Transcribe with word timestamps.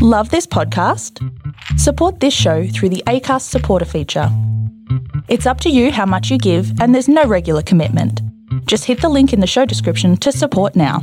Love 0.00 0.30
this 0.30 0.46
podcast? 0.46 1.18
Support 1.76 2.20
this 2.20 2.32
show 2.32 2.68
through 2.68 2.90
the 2.90 3.02
ACAST 3.08 3.42
supporter 3.42 3.84
feature. 3.84 4.28
It's 5.26 5.44
up 5.44 5.60
to 5.62 5.70
you 5.70 5.90
how 5.90 6.06
much 6.06 6.30
you 6.30 6.38
give, 6.38 6.80
and 6.80 6.94
there's 6.94 7.08
no 7.08 7.24
regular 7.24 7.62
commitment. 7.62 8.22
Just 8.66 8.84
hit 8.84 9.00
the 9.00 9.08
link 9.08 9.32
in 9.32 9.40
the 9.40 9.46
show 9.48 9.64
description 9.64 10.16
to 10.18 10.30
support 10.30 10.76
now. 10.76 11.00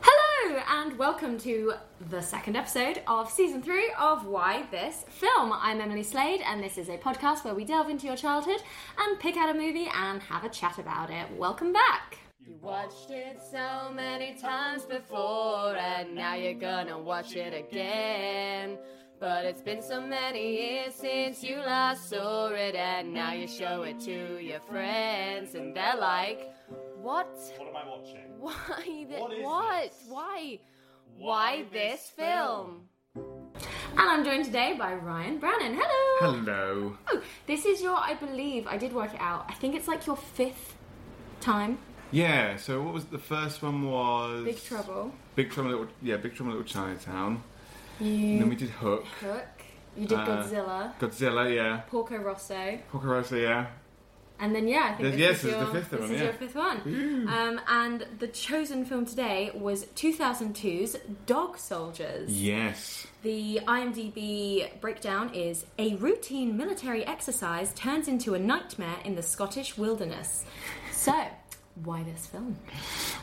Hello, 0.00 0.60
and 0.70 0.96
welcome 0.96 1.36
to 1.38 1.72
the 2.08 2.22
second 2.22 2.54
episode 2.54 3.02
of 3.08 3.28
season 3.28 3.62
three 3.62 3.90
of 3.98 4.24
Why 4.24 4.66
This 4.70 5.04
Film. 5.08 5.52
I'm 5.52 5.80
Emily 5.80 6.04
Slade, 6.04 6.42
and 6.46 6.62
this 6.62 6.78
is 6.78 6.88
a 6.88 6.98
podcast 6.98 7.44
where 7.44 7.52
we 7.52 7.64
delve 7.64 7.88
into 7.88 8.06
your 8.06 8.14
childhood 8.14 8.62
and 8.96 9.18
pick 9.18 9.36
out 9.36 9.50
a 9.50 9.58
movie 9.58 9.88
and 9.92 10.22
have 10.22 10.44
a 10.44 10.48
chat 10.48 10.78
about 10.78 11.10
it. 11.10 11.26
Welcome 11.36 11.72
back. 11.72 12.18
You 12.48 12.56
watched 12.62 13.10
it 13.10 13.42
so 13.52 13.92
many 13.94 14.32
times 14.40 14.86
before, 14.86 15.76
and 15.76 16.14
now 16.14 16.34
you're 16.34 16.54
gonna 16.54 16.98
watch 16.98 17.36
it 17.36 17.52
again. 17.52 18.78
But 19.20 19.44
it's 19.44 19.60
been 19.60 19.82
so 19.82 20.00
many 20.00 20.56
years 20.56 20.94
since 20.94 21.42
you 21.42 21.56
last 21.58 22.08
saw 22.08 22.46
it, 22.48 22.74
and 22.74 23.12
now 23.12 23.32
you 23.34 23.46
show 23.46 23.82
it 23.82 24.00
to 24.00 24.42
your 24.42 24.60
friends, 24.60 25.56
and 25.56 25.76
they're 25.76 25.96
like, 26.00 26.50
What? 26.96 27.28
What 27.58 27.68
am 27.68 27.76
I 27.76 27.86
watching? 27.86 28.32
Why? 28.38 28.82
Th- 28.86 29.20
What 29.20 29.32
is 29.34 29.44
what? 29.44 29.82
this? 29.82 30.04
Why? 30.08 30.58
Why 31.18 31.58
Why 31.58 31.64
this 31.70 32.00
this 32.00 32.10
film? 32.16 32.88
And 33.14 34.06
I'm 34.12 34.24
joined 34.24 34.46
today 34.46 34.74
by 34.78 34.94
Ryan 34.94 35.38
Brannan. 35.38 35.78
Hello. 35.78 36.32
Hello. 36.32 36.96
Oh, 37.12 37.20
this 37.46 37.66
is 37.66 37.82
your, 37.82 37.96
I 37.96 38.14
believe, 38.14 38.66
I 38.66 38.78
did 38.78 38.94
work 38.94 39.12
it 39.12 39.20
out. 39.20 39.44
I 39.50 39.54
think 39.54 39.74
it's 39.74 39.88
like 39.88 40.06
your 40.06 40.16
fifth 40.16 40.76
time. 41.40 41.76
Yeah. 42.10 42.56
So 42.56 42.82
what 42.82 42.94
was 42.94 43.04
the 43.06 43.18
first 43.18 43.62
one? 43.62 43.90
Was 43.90 44.44
Big 44.44 44.62
Trouble. 44.62 45.12
Big 45.36 45.50
Trouble, 45.50 45.70
Little 45.70 45.88
yeah, 46.02 46.16
Big 46.16 46.34
Trouble 46.34 46.52
Little 46.52 46.66
Chinatown. 46.66 47.42
You 48.00 48.06
And 48.06 48.40
then 48.42 48.48
we 48.48 48.56
did 48.56 48.70
Hook, 48.70 49.04
Hook. 49.20 49.44
You 49.96 50.06
did 50.06 50.18
Uh, 50.18 50.26
Godzilla. 50.26 50.98
Godzilla, 50.98 51.54
yeah, 51.54 51.78
Porco 51.88 52.16
Rosso. 52.16 52.78
Porco 52.90 53.06
Rosso, 53.08 53.36
yeah. 53.36 53.66
And 54.40 54.54
then 54.54 54.68
yeah, 54.68 54.90
I 54.92 54.94
think 54.94 55.10
this 55.10 55.18
yes, 55.18 55.36
is 55.38 55.42
this 55.42 55.44
is 55.44 55.56
your, 55.56 55.66
the 55.66 55.72
fifth 55.72 55.90
this 55.90 56.00
one, 56.00 56.10
is 56.12 56.16
yeah. 56.16 56.24
your 56.24 56.32
fifth 56.34 56.54
one. 56.54 57.28
Um, 57.28 57.60
and 57.66 58.06
the 58.20 58.28
chosen 58.28 58.84
film 58.84 59.04
today 59.04 59.50
was 59.52 59.86
2002's 59.96 60.96
Dog 61.26 61.58
Soldiers. 61.58 62.30
Yes. 62.30 63.08
The 63.22 63.58
IMDb 63.66 64.80
breakdown 64.80 65.34
is 65.34 65.66
a 65.76 65.96
routine 65.96 66.56
military 66.56 67.04
exercise 67.04 67.74
turns 67.74 68.06
into 68.06 68.34
a 68.34 68.38
nightmare 68.38 68.98
in 69.04 69.16
the 69.16 69.24
Scottish 69.24 69.76
wilderness. 69.76 70.44
So, 70.92 71.12
why 71.84 72.02
this 72.02 72.26
film? 72.26 72.56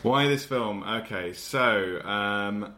Why 0.03 0.27
this 0.27 0.45
film? 0.45 0.83
Okay, 0.83 1.33
so 1.33 2.01
um, 2.03 2.73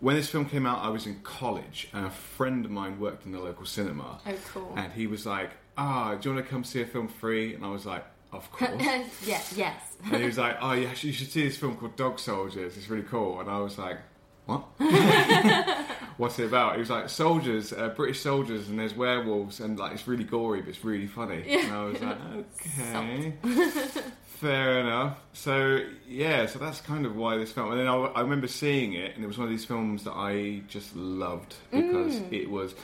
when 0.00 0.16
this 0.16 0.28
film 0.28 0.44
came 0.46 0.66
out, 0.66 0.82
I 0.84 0.88
was 0.88 1.06
in 1.06 1.20
college, 1.22 1.88
and 1.92 2.06
a 2.06 2.10
friend 2.10 2.64
of 2.64 2.70
mine 2.70 2.98
worked 3.00 3.26
in 3.26 3.32
the 3.32 3.40
local 3.40 3.66
cinema. 3.66 4.20
Oh, 4.26 4.34
cool. 4.52 4.72
And 4.76 4.92
he 4.92 5.06
was 5.06 5.26
like, 5.26 5.50
"Ah, 5.76 6.14
do 6.14 6.28
you 6.28 6.34
want 6.34 6.46
to 6.46 6.50
come 6.50 6.64
see 6.64 6.82
a 6.82 6.86
film 6.86 7.08
free?" 7.08 7.54
And 7.54 7.64
I 7.64 7.70
was 7.70 7.86
like, 7.86 8.04
"Of 8.32 8.50
course." 8.52 8.70
yes, 9.26 9.54
yes. 9.56 9.96
and 10.04 10.16
he 10.16 10.26
was 10.26 10.38
like, 10.38 10.56
"Oh, 10.60 10.74
should, 10.94 11.04
you 11.04 11.12
should 11.12 11.30
see 11.30 11.44
this 11.44 11.56
film 11.56 11.76
called 11.76 11.96
Dog 11.96 12.18
Soldiers. 12.18 12.76
It's 12.76 12.88
really 12.88 13.04
cool." 13.04 13.40
And 13.40 13.48
I 13.50 13.60
was 13.60 13.78
like, 13.78 13.98
"What? 14.46 14.60
What's 16.16 16.38
it 16.38 16.46
about?" 16.46 16.74
He 16.74 16.80
was 16.80 16.90
like, 16.90 17.08
"Soldiers, 17.08 17.72
uh, 17.72 17.88
British 17.88 18.20
soldiers, 18.20 18.68
and 18.68 18.78
there's 18.78 18.94
werewolves, 18.94 19.60
and 19.60 19.78
like 19.78 19.92
it's 19.92 20.06
really 20.06 20.24
gory, 20.24 20.60
but 20.60 20.68
it's 20.70 20.84
really 20.84 21.06
funny." 21.06 21.44
And 21.48 21.72
I 21.72 21.84
was 21.84 22.00
like, 22.00 22.18
"Okay, 22.78 23.34
fair 24.40 24.80
enough." 24.80 25.18
So 25.32 25.80
yeah, 26.08 26.46
so 26.46 26.58
that's 26.58 26.80
kind 26.80 27.06
of 27.06 27.16
why 27.16 27.36
this 27.36 27.52
film. 27.52 27.70
And 27.72 27.80
then 27.80 27.88
I, 27.88 27.94
I 27.94 28.20
remember 28.20 28.48
seeing 28.48 28.92
it, 28.94 29.14
and 29.14 29.24
it 29.24 29.26
was 29.26 29.38
one 29.38 29.46
of 29.46 29.50
these 29.50 29.64
films 29.64 30.04
that 30.04 30.12
I 30.14 30.62
just 30.68 30.94
loved 30.96 31.54
because 31.70 32.20
Mm. 32.20 32.32
it 32.32 32.50
was. 32.50 32.74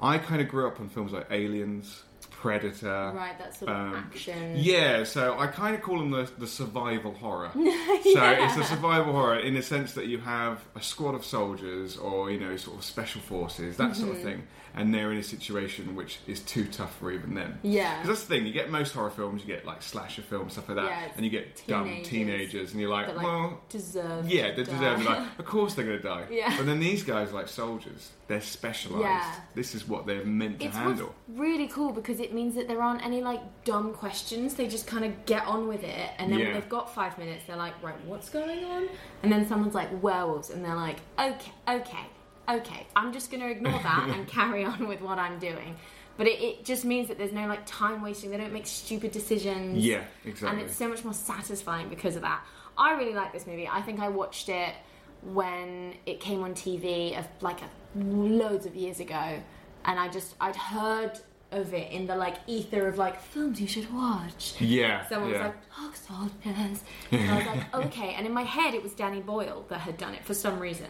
I 0.00 0.18
kind 0.18 0.40
of 0.42 0.48
grew 0.48 0.66
up 0.66 0.80
on 0.80 0.88
films 0.88 1.12
like 1.12 1.26
Aliens, 1.30 2.02
Predator, 2.30 3.12
Right, 3.14 3.38
that 3.38 3.54
sort 3.54 3.70
of 3.70 3.76
um, 3.76 3.94
action. 3.94 4.52
yeah, 4.56 5.04
so 5.04 5.38
I 5.38 5.46
kind 5.46 5.76
of 5.76 5.82
call 5.82 5.98
them 5.98 6.10
the, 6.10 6.28
the 6.38 6.46
survival 6.48 7.12
horror. 7.14 7.52
So 8.02 8.20
it's 8.30 8.56
a 8.56 8.64
survival 8.64 9.12
horror 9.12 9.38
in 9.38 9.54
the 9.54 9.62
sense 9.62 9.94
that 9.94 10.06
you 10.06 10.18
have 10.18 10.60
a 10.74 10.82
squad 10.82 11.14
of 11.14 11.24
soldiers 11.24 11.96
or, 11.96 12.32
you 12.32 12.40
know, 12.40 12.56
sort 12.56 12.78
of 12.78 12.84
special 12.84 13.20
forces, 13.20 13.76
that 13.76 13.94
sort 13.94 14.08
Mm-hmm. 14.08 14.16
of 14.18 14.22
thing, 14.24 14.42
and 14.74 14.92
they're 14.94 15.12
in 15.12 15.18
a 15.18 15.22
situation 15.22 15.94
which 15.94 16.18
is 16.26 16.40
too 16.40 16.64
tough 16.66 16.96
for 16.98 17.10
even 17.12 17.34
them. 17.34 17.58
Yeah. 17.62 17.94
Because 18.00 18.08
that's 18.18 18.26
the 18.28 18.34
thing, 18.36 18.46
you 18.46 18.52
get 18.52 18.70
most 18.70 18.92
horror 18.92 19.10
films, 19.10 19.42
you 19.42 19.46
get 19.54 19.64
like 19.66 19.82
slasher 19.82 20.22
films, 20.22 20.52
stuff 20.54 20.68
like 20.68 20.76
that, 20.76 20.86
Yeah, 20.86 21.08
and 21.16 21.24
you 21.24 21.30
get 21.30 21.62
dumb 21.66 21.84
teenagers 21.84 22.08
teenagers, 22.08 22.72
and 22.72 22.80
you're 22.80 22.90
like, 22.90 23.06
That 23.06 23.16
like 23.16 23.24
well, 23.26 23.60
deserve. 23.68 24.28
yeah, 24.28 24.54
they 24.54 24.62
deserve 24.64 24.98
to 24.98 25.04
die. 25.04 25.26
Of 25.38 25.44
course 25.44 25.74
they're 25.74 25.84
going 25.84 25.98
to 25.98 26.02
die. 26.02 26.26
Yeah. 26.30 26.56
But 26.56 26.66
then 26.66 26.80
these 26.80 27.02
guys 27.02 27.30
are 27.30 27.34
like 27.34 27.48
soldiers. 27.48 28.10
They're 28.28 28.40
specialised. 28.40 29.02
Yeah. 29.04 29.34
This 29.54 29.74
is 29.74 29.86
what 29.86 30.06
they're 30.06 30.24
meant 30.24 30.60
to 30.60 30.66
It's 30.66 30.76
handle. 30.76 31.14
really 31.28 31.66
cool 31.68 31.92
because 31.92 32.18
it 32.20 32.32
means 32.32 32.54
that 32.54 32.66
there 32.68 32.80
aren't 32.80 33.04
any 33.04 33.20
like 33.20 33.40
dumb 33.64 33.92
questions. 33.92 34.54
They 34.54 34.68
just 34.68 34.86
kind 34.86 35.04
of 35.04 35.26
get 35.26 35.44
on 35.46 35.68
with 35.68 35.82
it, 35.84 36.10
and 36.18 36.32
then 36.32 36.38
when 36.38 36.52
they've 36.54 36.68
got 36.68 36.94
five 36.94 37.18
minutes, 37.18 37.44
they're 37.46 37.56
like, 37.56 37.74
"Right, 37.82 38.00
what's 38.06 38.28
going 38.30 38.64
on?" 38.64 38.88
And 39.22 39.30
then 39.30 39.46
someone's 39.46 39.74
like, 39.74 39.90
"Werewolves," 40.02 40.50
and 40.50 40.64
they're 40.64 40.74
like, 40.76 40.96
"Okay, 41.18 41.52
okay, 41.68 42.06
okay. 42.48 42.86
I'm 42.96 43.12
just 43.12 43.30
going 43.30 43.42
to 43.42 43.50
ignore 43.50 43.80
that 43.82 44.08
and 44.14 44.26
carry 44.26 44.64
on 44.64 44.88
with 44.88 45.00
what 45.00 45.18
I'm 45.18 45.38
doing." 45.38 45.76
But 46.16 46.26
it, 46.26 46.42
it 46.42 46.64
just 46.64 46.84
means 46.84 47.08
that 47.08 47.18
there's 47.18 47.32
no 47.32 47.46
like 47.46 47.64
time 47.66 48.02
wasting. 48.02 48.30
They 48.30 48.36
don't 48.36 48.52
make 48.52 48.66
stupid 48.66 49.12
decisions. 49.12 49.84
Yeah, 49.84 50.04
exactly. 50.24 50.60
And 50.60 50.68
it's 50.68 50.76
so 50.76 50.88
much 50.88 51.04
more 51.04 51.14
satisfying 51.14 51.88
because 51.88 52.16
of 52.16 52.22
that. 52.22 52.44
I 52.76 52.92
really 52.94 53.14
like 53.14 53.32
this 53.32 53.46
movie. 53.46 53.68
I 53.68 53.82
think 53.82 54.00
I 54.00 54.08
watched 54.08 54.48
it 54.48 54.74
when 55.22 55.94
it 56.06 56.20
came 56.20 56.42
on 56.42 56.54
TV 56.54 57.18
of 57.18 57.26
like 57.40 57.60
a, 57.62 57.68
loads 57.94 58.66
of 58.66 58.74
years 58.74 59.00
ago, 59.00 59.40
and 59.84 59.98
I 59.98 60.08
just 60.08 60.34
I'd 60.40 60.56
heard 60.56 61.18
of 61.52 61.72
it 61.74 61.90
in 61.92 62.06
the 62.06 62.16
like 62.16 62.36
ether 62.46 62.86
of 62.88 62.98
like 62.98 63.20
films 63.20 63.60
you 63.60 63.66
should 63.66 63.92
watch. 63.92 64.54
yeah. 64.60 65.06
Someone 65.08 65.30
yeah. 65.30 65.38
was 65.38 65.46
like, 65.46 65.76
Dog 65.76 65.96
Soldiers. 65.96 66.82
And 67.10 67.30
I 67.30 67.36
was 67.38 67.46
like, 67.46 67.74
okay. 67.86 68.14
And 68.14 68.26
in 68.26 68.32
my 68.32 68.42
head, 68.42 68.74
it 68.74 68.82
was 68.82 68.92
Danny 68.94 69.20
Boyle 69.20 69.64
that 69.68 69.80
had 69.80 69.96
done 69.96 70.14
it 70.14 70.24
for 70.24 70.34
some 70.34 70.58
reason. 70.58 70.86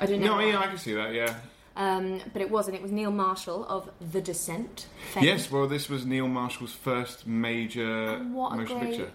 I 0.00 0.06
don't 0.06 0.20
know. 0.20 0.38
no, 0.38 0.40
yeah, 0.40 0.58
I 0.60 0.66
can 0.66 0.78
see 0.78 0.94
that, 0.94 1.12
yeah. 1.14 1.34
Um, 1.74 2.20
but 2.32 2.42
it 2.42 2.50
wasn't. 2.50 2.76
It 2.76 2.82
was 2.82 2.92
Neil 2.92 3.10
Marshall 3.10 3.64
of 3.66 3.90
The 4.12 4.20
Descent. 4.20 4.86
fame. 5.14 5.24
Yes, 5.24 5.50
well, 5.50 5.66
this 5.66 5.88
was 5.88 6.04
Neil 6.04 6.28
Marshall's 6.28 6.74
first 6.74 7.26
major 7.26 8.18
motion 8.18 8.78
picture. 8.80 9.10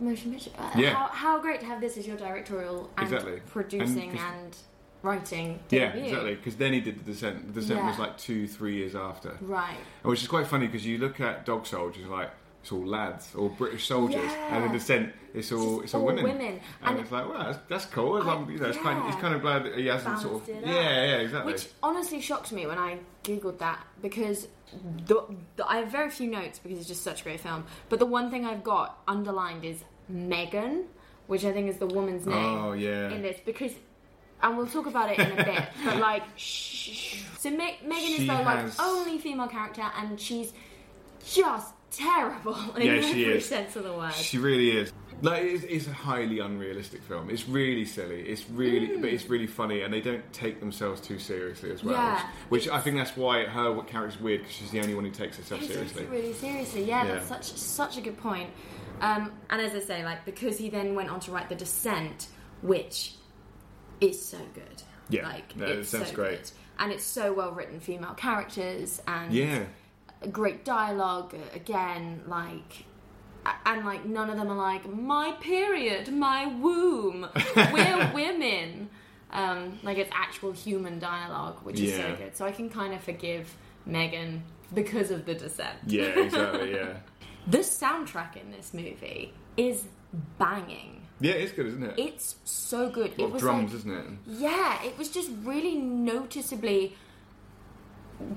Motion 0.00 0.32
picture. 0.32 0.50
Uh, 0.58 0.70
Yeah. 0.76 0.94
How, 0.94 1.06
how 1.06 1.38
great 1.40 1.60
to 1.60 1.66
have 1.66 1.80
this 1.80 1.96
as 1.96 2.04
your 2.06 2.16
directorial 2.16 2.90
and 2.96 3.06
Exactly. 3.06 3.40
producing 3.46 4.10
And 4.10 4.18
and, 4.18 4.56
writing. 5.04 5.60
Yeah, 5.70 5.92
debut. 5.92 6.04
exactly. 6.04 6.34
Because 6.34 6.56
then 6.56 6.72
he 6.72 6.80
did 6.80 6.98
the 7.04 7.12
Descent. 7.12 7.54
The 7.54 7.60
Descent 7.60 7.84
was 7.84 7.98
like 7.98 8.18
two, 8.18 8.48
three 8.48 8.74
years 8.76 8.94
after, 8.96 9.36
Right. 9.42 9.76
which 10.02 10.22
is 10.22 10.28
quite 10.28 10.46
funny 10.46 10.66
because 10.66 10.84
you 10.86 10.98
look 10.98 11.20
at 11.20 11.44
Dog 11.46 11.66
Soldiers, 11.66 12.06
like 12.08 12.30
it's 12.62 12.72
all 12.72 12.84
lads 12.86 13.34
or 13.34 13.50
British 13.50 13.86
soldiers, 13.86 14.30
and 14.50 14.64
the 14.64 14.68
Descent, 14.78 15.12
it's 15.34 15.52
all 15.52 15.74
Just 15.82 15.84
it's 15.84 15.94
all, 15.94 16.00
all 16.00 16.06
women. 16.06 16.24
women. 16.24 16.60
and, 16.82 16.90
And- 16.90 17.00
it's 17.00 17.12
like, 17.12 17.28
well, 17.28 17.38
that's, 17.44 17.58
that's 17.68 17.84
cool. 17.86 18.16
As 18.16 18.24
I- 18.24 18.26
long, 18.34 18.50
you 18.50 18.58
know, 18.58 18.68
it's 18.68 18.78
kind 18.78 18.98
of, 18.98 19.06
it's 19.08 19.20
kind 19.20 19.34
of 19.34 19.42
glad 19.42 19.64
that 19.64 19.76
he 19.76 19.86
hasn't 19.86 20.18
sort 20.20 20.42
of, 20.42 20.48
yeah, 20.48 20.60
yeah, 20.70 21.16
exactly. 21.18 21.52
Which 21.52 21.68
honestly 21.82 22.20
shocked 22.22 22.52
me 22.52 22.66
when 22.66 22.78
I 22.78 22.98
googled 23.22 23.58
that 23.58 23.84
because 24.00 24.48
the, 25.06 25.22
the, 25.56 25.66
I 25.68 25.76
have 25.78 25.88
very 25.88 26.08
few 26.10 26.30
notes 26.30 26.58
because 26.58 26.78
it's 26.78 26.88
just 26.88 27.02
such 27.02 27.20
a 27.20 27.24
great 27.24 27.40
film. 27.40 27.64
But 27.90 27.98
the 27.98 28.06
one 28.06 28.30
thing 28.30 28.46
I've 28.46 28.64
got 28.64 28.98
underlined 29.06 29.64
is 29.66 29.84
Megan, 30.08 30.84
which 31.26 31.44
I 31.44 31.52
think 31.52 31.68
is 31.68 31.76
the 31.76 31.86
woman's 31.86 32.26
oh, 32.26 32.30
name 32.30 32.44
Oh, 32.64 32.72
yeah. 32.72 33.10
in 33.10 33.20
this 33.20 33.38
because. 33.44 33.72
And 34.44 34.56
we'll 34.58 34.66
talk 34.66 34.86
about 34.86 35.10
it 35.10 35.18
in 35.18 35.32
a 35.38 35.44
bit, 35.44 35.64
but 35.84 35.96
like, 35.96 36.22
shh. 36.36 37.22
so 37.38 37.48
Me- 37.50 37.78
Megan 37.82 37.98
She 37.98 38.12
is 38.12 38.18
the 38.28 38.34
like 38.34 38.58
has- 38.58 38.78
only 38.78 39.18
female 39.18 39.48
character, 39.48 39.82
and 39.96 40.20
she's 40.20 40.52
just 41.26 41.72
terrible 41.90 42.54
in 42.76 42.82
Yeah, 42.86 43.00
she 43.00 43.24
every 43.24 43.38
is. 43.38 43.46
sense 43.46 43.74
of 43.76 43.84
the 43.84 43.92
word. 43.92 44.12
She 44.14 44.38
really 44.38 44.70
is. 44.76 44.92
Like, 45.22 45.44
it's, 45.44 45.64
it's 45.64 45.86
a 45.86 45.92
highly 45.92 46.40
unrealistic 46.40 47.02
film. 47.04 47.30
It's 47.30 47.48
really 47.48 47.84
silly. 47.86 48.20
It's 48.22 48.44
really, 48.50 48.98
but 48.98 49.08
it's 49.08 49.26
really 49.30 49.46
funny, 49.46 49.80
and 49.80 49.94
they 49.94 50.00
don't 50.02 50.30
take 50.34 50.60
themselves 50.60 51.00
too 51.00 51.18
seriously 51.18 51.70
as 51.70 51.82
well. 51.82 51.94
Yeah. 51.94 52.20
which, 52.50 52.64
which 52.66 52.68
I 52.74 52.80
think 52.80 52.96
that's 52.96 53.16
why 53.16 53.44
her 53.46 53.80
character's 53.84 54.20
weird 54.20 54.40
because 54.42 54.54
she's 54.56 54.70
the 54.72 54.80
only 54.80 54.94
one 54.94 55.04
who 55.04 55.10
takes 55.10 55.38
herself 55.38 55.60
He 55.60 55.68
takes 55.68 55.76
seriously. 55.78 56.02
it 56.02 56.10
really 56.10 56.32
seriously. 56.34 56.84
Yeah, 56.84 57.06
Yeah. 57.06 57.14
that's 57.14 57.28
such 57.28 57.44
such 57.44 57.96
a 57.96 58.02
good 58.02 58.18
point. 58.18 58.50
Um, 59.00 59.32
and 59.48 59.62
as 59.62 59.72
I 59.74 59.80
say, 59.80 60.04
like 60.04 60.26
because 60.26 60.58
he 60.58 60.68
then 60.68 60.94
went 60.94 61.08
on 61.08 61.20
to 61.20 61.30
write 61.30 61.48
The 61.48 61.54
Descent, 61.54 62.26
which 62.60 63.14
is 64.10 64.24
so 64.24 64.38
good. 64.54 64.82
Yeah, 65.08 65.28
like 65.28 65.54
no, 65.56 65.66
it's 65.66 65.90
The 65.90 65.98
Descent's 65.98 66.10
so 66.10 66.16
great. 66.16 66.38
good. 66.42 66.50
and 66.78 66.92
it's 66.92 67.04
so 67.04 67.32
well 67.32 67.52
written. 67.52 67.80
Female 67.80 68.14
characters 68.14 69.00
and 69.06 69.32
Yeah, 69.32 69.64
great 70.32 70.64
dialogue. 70.64 71.34
Again, 71.54 72.22
like. 72.26 72.84
And 73.66 73.84
like 73.84 74.06
none 74.06 74.30
of 74.30 74.38
them 74.38 74.48
are 74.50 74.56
like 74.56 74.88
my 74.90 75.32
period, 75.40 76.10
my 76.10 76.46
womb. 76.46 77.26
We're 77.56 78.10
women. 78.14 78.88
Um, 79.30 79.78
like 79.82 79.98
it's 79.98 80.10
actual 80.14 80.52
human 80.52 80.98
dialogue, 80.98 81.58
which 81.62 81.78
is 81.80 81.94
so 81.94 82.14
good. 82.16 82.34
So 82.36 82.46
I 82.46 82.52
can 82.52 82.70
kind 82.70 82.94
of 82.94 83.02
forgive 83.02 83.54
Megan 83.84 84.44
because 84.72 85.10
of 85.10 85.26
the 85.26 85.34
descent. 85.34 85.76
yeah, 85.86 86.04
exactly. 86.04 86.72
Yeah, 86.74 86.96
The 87.46 87.58
soundtrack 87.58 88.36
in 88.36 88.50
this 88.50 88.72
movie 88.74 89.32
is 89.56 89.84
banging. 90.38 91.02
Yeah, 91.20 91.32
it's 91.32 91.52
good, 91.52 91.66
isn't 91.66 91.82
it? 91.82 91.94
It's 91.98 92.36
so 92.44 92.90
good. 92.90 93.12
a 93.18 93.22
lot 93.22 93.28
it 93.28 93.32
was 93.32 93.42
drums, 93.42 93.72
like, 93.72 93.80
isn't 93.80 93.92
it? 93.92 94.06
yeah, 94.26 94.82
it 94.82 94.96
was 94.98 95.08
just 95.10 95.30
really 95.42 95.76
noticeably 95.76 96.96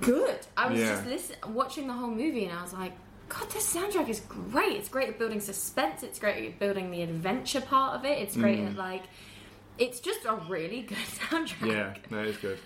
good. 0.01 0.39
I 0.55 0.69
was 0.69 0.79
Yeah. 0.79 0.87
just 0.95 1.07
listen, 1.07 1.35
watching 1.53 1.87
the 1.87 1.93
whole 1.93 2.09
movie 2.09 2.45
and 2.45 2.57
I 2.57 2.61
was 2.61 2.73
like, 2.73 2.93
God, 3.29 3.49
this 3.51 3.73
soundtrack 3.75 4.07
is 4.09 4.21
great. 4.21 4.73
It's 4.77 4.89
great 4.89 5.09
at 5.09 5.19
building 5.19 5.39
suspense. 5.41 6.01
It's 6.03 6.17
great 6.19 6.45
at 6.47 6.59
building 6.59 6.91
the 6.91 7.01
adventure 7.01 7.61
part 7.61 7.95
of 7.95 8.05
it. 8.05 8.17
It's 8.19 8.35
great 8.37 8.59
Mm. 8.59 8.67
at 8.71 8.75
like, 8.77 9.03
it's 9.77 9.99
just 9.99 10.25
a 10.25 10.35
really 10.47 10.81
good 10.83 10.97
soundtrack. 11.29 11.67
Yeah, 11.71 11.93
no, 12.09 12.19
it's 12.23 12.37
good. 12.37 12.57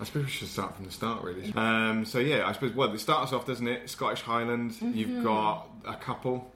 I 0.00 0.04
suppose 0.04 0.24
we 0.26 0.30
should 0.30 0.48
start 0.48 0.76
from 0.76 0.84
the 0.84 0.90
start, 0.92 1.22
really. 1.22 1.52
Um, 1.54 2.04
so 2.04 2.18
yeah, 2.18 2.46
I 2.46 2.52
suppose 2.52 2.72
well, 2.74 2.92
it 2.92 2.98
starts 3.00 3.32
off, 3.32 3.46
doesn't 3.46 3.66
it? 3.66 3.90
Scottish 3.90 4.22
Highlands. 4.22 4.80
You've 4.80 5.24
got 5.24 5.68
a 5.86 5.94
couple, 5.94 6.50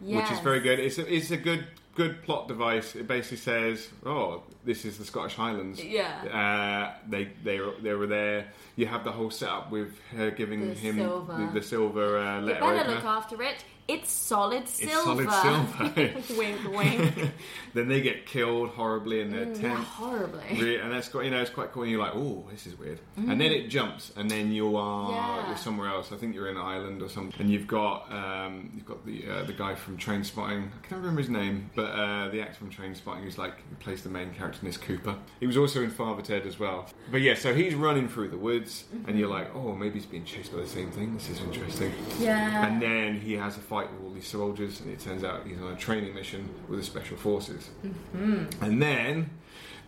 which 0.00 0.30
is 0.30 0.38
very 0.40 0.60
good. 0.60 0.78
It's 0.78 0.98
a, 0.98 1.14
it's 1.14 1.30
a 1.30 1.36
good 1.36 1.66
good 1.94 2.22
plot 2.22 2.48
device. 2.48 2.94
It 2.96 3.06
basically 3.06 3.36
says, 3.38 3.88
"Oh, 4.06 4.42
this 4.64 4.84
is 4.84 4.96
the 4.98 5.04
Scottish 5.04 5.34
Highlands." 5.34 5.82
Yeah. 5.82 6.92
Uh, 6.94 6.98
they 7.08 7.28
they 7.44 7.58
were- 7.60 7.74
they 7.82 7.92
were 7.94 8.06
there. 8.06 8.46
You 8.76 8.86
have 8.86 9.04
the 9.04 9.12
whole 9.12 9.30
setup 9.30 9.70
with 9.70 9.98
her 10.16 10.30
giving 10.30 10.68
The 10.68 10.74
him 10.74 10.96
silver. 10.96 11.36
the, 11.52 11.60
the 11.60 11.66
silver 11.66 12.18
uh, 12.18 12.40
You 12.40 12.46
letter 12.46 12.60
better 12.60 12.78
opener. 12.80 12.94
look 12.94 13.04
after 13.04 13.42
it. 13.42 13.64
It's 13.90 14.10
solid 14.12 14.68
silver. 14.68 15.22
It's 15.22 15.32
solid 15.34 15.92
silver. 15.96 16.12
wink, 16.38 16.58
wink. 16.76 17.30
then 17.74 17.88
they 17.88 18.00
get 18.00 18.26
killed 18.26 18.70
horribly 18.70 19.20
in 19.20 19.30
their 19.30 19.46
Mm, 19.46 19.60
tent. 19.60 19.78
horribly. 19.80 20.76
And 20.76 20.92
that's 20.92 21.08
quite, 21.08 21.24
you 21.24 21.30
know, 21.30 21.40
it's 21.40 21.50
quite 21.50 21.72
cool. 21.72 21.82
And 21.82 21.90
you're 21.90 22.00
like, 22.00 22.14
oh, 22.14 22.44
this 22.50 22.66
is 22.66 22.78
weird. 22.78 23.00
And 23.16 23.40
then 23.40 23.52
it 23.52 23.68
jumps, 23.68 24.12
and 24.16 24.30
then 24.30 24.52
you 24.52 24.76
are 24.76 25.10
Mm. 25.10 25.14
Yeah. 25.14 25.48
you're 25.48 25.56
somewhere 25.56 25.88
else. 25.88 26.12
I 26.12 26.16
think 26.16 26.34
you're 26.34 26.48
in 26.48 26.56
Ireland 26.56 27.02
or 27.02 27.08
something. 27.08 27.40
And 27.40 27.50
you've 27.50 27.66
got 27.66 28.10
um, 28.12 28.70
you've 28.74 28.86
got 28.86 29.04
the 29.06 29.28
uh, 29.28 29.42
the 29.44 29.52
guy 29.52 29.74
from 29.74 29.96
Trainspotting. 29.98 30.68
I 30.68 30.86
can't 30.86 31.00
remember 31.00 31.20
his 31.20 31.30
name, 31.30 31.70
but 31.74 31.86
uh, 31.86 32.28
the 32.28 32.40
actor 32.42 32.54
from 32.58 32.70
Trainspotting 32.70 33.22
who's 33.24 33.38
like 33.38 33.54
who 33.68 33.76
plays 33.76 34.02
the 34.02 34.08
main 34.10 34.32
character 34.34 34.58
in 34.62 34.66
this 34.66 34.76
Cooper. 34.76 35.16
He 35.40 35.46
was 35.46 35.56
also 35.56 35.82
in 35.82 35.90
Father 35.90 36.22
Ted 36.22 36.46
as 36.46 36.58
well. 36.58 36.86
But 37.10 37.22
yeah, 37.22 37.34
so 37.34 37.54
he's 37.54 37.74
running 37.74 38.08
through 38.08 38.28
the 38.28 38.38
woods, 38.38 38.84
and 39.06 39.18
you're 39.18 39.28
like, 39.28 39.54
oh, 39.54 39.74
maybe 39.74 39.94
he's 39.94 40.06
being 40.06 40.24
chased 40.24 40.52
by 40.52 40.60
the 40.60 40.66
same 40.66 40.90
thing. 40.90 41.14
This 41.14 41.28
is 41.30 41.40
interesting. 41.40 41.92
Yeah. 42.20 42.66
And 42.66 42.80
then 42.82 43.18
he 43.20 43.32
has 43.34 43.56
a 43.56 43.60
fight 43.60 43.79
with 43.90 44.02
all 44.02 44.10
these 44.10 44.26
soldiers, 44.26 44.80
and 44.80 44.90
it 44.90 45.00
turns 45.00 45.22
out 45.24 45.46
he's 45.46 45.60
on 45.60 45.72
a 45.72 45.76
training 45.76 46.14
mission 46.14 46.48
with 46.68 46.78
the 46.80 46.84
special 46.84 47.16
forces. 47.16 47.70
Mm-hmm. 47.84 48.64
And 48.64 48.82
then 48.82 49.30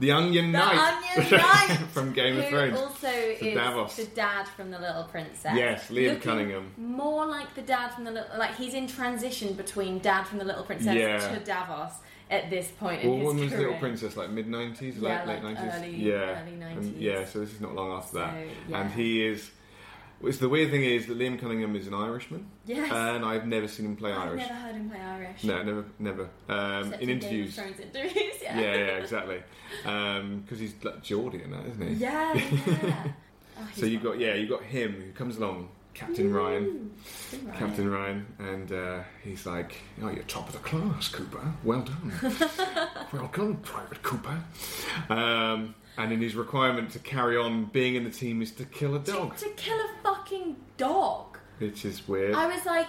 the 0.01 0.13
Onion 0.13 0.53
The 0.53 0.59
Knight, 0.59 0.95
Onion 1.17 1.31
Knight, 1.41 1.77
from 1.93 2.13
Game 2.13 2.39
of 2.39 2.49
Thrones. 2.49 2.77
also 2.77 3.09
is 3.09 3.55
Davos. 3.55 3.97
the 3.97 4.07
dad 4.07 4.49
from 4.49 4.71
the 4.71 4.79
Little 4.79 5.05
Princess. 5.05 5.53
Yes, 5.55 5.89
Liam 5.91 6.21
Cunningham. 6.21 6.73
More 6.77 7.27
like 7.27 7.55
the 7.55 7.63
dad 7.63 7.89
from 7.91 8.05
the 8.05 8.11
little, 8.13 8.39
like 8.39 8.55
he's 8.57 8.75
in 8.75 8.87
transition 8.87 9.53
between 9.55 9.99
dad 9.99 10.25
from 10.25 10.39
the 10.39 10.45
Little 10.45 10.65
Princess 10.65 10.95
Yeah. 10.95 11.19
to 11.19 11.39
Davos 11.45 11.93
at 12.31 12.49
this 12.49 12.69
point 12.71 13.05
Well, 13.05 13.19
when 13.19 13.37
was 13.39 13.51
career. 13.51 13.61
Little 13.61 13.79
Princess? 13.79 14.17
Like 14.17 14.31
mid 14.31 14.49
nineties, 14.49 14.97
Yeah, 14.97 15.25
late 15.25 15.43
late 15.45 15.55
nineties. 15.55 15.95
yeah, 15.99 16.43
early 16.43 16.53
90s. 16.57 16.95
yeah. 16.99 17.25
So 17.27 17.41
this 17.41 17.53
is 17.53 17.61
not 17.61 17.75
long 17.75 17.93
after 17.93 18.19
that. 18.19 18.35
Yeah. 18.69 18.81
And 18.81 18.91
he 18.93 19.25
is. 19.27 19.51
It's 20.25 20.39
the 20.39 20.49
weird 20.49 20.71
thing 20.71 20.85
is 20.85 21.07
that 21.07 21.19
Liam 21.19 21.39
Cunningham 21.41 21.75
is 21.75 21.87
an 21.89 21.95
Irishman, 21.95 22.47
Yes. 22.65 22.91
and 22.93 23.25
I've 23.25 23.47
never 23.47 23.67
seen 23.67 23.87
him 23.87 23.97
play 23.97 24.13
I've 24.13 24.29
Irish. 24.29 24.43
never 24.43 24.55
heard 24.55 24.75
him 24.77 24.89
play 24.91 25.01
Irish. 25.01 25.45
No, 25.45 25.63
never, 25.63 25.85
never. 25.99 26.29
Um, 26.49 26.85
Except 26.87 27.03
in 27.03 27.09
Game 27.09 27.17
of 27.19 27.23
interviews. 27.25 27.55
Thrones 27.57 27.81
interviews, 27.81 28.15
Yeah, 28.43 28.61
yeah. 28.61 28.75
yeah, 28.75 28.85
exactly. 28.99 29.43
Because 29.83 30.59
he's 30.61 30.75
like 30.85 31.03
Geordie 31.03 31.43
and 31.43 31.53
that, 31.53 31.67
isn't 31.67 31.89
he? 31.89 31.95
Yeah, 31.95 32.35
yeah. 32.35 33.05
Oh, 33.59 33.69
So 33.75 33.85
you've 33.85 34.03
got 34.03 34.19
yeah, 34.19 34.33
you've 34.35 34.49
got 34.49 34.63
him 34.63 34.93
who 34.95 35.13
comes 35.13 35.37
along, 35.37 35.69
Captain 35.93 36.33
Ryan. 36.33 36.65
Ooh, 36.65 36.91
Captain 37.05 37.47
Ryan. 37.47 37.59
Captain 37.59 37.91
Ryan, 37.91 38.27
and 38.39 38.73
uh, 38.73 39.03
he's 39.23 39.45
like, 39.45 39.75
"Oh, 40.03 40.09
you're 40.09 40.23
top 40.25 40.47
of 40.47 40.55
the 40.55 40.59
class, 40.61 41.09
Cooper. 41.11 41.53
Well 41.63 41.83
done. 41.83 42.13
Welcome, 43.13 43.57
Private 43.59 44.03
Cooper." 44.03 44.43
Um, 45.11 45.75
and 45.99 46.13
in 46.13 46.21
his 46.21 46.35
requirement 46.35 46.91
to 46.93 46.99
carry 46.99 47.37
on 47.37 47.67
being 47.67 47.95
in 47.95 48.05
the 48.05 48.11
team 48.11 48.43
is 48.43 48.51
to 48.53 48.65
kill 48.65 48.95
a 48.95 48.99
dog, 48.99 49.37
To, 49.37 49.45
to 49.47 49.51
kill 49.55 49.79
a 49.79 49.89
fucking 50.03 50.57
dog. 50.77 51.39
which 51.59 51.85
is 51.85 52.07
weird. 52.09 52.35
I 52.35 52.47
was 52.47 52.65
like, 52.67 52.89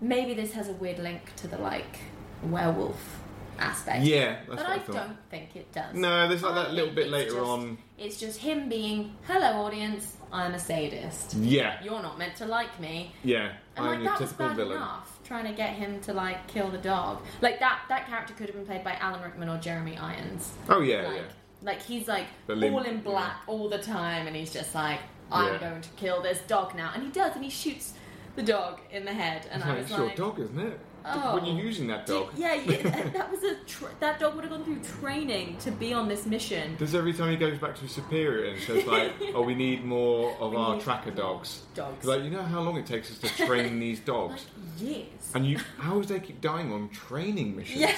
maybe 0.00 0.34
this 0.34 0.52
has 0.52 0.68
a 0.68 0.72
weird 0.72 0.98
link 0.98 1.34
to 1.36 1.48
the 1.48 1.58
like 1.58 1.98
werewolf 2.42 3.20
aspect. 3.58 4.04
yeah, 4.04 4.40
that's 4.48 4.62
but 4.62 4.66
I, 4.68 4.74
I 4.74 4.78
don't 4.78 5.16
think 5.30 5.54
it 5.56 5.70
does. 5.72 5.94
No, 5.94 6.28
there's 6.28 6.42
like 6.42 6.52
I 6.52 6.62
that 6.64 6.72
little 6.74 6.94
bit 6.94 7.08
later 7.08 7.30
just- 7.32 7.40
on. 7.46 7.78
It's 7.96 8.18
just 8.18 8.40
him 8.40 8.68
being, 8.68 9.14
"Hello, 9.28 9.64
audience. 9.64 10.16
I'm 10.32 10.52
a 10.54 10.58
sadist. 10.58 11.34
Yeah, 11.34 11.80
You're 11.84 12.02
not 12.02 12.18
meant 12.18 12.34
to 12.36 12.46
like 12.46 12.80
me." 12.80 13.12
yeah. 13.22 13.52
And 13.76 13.86
I'm 13.86 14.04
like 14.04 14.12
that 14.12 14.20
was 14.20 14.32
bad 14.32 14.56
villain. 14.56 14.76
enough. 14.78 15.18
Trying 15.24 15.46
to 15.46 15.52
get 15.52 15.70
him 15.74 16.00
to 16.02 16.12
like 16.12 16.46
kill 16.48 16.70
the 16.70 16.78
dog. 16.78 17.22
Like 17.40 17.60
that. 17.60 17.82
That 17.88 18.06
character 18.08 18.34
could 18.34 18.46
have 18.46 18.56
been 18.56 18.66
played 18.66 18.82
by 18.84 18.94
Alan 18.94 19.22
Rickman 19.22 19.48
or 19.48 19.58
Jeremy 19.58 19.96
Irons. 19.96 20.52
Oh 20.68 20.80
yeah, 20.80 21.02
like, 21.02 21.16
yeah. 21.16 21.22
Like 21.64 21.82
he's 21.82 22.06
like 22.06 22.26
But 22.46 22.58
Lim- 22.58 22.74
all 22.74 22.82
in 22.82 23.00
black 23.00 23.42
all 23.46 23.68
the 23.68 23.78
time, 23.78 24.26
and 24.26 24.36
he's 24.36 24.52
just 24.52 24.74
like, 24.74 25.00
"I'm 25.32 25.54
Yeah. 25.54 25.58
going 25.58 25.80
to 25.82 25.88
kill 25.96 26.22
this 26.22 26.38
dog 26.46 26.74
now," 26.76 26.92
and 26.94 27.02
he 27.02 27.10
does, 27.10 27.34
and 27.34 27.42
he 27.44 27.50
shoots 27.50 27.94
the 28.36 28.42
dog 28.42 28.80
in 28.90 29.04
the 29.04 29.12
head, 29.12 29.46
and 29.50 29.62
I 29.62 29.74
was 29.74 29.82
it's 29.82 29.90
like, 29.92 30.16
your 30.18 30.28
dog, 30.28 30.40
isn't 30.40 30.58
it? 30.58 30.78
Oh. 31.06 31.34
When 31.34 31.44
you're 31.44 31.56
oh. 31.62 31.68
using 31.68 31.86
that 31.88 32.06
dog, 32.06 32.30
yeah, 32.34 32.54
yeah 32.66 33.10
that, 33.10 33.30
was 33.30 33.42
a 33.44 33.56
tr- 33.66 33.92
that 34.00 34.18
dog 34.18 34.34
would 34.36 34.44
have 34.44 34.50
gone 34.54 34.64
through 34.64 34.80
training 35.00 35.58
to 35.58 35.70
be 35.70 35.92
on 35.92 36.08
this 36.08 36.24
mission. 36.24 36.76
does 36.76 36.94
every 36.94 37.12
time 37.12 37.28
he 37.30 37.36
goes 37.36 37.58
back 37.58 37.74
to 37.76 37.82
his 37.82 37.92
superior 37.92 38.46
and 38.52 38.62
says 38.62 38.86
like, 38.86 39.12
"Oh, 39.34 39.42
we 39.42 39.54
need 39.54 39.84
more 39.84 40.34
of 40.40 40.52
We 40.52 40.56
our 40.56 40.80
tracker 40.80 41.10
dogs." 41.10 41.62
Dogs, 41.74 42.06
Like, 42.06 42.22
you 42.24 42.30
know 42.30 42.42
how 42.42 42.60
long 42.62 42.78
it 42.78 42.86
takes 42.86 43.10
us 43.10 43.18
to 43.18 43.46
train 43.46 43.78
these 43.86 43.98
like 43.98 44.06
dogs? 44.06 44.46
years. 44.78 45.30
And 45.34 45.46
you, 45.46 45.58
how 45.78 45.98
does 46.00 46.08
they 46.08 46.20
keep 46.20 46.40
dying 46.40 46.72
on 46.72 46.88
training 46.88 47.54
missions? 47.54 47.80
Yeah, 47.80 47.94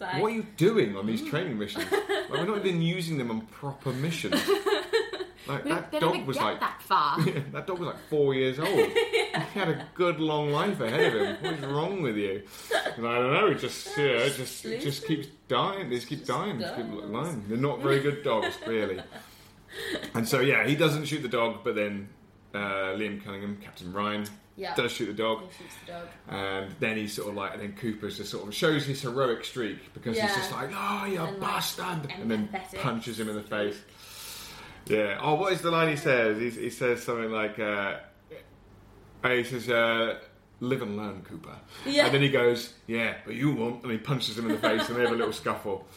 yeah, 0.00 0.06
and 0.06 0.12
he's 0.12 0.14
like, 0.14 0.22
What 0.22 0.32
are 0.32 0.34
you 0.34 0.46
doing 0.56 0.96
on 0.96 1.06
these 1.06 1.22
training 1.28 1.58
missions? 1.58 1.86
Like, 2.30 2.46
we're 2.46 2.54
not 2.54 2.64
even 2.64 2.80
using 2.80 3.18
them 3.18 3.28
on 3.32 3.40
proper 3.40 3.92
missions. 3.92 4.40
Like 5.48 5.64
we, 5.64 5.70
that 5.70 5.90
they 5.90 5.98
dog 5.98 6.26
was 6.26 6.36
get 6.36 6.44
like 6.44 6.60
that 6.60 6.82
far. 6.82 7.20
that 7.52 7.66
dog 7.66 7.78
was 7.78 7.88
like 7.88 8.08
four 8.08 8.34
years 8.34 8.60
old. 8.60 8.68
He 8.68 9.58
had 9.58 9.68
a 9.68 9.86
good 9.94 10.20
long 10.20 10.52
life 10.52 10.80
ahead 10.80 11.16
of 11.16 11.22
him. 11.22 11.36
What 11.40 11.52
is 11.54 11.64
wrong 11.64 12.02
with 12.02 12.16
you? 12.16 12.42
And 12.96 13.06
I 13.06 13.16
don't 13.16 13.32
know. 13.32 13.46
It 13.48 13.58
just 13.58 13.96
yeah, 13.98 14.04
it 14.04 14.36
just 14.36 14.64
it 14.64 14.80
just 14.80 15.06
keeps 15.06 15.26
dying. 15.48 15.88
They 15.88 15.96
just 15.96 16.08
keep 16.08 16.24
dying. 16.24 16.60
Just 16.60 16.76
keep 16.76 16.90
does. 16.90 17.10
dying. 17.10 17.44
They're 17.48 17.58
not 17.58 17.80
very 17.80 18.00
good 18.00 18.22
dogs, 18.22 18.54
really. 18.66 19.00
And 20.14 20.28
so 20.28 20.40
yeah, 20.40 20.66
he 20.66 20.76
doesn't 20.76 21.06
shoot 21.06 21.22
the 21.22 21.28
dog, 21.28 21.64
but 21.64 21.74
then 21.74 22.10
uh, 22.54 22.94
Liam 22.96 23.22
Cunningham, 23.24 23.58
Captain 23.62 23.92
Ryan, 23.92 24.24
Yeah. 24.56 24.74
does 24.74 24.92
shoot 24.92 25.06
the 25.06 25.12
dog. 25.12 25.42
He 25.42 25.64
shoots 25.64 25.74
the 25.86 25.92
dog. 25.92 26.08
And 26.28 26.74
then 26.80 26.96
he's 26.96 27.12
sort 27.14 27.28
of 27.28 27.34
like, 27.36 27.52
and 27.54 27.62
then 27.62 27.72
Cooper's 27.74 28.16
just 28.16 28.30
sort 28.30 28.46
of 28.48 28.54
shows 28.54 28.84
his 28.86 29.00
heroic 29.02 29.44
streak 29.44 29.92
because 29.94 30.18
he's 30.18 30.34
just 30.34 30.52
like, 30.52 30.70
oh, 30.74 31.06
you 31.06 31.18
And, 31.20 31.32
like, 31.32 31.40
bastard, 31.40 32.12
and 32.18 32.30
then 32.30 32.48
punches 32.80 33.18
him 33.20 33.28
in 33.28 33.36
the 33.36 33.42
face. 33.42 33.76
Yeah. 34.86 35.18
Oh, 35.20 35.34
what 35.34 35.52
is 35.52 35.60
the 35.60 35.70
line 35.70 35.88
he 35.88 35.96
says? 35.96 36.38
He, 36.38 36.50
he 36.62 36.70
says 36.70 37.02
something 37.02 37.30
like, 37.30 37.58
uh, 37.58 37.98
uh, 39.22 39.28
he 39.28 39.44
says, 39.44 39.68
uh, 39.68 40.18
live 40.60 40.82
and 40.82 40.96
learn, 40.96 41.22
Cooper. 41.22 41.54
Yeah. 41.86 42.06
And 42.06 42.14
then 42.14 42.22
he 42.22 42.30
goes, 42.30 42.74
yeah, 42.86 43.16
but 43.24 43.34
you 43.34 43.52
won't. 43.52 43.82
And 43.82 43.92
he 43.92 43.98
punches 43.98 44.36
him 44.38 44.46
in 44.46 44.52
the 44.52 44.58
face 44.58 44.88
and 44.88 44.96
they 44.96 45.02
have 45.02 45.12
a 45.12 45.16
little 45.16 45.32
scuffle. 45.32 45.86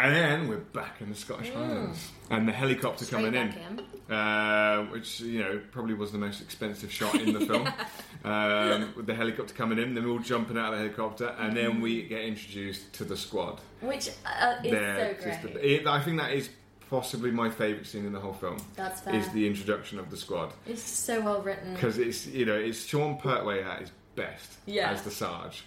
And 0.00 0.14
then 0.16 0.48
we're 0.48 0.56
back 0.56 1.00
in 1.00 1.10
the 1.10 1.14
Scottish 1.14 1.50
Highlands. 1.52 2.10
And 2.30 2.48
the 2.48 2.52
helicopter. 2.52 3.04
Straight 3.04 3.24
coming 3.24 3.34
in 3.34 3.48
back 3.50 3.84
uh, 4.10 4.84
which 4.86 5.20
you 5.20 5.40
know 5.40 5.60
probably 5.70 5.94
was 5.94 6.10
the 6.10 6.18
most 6.18 6.40
expensive 6.40 6.90
shot 6.92 7.14
in 7.16 7.32
the 7.32 7.40
film. 7.46 7.68
um, 8.24 8.92
with 8.96 9.06
the 9.06 9.14
helicopter 9.14 9.54
coming 9.54 9.78
in, 9.78 9.94
then 9.94 10.04
we're 10.04 10.10
all 10.12 10.18
jumping 10.18 10.56
out 10.58 10.72
of 10.72 10.78
the 10.78 10.84
helicopter, 10.86 11.28
and 11.38 11.56
then 11.56 11.80
we 11.80 12.02
get 12.02 12.22
introduced 12.22 12.92
to 12.94 13.04
the 13.04 13.16
squad. 13.16 13.60
Which 13.80 14.08
uh, 14.26 14.56
is 14.64 14.70
They're 14.72 15.16
so 15.18 15.24
just 15.30 15.42
great. 15.42 15.56
it- 15.56 15.86
I 15.86 16.00
think 16.02 16.18
that 16.18 16.32
is 16.32 16.48
possibly 16.88 17.30
my 17.30 17.50
favourite 17.50 17.86
scene 17.86 18.04
in 18.06 18.12
the 18.12 18.20
whole 18.20 18.32
film. 18.32 18.56
That's 18.74 19.00
fair. 19.02 19.14
Is 19.14 19.28
the 19.30 19.46
introduction 19.46 19.98
of 19.98 20.10
the 20.10 20.16
squad 20.16 20.52
It's 20.66 20.82
so 20.82 21.20
well 21.20 21.40
written. 21.42 21.74
because 21.74 21.98
it's 21.98 22.26
you 22.26 22.46
know 22.46 22.56
it's 22.56 22.84
Sean 22.84 23.16
Pertwee 23.18 23.60
at 23.62 23.80
his 23.80 23.90
best 24.16 24.54
Yeah. 24.66 24.90
as 24.90 25.02
the 25.02 25.10
Sarge. 25.10 25.62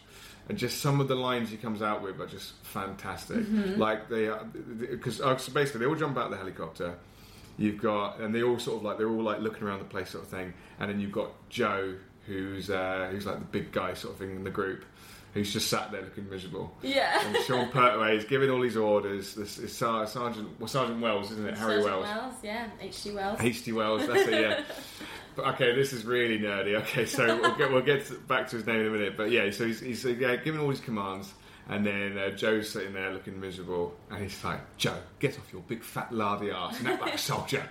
And 0.49 0.57
just 0.57 0.81
some 0.81 0.99
of 0.99 1.07
the 1.07 1.15
lines 1.15 1.49
he 1.49 1.57
comes 1.57 1.81
out 1.81 2.01
with 2.03 2.19
are 2.19 2.27
just 2.27 2.53
fantastic. 2.63 3.37
Mm-hmm. 3.37 3.79
Like 3.79 4.09
they, 4.09 4.29
because 4.79 5.21
uh, 5.21 5.37
so 5.37 5.53
basically 5.53 5.81
they 5.81 5.85
all 5.85 5.95
jump 5.95 6.17
out 6.17 6.25
of 6.25 6.31
the 6.31 6.37
helicopter. 6.37 6.95
You've 7.57 7.81
got, 7.81 8.19
and 8.19 8.33
they 8.35 8.43
all 8.43 8.59
sort 8.59 8.77
of 8.77 8.83
like 8.83 8.97
they're 8.97 9.09
all 9.09 9.21
like 9.23 9.39
looking 9.39 9.63
around 9.63 9.79
the 9.79 9.85
place, 9.85 10.09
sort 10.09 10.23
of 10.23 10.29
thing. 10.29 10.53
And 10.79 10.89
then 10.89 10.99
you've 10.99 11.11
got 11.11 11.29
Joe, 11.49 11.95
who's 12.25 12.69
uh, 12.69 13.07
who's 13.11 13.25
like 13.25 13.39
the 13.39 13.45
big 13.45 13.71
guy 13.71 13.93
sort 13.93 14.13
of 14.13 14.19
thing 14.19 14.31
in 14.35 14.43
the 14.43 14.49
group, 14.49 14.83
who's 15.33 15.53
just 15.53 15.67
sat 15.69 15.91
there 15.91 16.01
looking 16.01 16.29
miserable. 16.29 16.75
yeah. 16.81 17.25
And 17.25 17.37
Sean 17.45 17.69
Pertwee 17.69 18.17
is 18.17 18.25
giving 18.25 18.49
all 18.49 18.59
these 18.59 18.75
orders. 18.75 19.35
This 19.35 19.59
is 19.59 19.71
Sar- 19.71 20.07
Sergeant, 20.07 20.49
well, 20.59 20.67
Sergeant 20.67 20.99
Wells, 20.99 21.31
isn't 21.31 21.47
it? 21.47 21.57
Harry 21.57 21.81
Sergeant 21.81 22.01
Wells. 22.01 22.33
yeah. 22.43 22.67
H.G. 22.81 23.11
Wells. 23.11 23.39
H.G. 23.39 23.71
Wells, 23.71 24.07
that's 24.07 24.27
it, 24.27 24.41
yeah. 24.41 24.63
Okay, 25.37 25.73
this 25.75 25.93
is 25.93 26.05
really 26.05 26.39
nerdy. 26.39 26.75
Okay, 26.81 27.05
so 27.05 27.25
we'll 27.39 27.55
get, 27.55 27.71
we'll 27.71 27.81
get 27.81 28.27
back 28.27 28.47
to 28.49 28.57
his 28.57 28.65
name 28.67 28.81
in 28.81 28.87
a 28.87 28.89
minute. 28.91 29.17
But 29.17 29.31
yeah, 29.31 29.49
so 29.51 29.65
he's, 29.65 29.79
he's 29.79 30.03
yeah, 30.05 30.35
giving 30.35 30.59
all 30.61 30.69
his 30.69 30.79
commands, 30.79 31.33
And 31.69 31.85
then 31.85 32.17
uh, 32.17 32.29
Joe's 32.31 32.69
sitting 32.69 32.93
there 32.93 33.11
looking 33.13 33.39
miserable, 33.39 33.95
and 34.11 34.21
he's 34.21 34.43
like, 34.43 34.59
"Joe, 34.77 34.97
get 35.19 35.37
off 35.39 35.51
your 35.53 35.61
big 35.61 35.81
fat 35.83 36.11
lardy 36.11 36.51
ass 36.51 36.77
and 36.79 36.89
act 36.89 37.01
like 37.01 37.15
a 37.15 37.17
soldier." 37.17 37.63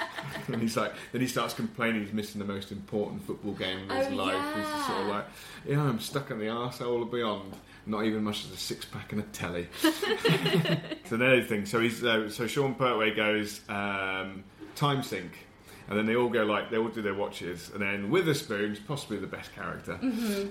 and 0.48 0.60
he's 0.60 0.76
like, 0.76 0.92
then 1.12 1.20
he 1.22 1.26
starts 1.26 1.54
complaining 1.54 2.04
he's 2.04 2.12
missing 2.12 2.38
the 2.40 2.44
most 2.44 2.72
important 2.72 3.24
football 3.26 3.52
game 3.52 3.90
of 3.90 3.96
his 3.96 4.08
Oh, 4.12 4.16
life. 4.16 4.54
He's 4.56 4.64
just 4.66 4.86
sort 4.86 5.00
of 5.00 5.06
yeah. 5.08 5.14
like, 5.14 5.24
"Yeah, 5.66 5.82
I'm 5.82 5.98
stuck 6.00 6.30
in 6.30 6.38
the 6.38 6.46
arsehole 6.46 7.02
of 7.02 7.10
beyond." 7.10 7.54
Not 7.86 8.04
even 8.04 8.22
much 8.22 8.44
as 8.44 8.50
a 8.50 8.56
six 8.58 8.84
pack 8.84 9.12
and 9.12 9.22
a 9.22 9.24
telly. 9.24 9.66
so 9.80 11.14
another 11.14 11.42
thing. 11.42 11.64
So 11.64 11.80
he's 11.80 12.04
uh, 12.04 12.28
so 12.28 12.46
Sean 12.46 12.74
Pertwee 12.74 13.14
goes 13.16 13.62
um, 13.70 14.44
time 14.74 15.02
sync, 15.02 15.32
and 15.88 15.98
then 15.98 16.06
they 16.06 16.16
all 16.16 16.28
go 16.28 16.44
like 16.44 16.70
they 16.70 16.76
all 16.76 16.88
do 16.88 17.02
their 17.02 17.14
watches, 17.14 17.70
and 17.72 17.80
then 17.82 18.10
Witherspoon's 18.10 18.78
possibly 18.78 19.18
the 19.18 19.26
best 19.26 19.54
character. 19.54 19.98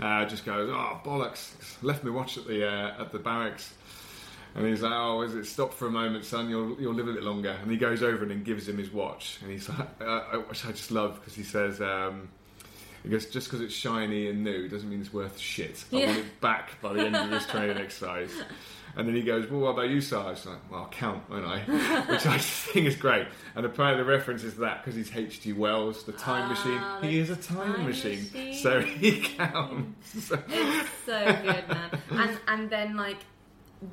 Uh, 0.01 0.25
just 0.25 0.45
goes, 0.45 0.69
oh 0.71 0.99
bollocks, 1.03 1.51
left 1.81 2.03
me 2.03 2.11
watch 2.11 2.37
at 2.37 2.47
the 2.47 2.67
uh, 2.67 3.01
at 3.01 3.11
the 3.11 3.19
barracks. 3.19 3.73
And 4.55 4.65
he's 4.65 4.81
like, 4.81 4.93
"Oh, 4.93 5.21
is 5.21 5.35
it 5.35 5.45
stop 5.45 5.71
for 5.73 5.85
a 5.87 5.91
moment, 5.91 6.25
son? 6.25 6.49
You'll 6.49 6.79
you'll 6.81 6.95
live 6.95 7.07
a 7.07 7.13
bit 7.13 7.21
longer." 7.23 7.55
And 7.61 7.69
he 7.69 7.77
goes 7.77 8.01
over 8.01 8.23
and 8.23 8.31
then 8.31 8.41
gives 8.43 8.67
him 8.67 8.77
his 8.79 8.91
watch, 8.91 9.37
and 9.43 9.51
he's 9.51 9.69
like, 9.69 9.87
uh, 10.01 10.21
"Which 10.49 10.65
I 10.65 10.71
just 10.71 10.89
love 10.89 11.19
because 11.19 11.35
he 11.35 11.43
says." 11.43 11.79
Um, 11.81 12.29
he 13.03 13.09
goes, 13.09 13.27
just 13.27 13.47
because 13.47 13.61
it's 13.61 13.73
shiny 13.75 14.27
and 14.27 14.43
new 14.43 14.67
doesn't 14.67 14.89
mean 14.89 14.99
it's 14.99 15.13
worth 15.13 15.37
shit. 15.37 15.85
I 15.93 15.95
Yeah. 15.97 16.05
want 16.07 16.17
it 16.19 16.41
back 16.41 16.81
by 16.81 16.93
the 16.93 17.01
end 17.05 17.15
of 17.15 17.29
this 17.29 17.45
training 17.45 17.77
exercise. 17.77 18.31
And 18.97 19.07
then 19.07 19.15
he 19.15 19.21
goes, 19.21 19.47
well, 19.49 19.59
what 19.61 19.69
about 19.69 19.89
you, 19.89 20.01
Sarge? 20.01 20.43
Like, 20.45 20.57
well, 20.71 20.81
I'll 20.81 20.87
count, 20.89 21.29
won't 21.29 21.45
I? 21.45 21.59
Which 22.09 22.25
I 22.25 22.39
think 22.39 22.87
is 22.87 22.95
great. 22.95 23.27
And 23.55 23.63
apparently 23.65 24.03
the 24.03 24.09
reference 24.09 24.43
is 24.43 24.55
that 24.57 24.83
because 24.83 24.95
he's 24.95 25.15
H.G. 25.15 25.53
Wells, 25.53 26.03
the 26.03 26.13
time 26.13 26.49
Ah, 26.51 26.99
machine. 26.99 27.11
He 27.11 27.19
is 27.19 27.29
a 27.29 27.35
time, 27.35 27.73
time 27.75 27.85
machine. 27.85 28.23
machine. 28.23 28.53
So 28.55 28.81
he 28.81 29.21
counts. 29.21 30.31
So 31.05 31.23
good, 31.25 31.67
man. 31.69 31.99
And 32.11 32.39
and 32.47 32.69
then 32.69 32.97
like 32.97 33.17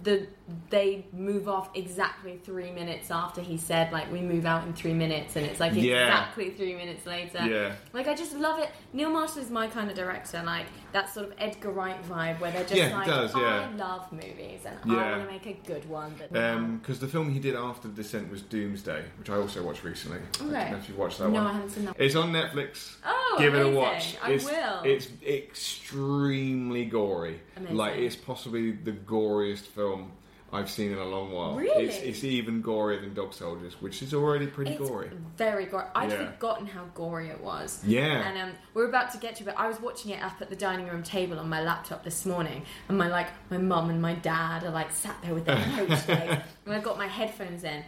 the 0.02 0.26
they 0.70 1.04
move 1.12 1.48
off 1.48 1.68
exactly 1.74 2.38
three 2.42 2.70
minutes 2.72 3.10
after 3.10 3.40
he 3.40 3.56
said 3.58 3.92
like 3.92 4.10
we 4.10 4.20
move 4.20 4.46
out 4.46 4.66
in 4.66 4.72
three 4.72 4.94
minutes, 4.94 5.36
and 5.36 5.44
it's 5.46 5.60
like 5.60 5.74
Yeah. 5.74 6.06
exactly 6.08 6.50
three 6.50 6.74
minutes 6.74 7.06
later. 7.06 7.44
yeah. 7.46 7.74
Like 7.92 8.08
I 8.08 8.14
just 8.14 8.34
love 8.34 8.58
it. 8.58 8.70
Neil 8.94 9.10
Marshall 9.10 9.42
is 9.42 9.50
my 9.50 9.66
kind 9.68 9.90
of 9.90 9.96
director, 9.96 10.42
like 10.44 10.66
that 10.94 11.12
sort 11.12 11.26
of 11.26 11.32
Edgar 11.38 11.70
Wright 11.72 12.00
vibe, 12.08 12.38
where 12.38 12.52
they're 12.52 12.62
just 12.62 12.76
Yeah, 12.76 12.96
like, 12.96 13.06
does, 13.06 13.34
yeah. 13.34 13.68
I 13.68 13.76
love 13.76 14.12
movies 14.12 14.60
and 14.64 14.78
Yeah. 14.86 14.96
I 14.96 15.10
want 15.18 15.26
to 15.26 15.32
make 15.32 15.46
a 15.46 15.66
good 15.66 15.88
one. 15.90 16.14
Because 16.14 16.54
um, 16.56 16.80
the 16.84 17.08
film 17.08 17.30
he 17.32 17.40
did 17.40 17.56
after 17.56 17.88
The 17.88 17.94
Descent 17.94 18.30
was 18.30 18.42
Doomsday, 18.42 19.02
which 19.18 19.28
I 19.28 19.34
also 19.34 19.64
watched 19.64 19.82
recently. 19.82 20.18
I 20.18 20.38
don't 20.38 20.54
Okay. 20.54 20.70
know 20.70 20.76
if 20.76 20.88
you 20.88 20.94
watched 20.94 21.18
that 21.18 21.30
no, 21.30 21.34
one. 21.34 21.42
No, 21.42 21.50
I 21.50 21.52
haven't 21.54 21.70
seen 21.70 21.84
that. 21.86 21.96
It's 21.98 22.14
on 22.14 22.32
Netflix. 22.32 22.94
Oh, 23.04 23.36
Give 23.40 23.54
it 23.54 23.58
a 23.58 23.60
amazing. 23.62 23.74
watch. 23.74 24.16
I 24.22 24.30
it's, 24.30 24.44
will. 24.44 24.82
It's 24.84 25.08
extremely 25.26 26.84
gory. 26.84 27.40
Amazing. 27.56 27.76
Like 27.76 27.96
it's 27.96 28.14
possibly 28.16 28.70
the 28.70 28.92
goriest 28.92 29.62
film 29.62 30.12
I've 30.54 30.70
seen 30.70 30.92
in 30.92 30.98
a 30.98 31.04
long 31.04 31.32
while. 31.32 31.56
Really? 31.56 31.84
It's, 31.84 31.98
it's 31.98 32.24
even 32.24 32.62
gorier 32.62 33.00
than 33.00 33.12
Dog 33.12 33.34
Soldiers, 33.34 33.74
which 33.82 34.02
is 34.02 34.14
already 34.14 34.46
pretty 34.46 34.72
It's 34.72 34.88
gory. 34.88 35.10
very 35.36 35.66
gory. 35.66 35.84
I'd 35.94 36.10
Yeah. 36.10 36.30
forgotten 36.32 36.66
how 36.66 36.84
gory 36.94 37.28
it 37.28 37.40
was. 37.40 37.82
Yeah. 37.84 38.26
And 38.28 38.38
um, 38.38 38.50
we're 38.72 38.88
about 38.88 39.10
to 39.12 39.18
get 39.18 39.36
to 39.36 39.48
it. 39.48 39.54
I 39.58 39.66
was 39.68 39.80
watching 39.80 40.12
it 40.12 40.22
up 40.22 40.40
at 40.40 40.48
the 40.50 40.56
dining 40.56 40.86
room 40.88 41.02
table 41.02 41.38
on 41.38 41.48
my 41.48 41.62
laptop 41.62 42.04
this 42.04 42.24
morning, 42.24 42.62
and 42.88 42.96
my 42.96 43.08
like 43.08 43.28
my 43.50 43.58
mum 43.58 43.90
and 43.90 44.00
my 44.00 44.14
dad 44.14 44.62
are 44.64 44.70
like 44.70 44.90
sat 44.92 45.16
there 45.22 45.34
with 45.34 45.44
their 45.44 45.56
days, 45.76 46.04
and 46.08 46.40
I've 46.68 46.82
got 46.84 46.96
my 46.98 47.08
headphones 47.08 47.64
in, 47.64 47.82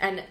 and 0.00 0.22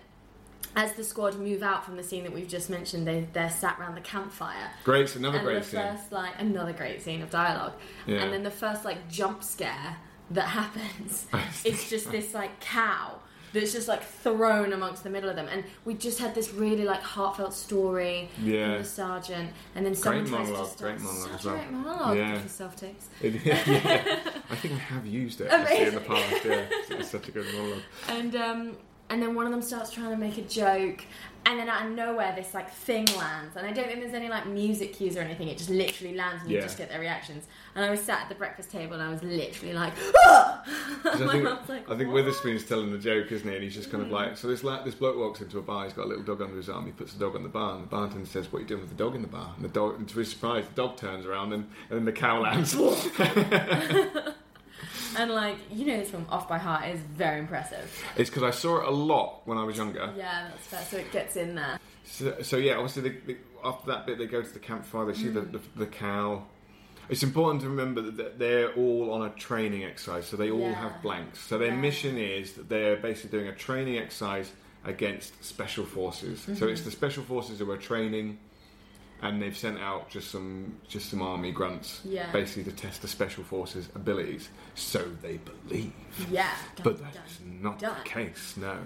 as 0.76 0.94
the 0.94 1.04
squad 1.04 1.40
move 1.40 1.64
out 1.64 1.86
from 1.86 1.96
the 1.96 2.04
scene 2.04 2.24
that 2.24 2.34
we've 2.34 2.48
just 2.48 2.70
mentioned, 2.70 3.08
they 3.08 3.28
they're 3.34 3.50
sat 3.50 3.80
around 3.80 3.96
the 3.96 4.02
campfire. 4.02 4.70
Great, 4.84 5.16
another 5.16 5.38
and 5.38 5.46
great 5.48 5.64
the 5.64 5.70
scene. 5.70 5.80
first 5.82 6.12
like 6.12 6.34
another 6.38 6.74
great 6.74 7.02
scene 7.02 7.22
of 7.22 7.30
dialogue, 7.30 7.74
Yeah. 8.06 8.18
and 8.24 8.34
then 8.34 8.44
the 8.44 8.52
first 8.52 8.84
like 8.86 9.10
jump 9.10 9.44
scare 9.44 9.98
that 10.32 10.48
happens 10.48 11.26
it's 11.64 11.90
just 11.90 12.12
this 12.12 12.34
like 12.34 12.60
cow 12.60 13.16
that's 13.54 13.72
just 13.72 13.88
like 13.88 14.04
thrown 14.04 14.74
amongst 14.74 15.04
the 15.04 15.10
middle 15.10 15.30
of 15.30 15.36
them 15.38 15.48
and 15.50 15.64
we 15.86 15.94
just 15.94 16.20
had 16.20 16.36
this 16.36 16.52
really 16.54 16.84
like 16.84 17.02
heartfelt 17.02 17.54
story 17.54 18.30
Yeah. 18.44 18.74
from 18.74 18.78
the 18.84 18.84
sergeant 18.90 19.50
and 19.74 19.86
then 19.86 19.96
someone 19.96 20.26
Great 20.26 20.34
tries 20.36 20.48
monologue, 20.50 20.76
to 20.78 20.84
great 20.84 21.00
monologue 21.00 21.24
such 21.32 21.40
as 21.40 21.46
a 21.46 21.48
well. 21.50 21.58
great 21.58 21.72
monologue 21.72 22.18
Yeah. 22.18 22.46
self 22.48 22.76
takes 22.76 23.08
yeah. 23.22 24.20
I 24.50 24.56
think 24.56 24.74
I 24.74 24.78
have 24.78 25.06
used 25.08 25.40
it 25.42 25.52
in 25.52 25.94
the 25.96 26.02
past. 26.02 26.46
Yeah, 26.46 26.66
it's, 26.70 26.92
it's 26.92 27.10
such 27.10 27.30
a 27.30 27.32
good 27.32 27.46
monologue. 27.54 27.82
and 28.10 28.36
um 28.36 28.78
and 29.10 29.22
then 29.24 29.34
one 29.36 29.46
of 29.46 29.52
them 29.54 29.62
starts 29.62 29.92
trying 29.92 30.10
to 30.10 30.18
make 30.18 30.38
a 30.38 30.42
joke 30.42 31.06
and 31.48 31.60
then 31.60 31.70
out 31.70 31.86
of 31.86 31.92
nowhere 31.94 32.34
this 32.36 32.54
like 32.54 32.70
thing 32.70 33.06
lands 33.18 33.56
and 33.56 33.66
I 33.66 33.72
don't 33.72 33.88
think 33.88 34.02
there's 34.02 34.14
any 34.14 34.30
like 34.30 34.46
music 34.46 34.94
cues 34.94 35.16
or 35.16 35.22
anything 35.22 35.48
it 35.48 35.58
just 35.58 35.70
literally 35.70 36.16
lands 36.16 36.44
and 36.44 36.52
you 36.52 36.62
just 36.62 36.78
get 36.78 36.90
their 36.90 37.00
reactions 37.00 37.46
and 37.74 37.86
I 37.86 37.90
was 37.90 38.02
sat 38.02 38.24
at 38.24 38.30
the 38.30 38.36
breakfast 38.36 38.70
table 38.70 38.96
and 38.96 39.02
I 39.02 39.10
was 39.10 39.24
literally 39.24 39.74
like 39.74 39.94
ah! 40.16 40.64
I 41.06 41.18
think, 41.18 41.44
like 41.70 41.90
I 41.90 41.98
think 41.98 42.12
Witherspoon's 42.12 42.66
telling 42.66 42.92
the 42.92 42.98
joke, 42.98 43.32
isn't 43.32 43.48
he? 43.48 43.56
And 43.56 43.64
he's 43.64 43.76
just 43.76 43.92
kind 43.92 44.04
of 44.04 44.10
like, 44.10 44.38
so 44.38 44.48
this 44.48 44.64
la- 44.64 44.84
this 44.84 44.96
bloke 44.96 45.18
walks 45.18 45.42
into 45.42 45.58
a 45.58 45.62
bar. 45.62 45.86
He's 45.86 45.94
got 45.94 46.06
a 46.06 46.08
little 46.08 46.24
dog 46.24 46.42
under 46.42 46.56
his 46.56 46.70
arm. 46.70 46.86
He 46.86 46.92
puts 46.92 47.14
the 47.14 47.20
dog 47.20 47.36
on 47.36 47.44
the 47.44 47.50
bar, 47.50 47.76
and 47.76 47.84
the 47.84 47.88
bartender 47.88 48.26
says, 48.26 48.52
"What 48.52 48.60
are 48.60 48.62
you 48.64 48.68
doing 48.68 48.82
with 48.82 48.90
the 48.90 48.96
dog 48.96 49.16
in 49.16 49.22
the 49.22 49.28
bar?" 49.28 49.54
And 49.56 49.64
the 49.64 49.70
dog, 49.70 49.98
and 49.98 50.08
to 50.10 50.20
his 50.20 50.30
surprise, 50.30 50.66
the 50.68 50.74
dog 50.74 50.98
turns 50.98 51.26
around, 51.26 51.54
and, 51.54 51.70
and 51.90 52.00
then 52.00 52.06
the 52.06 52.12
cow 52.12 52.42
lands. 52.42 52.76
And 55.18 55.32
like 55.32 55.58
you 55.72 55.86
know, 55.86 55.98
this 55.98 56.12
film 56.12 56.26
Off 56.30 56.48
by 56.48 56.58
Heart 56.58 56.88
is 56.90 57.00
very 57.02 57.40
impressive. 57.40 57.92
it's 58.16 58.30
because 58.30 58.44
I 58.44 58.52
saw 58.52 58.82
it 58.82 58.88
a 58.88 58.92
lot 58.92 59.42
when 59.46 59.58
I 59.58 59.64
was 59.64 59.78
younger. 59.78 60.14
Yeah, 60.18 60.50
that's 60.50 60.68
fair. 60.68 60.82
So 60.90 60.98
it 60.98 61.12
gets 61.12 61.36
in 61.36 61.56
there. 61.56 61.80
So, 62.06 62.42
so 62.42 62.58
yeah, 62.58 62.74
obviously, 62.76 63.02
the, 63.10 63.16
the, 63.34 63.38
after 63.66 63.88
that 63.92 64.06
bit, 64.06 64.18
they 64.18 64.28
go 64.28 64.42
to 64.42 64.50
the 64.54 64.60
campfire. 64.60 65.06
They 65.06 65.14
see 65.14 65.30
the, 65.30 65.42
the 65.42 65.60
the 65.76 65.88
cow. 65.88 66.44
It's 67.10 67.24
important 67.24 67.62
to 67.62 67.70
remember 67.70 68.02
that 68.02 68.38
they're 68.38 68.74
all 68.74 69.12
on 69.14 69.26
a 69.26 69.30
training 69.32 69.86
exercise, 69.86 70.28
so 70.28 70.36
they 70.36 70.52
all 70.52 70.60
Yeah. 70.60 70.74
have 70.74 71.02
blanks. 71.02 71.40
So 71.40 71.58
their 71.58 71.70
Yeah. 71.70 71.76
mission 71.78 72.18
is 72.18 72.54
that 72.54 72.68
they're 72.68 72.98
basically 72.98 73.40
doing 73.40 73.48
a 73.50 73.56
training 73.56 73.98
exercise 73.98 74.52
against 74.84 75.42
special 75.44 75.86
forces. 75.86 76.42
So 76.42 76.52
Mm-hmm. 76.52 76.68
it's 76.68 76.82
the 76.82 76.92
special 76.92 77.24
forces 77.24 77.60
who 77.60 77.72
are 77.72 77.78
training, 77.78 78.40
and 79.22 79.42
they've 79.42 79.58
sent 79.58 79.80
out 79.80 80.10
just 80.10 80.30
some 80.32 80.76
just 80.88 81.10
some 81.10 81.22
army 81.22 81.52
grunts, 81.52 82.02
Yeah. 82.04 82.32
basically 82.32 82.72
to 82.72 82.72
test 82.72 83.02
the 83.02 83.08
special 83.08 83.44
forces' 83.44 83.90
abilities. 83.96 84.50
So 84.76 85.04
they 85.22 85.38
believe. 85.38 85.94
Yeah, 86.32 86.52
But 86.84 87.00
that's 87.02 87.38
dun, 87.38 87.62
not 87.62 87.80
dun. 87.80 87.96
the 88.04 88.10
case, 88.10 88.56
no. 88.58 88.78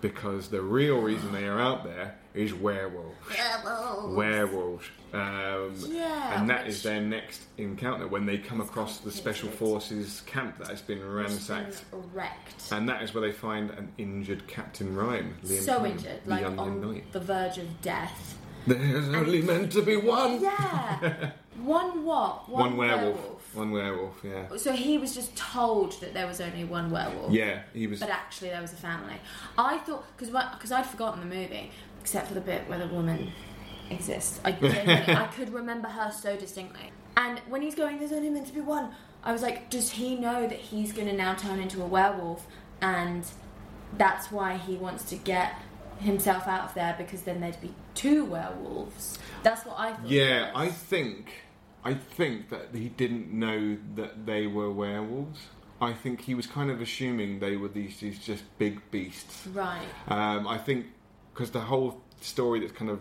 Because 0.00 0.48
the 0.48 0.62
real 0.62 1.00
reason 1.00 1.30
they 1.32 1.46
are 1.46 1.60
out 1.60 1.84
there 1.84 2.16
is 2.34 2.54
werewolves. 2.54 3.16
Werewolves. 3.36 4.16
Werewolves. 4.16 4.84
Um, 5.12 5.74
Yeah, 5.92 6.40
and 6.40 6.48
that 6.48 6.64
which- 6.66 6.74
is 6.76 6.82
their 6.84 7.00
next 7.02 7.42
encounter 7.58 8.06
when 8.08 8.24
they 8.26 8.38
come 8.38 8.60
across 8.60 8.98
the 8.98 9.10
Special 9.10 9.50
Forces 9.50 10.22
camp 10.26 10.56
that 10.58 10.68
has 10.68 10.80
been 10.80 11.04
ransacked. 11.06 11.84
Wrecked. 12.14 12.72
And 12.72 12.88
that 12.88 13.02
is 13.02 13.12
where 13.12 13.20
they 13.22 13.32
find 13.32 13.70
an 13.70 13.92
injured 13.98 14.46
Captain 14.46 14.94
Ryan. 14.96 15.36
Liam 15.44 15.62
So 15.64 15.84
injured, 15.84 16.20
like 16.26 16.46
on 16.46 16.80
knight. 16.80 17.12
the 17.12 17.20
verge 17.20 17.58
of 17.58 17.82
death. 17.82 18.38
There's 18.66 19.08
only 19.08 19.42
meant 19.42 19.72
to 19.72 19.82
be 19.82 19.96
one. 19.96 20.42
Yeah. 20.42 21.32
one 21.62 22.04
what? 22.04 22.48
One 22.48 22.76
werewolf. 22.76 23.54
One 23.54 23.70
werewolf, 23.72 24.20
yeah. 24.22 24.56
So 24.56 24.72
he 24.72 24.98
was 24.98 25.14
just 25.14 25.36
told 25.36 26.00
that 26.00 26.14
there 26.14 26.26
was 26.26 26.40
only 26.40 26.64
one 26.64 26.90
werewolf. 26.90 27.32
Yeah, 27.32 27.62
he 27.72 27.86
was. 27.86 28.00
But 28.00 28.10
actually, 28.10 28.50
there 28.50 28.60
was 28.60 28.72
a 28.72 28.76
family. 28.76 29.16
I 29.58 29.78
thought 29.78 30.04
because 30.16 30.32
because 30.52 30.72
I'd 30.72 30.86
forgotten 30.86 31.20
the 31.20 31.34
movie, 31.34 31.70
except 32.00 32.28
for 32.28 32.34
the 32.34 32.40
bit 32.40 32.68
where 32.68 32.78
the 32.78 32.86
woman 32.88 33.32
exists. 33.90 34.40
I 34.44 34.50
I 34.50 35.28
could 35.34 35.52
remember 35.52 35.88
her 35.88 36.10
so 36.12 36.36
distinctly. 36.36 36.92
And 37.16 37.40
when 37.48 37.60
he's 37.60 37.74
going, 37.74 37.98
there's 37.98 38.12
only 38.12 38.30
meant 38.30 38.46
to 38.46 38.54
be 38.54 38.60
one. 38.60 38.90
I 39.22 39.32
was 39.32 39.42
like, 39.42 39.68
does 39.68 39.90
he 39.90 40.16
know 40.16 40.46
that 40.46 40.58
he's 40.58 40.92
going 40.92 41.08
to 41.08 41.12
now 41.12 41.34
turn 41.34 41.58
into 41.60 41.82
a 41.82 41.86
werewolf, 41.86 42.46
and 42.80 43.24
that's 43.98 44.30
why 44.30 44.56
he 44.56 44.76
wants 44.76 45.04
to 45.10 45.16
get 45.16 45.54
himself 45.98 46.46
out 46.46 46.64
of 46.64 46.74
there 46.74 46.94
because 46.96 47.22
then 47.22 47.40
there'd 47.40 47.60
be 47.60 47.74
two 48.00 48.24
werewolves. 48.24 49.18
That's 49.42 49.64
what 49.66 49.78
I 49.78 49.92
thought. 49.92 50.08
Yeah, 50.08 50.50
I 50.54 50.68
think, 50.68 51.32
I 51.84 51.94
think 51.94 52.48
that 52.50 52.68
he 52.74 52.88
didn't 52.88 53.32
know 53.32 53.76
that 53.96 54.26
they 54.26 54.46
were 54.46 54.70
werewolves. 54.70 55.40
I 55.80 55.92
think 55.92 56.20
he 56.22 56.34
was 56.34 56.46
kind 56.46 56.70
of 56.70 56.80
assuming 56.80 57.40
they 57.40 57.56
were 57.56 57.68
these, 57.68 58.00
these 58.00 58.18
just 58.18 58.44
big 58.58 58.80
beasts. 58.90 59.46
right. 59.48 59.86
Um, 60.08 60.46
I 60.46 60.58
think 60.58 60.86
because 61.32 61.50
the 61.50 61.60
whole 61.60 62.00
story 62.20 62.60
that's 62.60 62.72
kind 62.72 62.90
of 62.90 63.00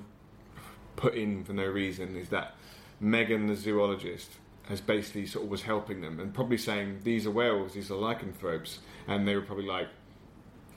put 0.95 1.13
in 1.15 1.43
for 1.43 1.53
no 1.53 1.65
reason 1.65 2.15
is 2.15 2.29
that 2.29 2.55
Megan, 2.99 3.47
the 3.47 3.55
zoologist, 3.55 4.29
has 4.67 4.79
basically 4.81 5.25
sort 5.25 5.45
of 5.45 5.51
was 5.51 5.63
helping 5.63 6.01
them 6.01 6.19
and 6.19 6.33
probably 6.33 6.57
saying 6.57 6.99
these 7.03 7.25
are 7.25 7.31
werewolves, 7.31 7.73
these 7.73 7.89
are 7.89 7.95
lycanthropes, 7.95 8.79
and 9.07 9.27
they 9.27 9.35
were 9.35 9.41
probably 9.41 9.65
like, 9.65 9.87
"Y- 9.87 9.91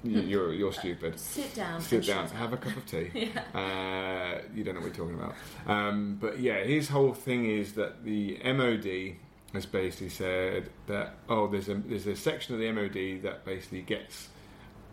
"You're 0.03 0.53
you're 0.53 0.73
stupid." 0.73 1.19
Sit 1.19 1.55
down. 1.55 1.81
Sit 1.81 2.07
down, 2.07 2.29
have 2.29 2.53
a 2.53 2.57
cup 2.57 2.77
of 2.77 2.87
tea. 2.87 3.33
uh, 3.55 4.39
you 4.55 4.65
don't 4.65 4.75
know 4.75 4.81
what 4.81 4.97
you're 4.97 5.07
talking 5.07 5.15
about. 5.15 5.35
Um, 5.67 6.19
but 6.21 6.41
yeah, 6.41 6.63
his 6.65 6.89
whole 6.89 7.13
thing 7.13 7.47
is 7.47 7.75
that 7.75 8.05
the 8.05 8.39
MOD 8.45 9.17
has 9.53 9.67
basically 9.67 10.09
said 10.09 10.71
that 10.87 11.15
oh, 11.29 11.47
there's 11.47 11.69
a 11.69 11.75
there's 11.75 12.07
a 12.07 12.17
section 12.17 12.55
of 12.55 12.61
the 12.61 12.73
MOD 12.73 13.23
that 13.23 13.45
basically 13.45 13.83
gets 13.83 14.29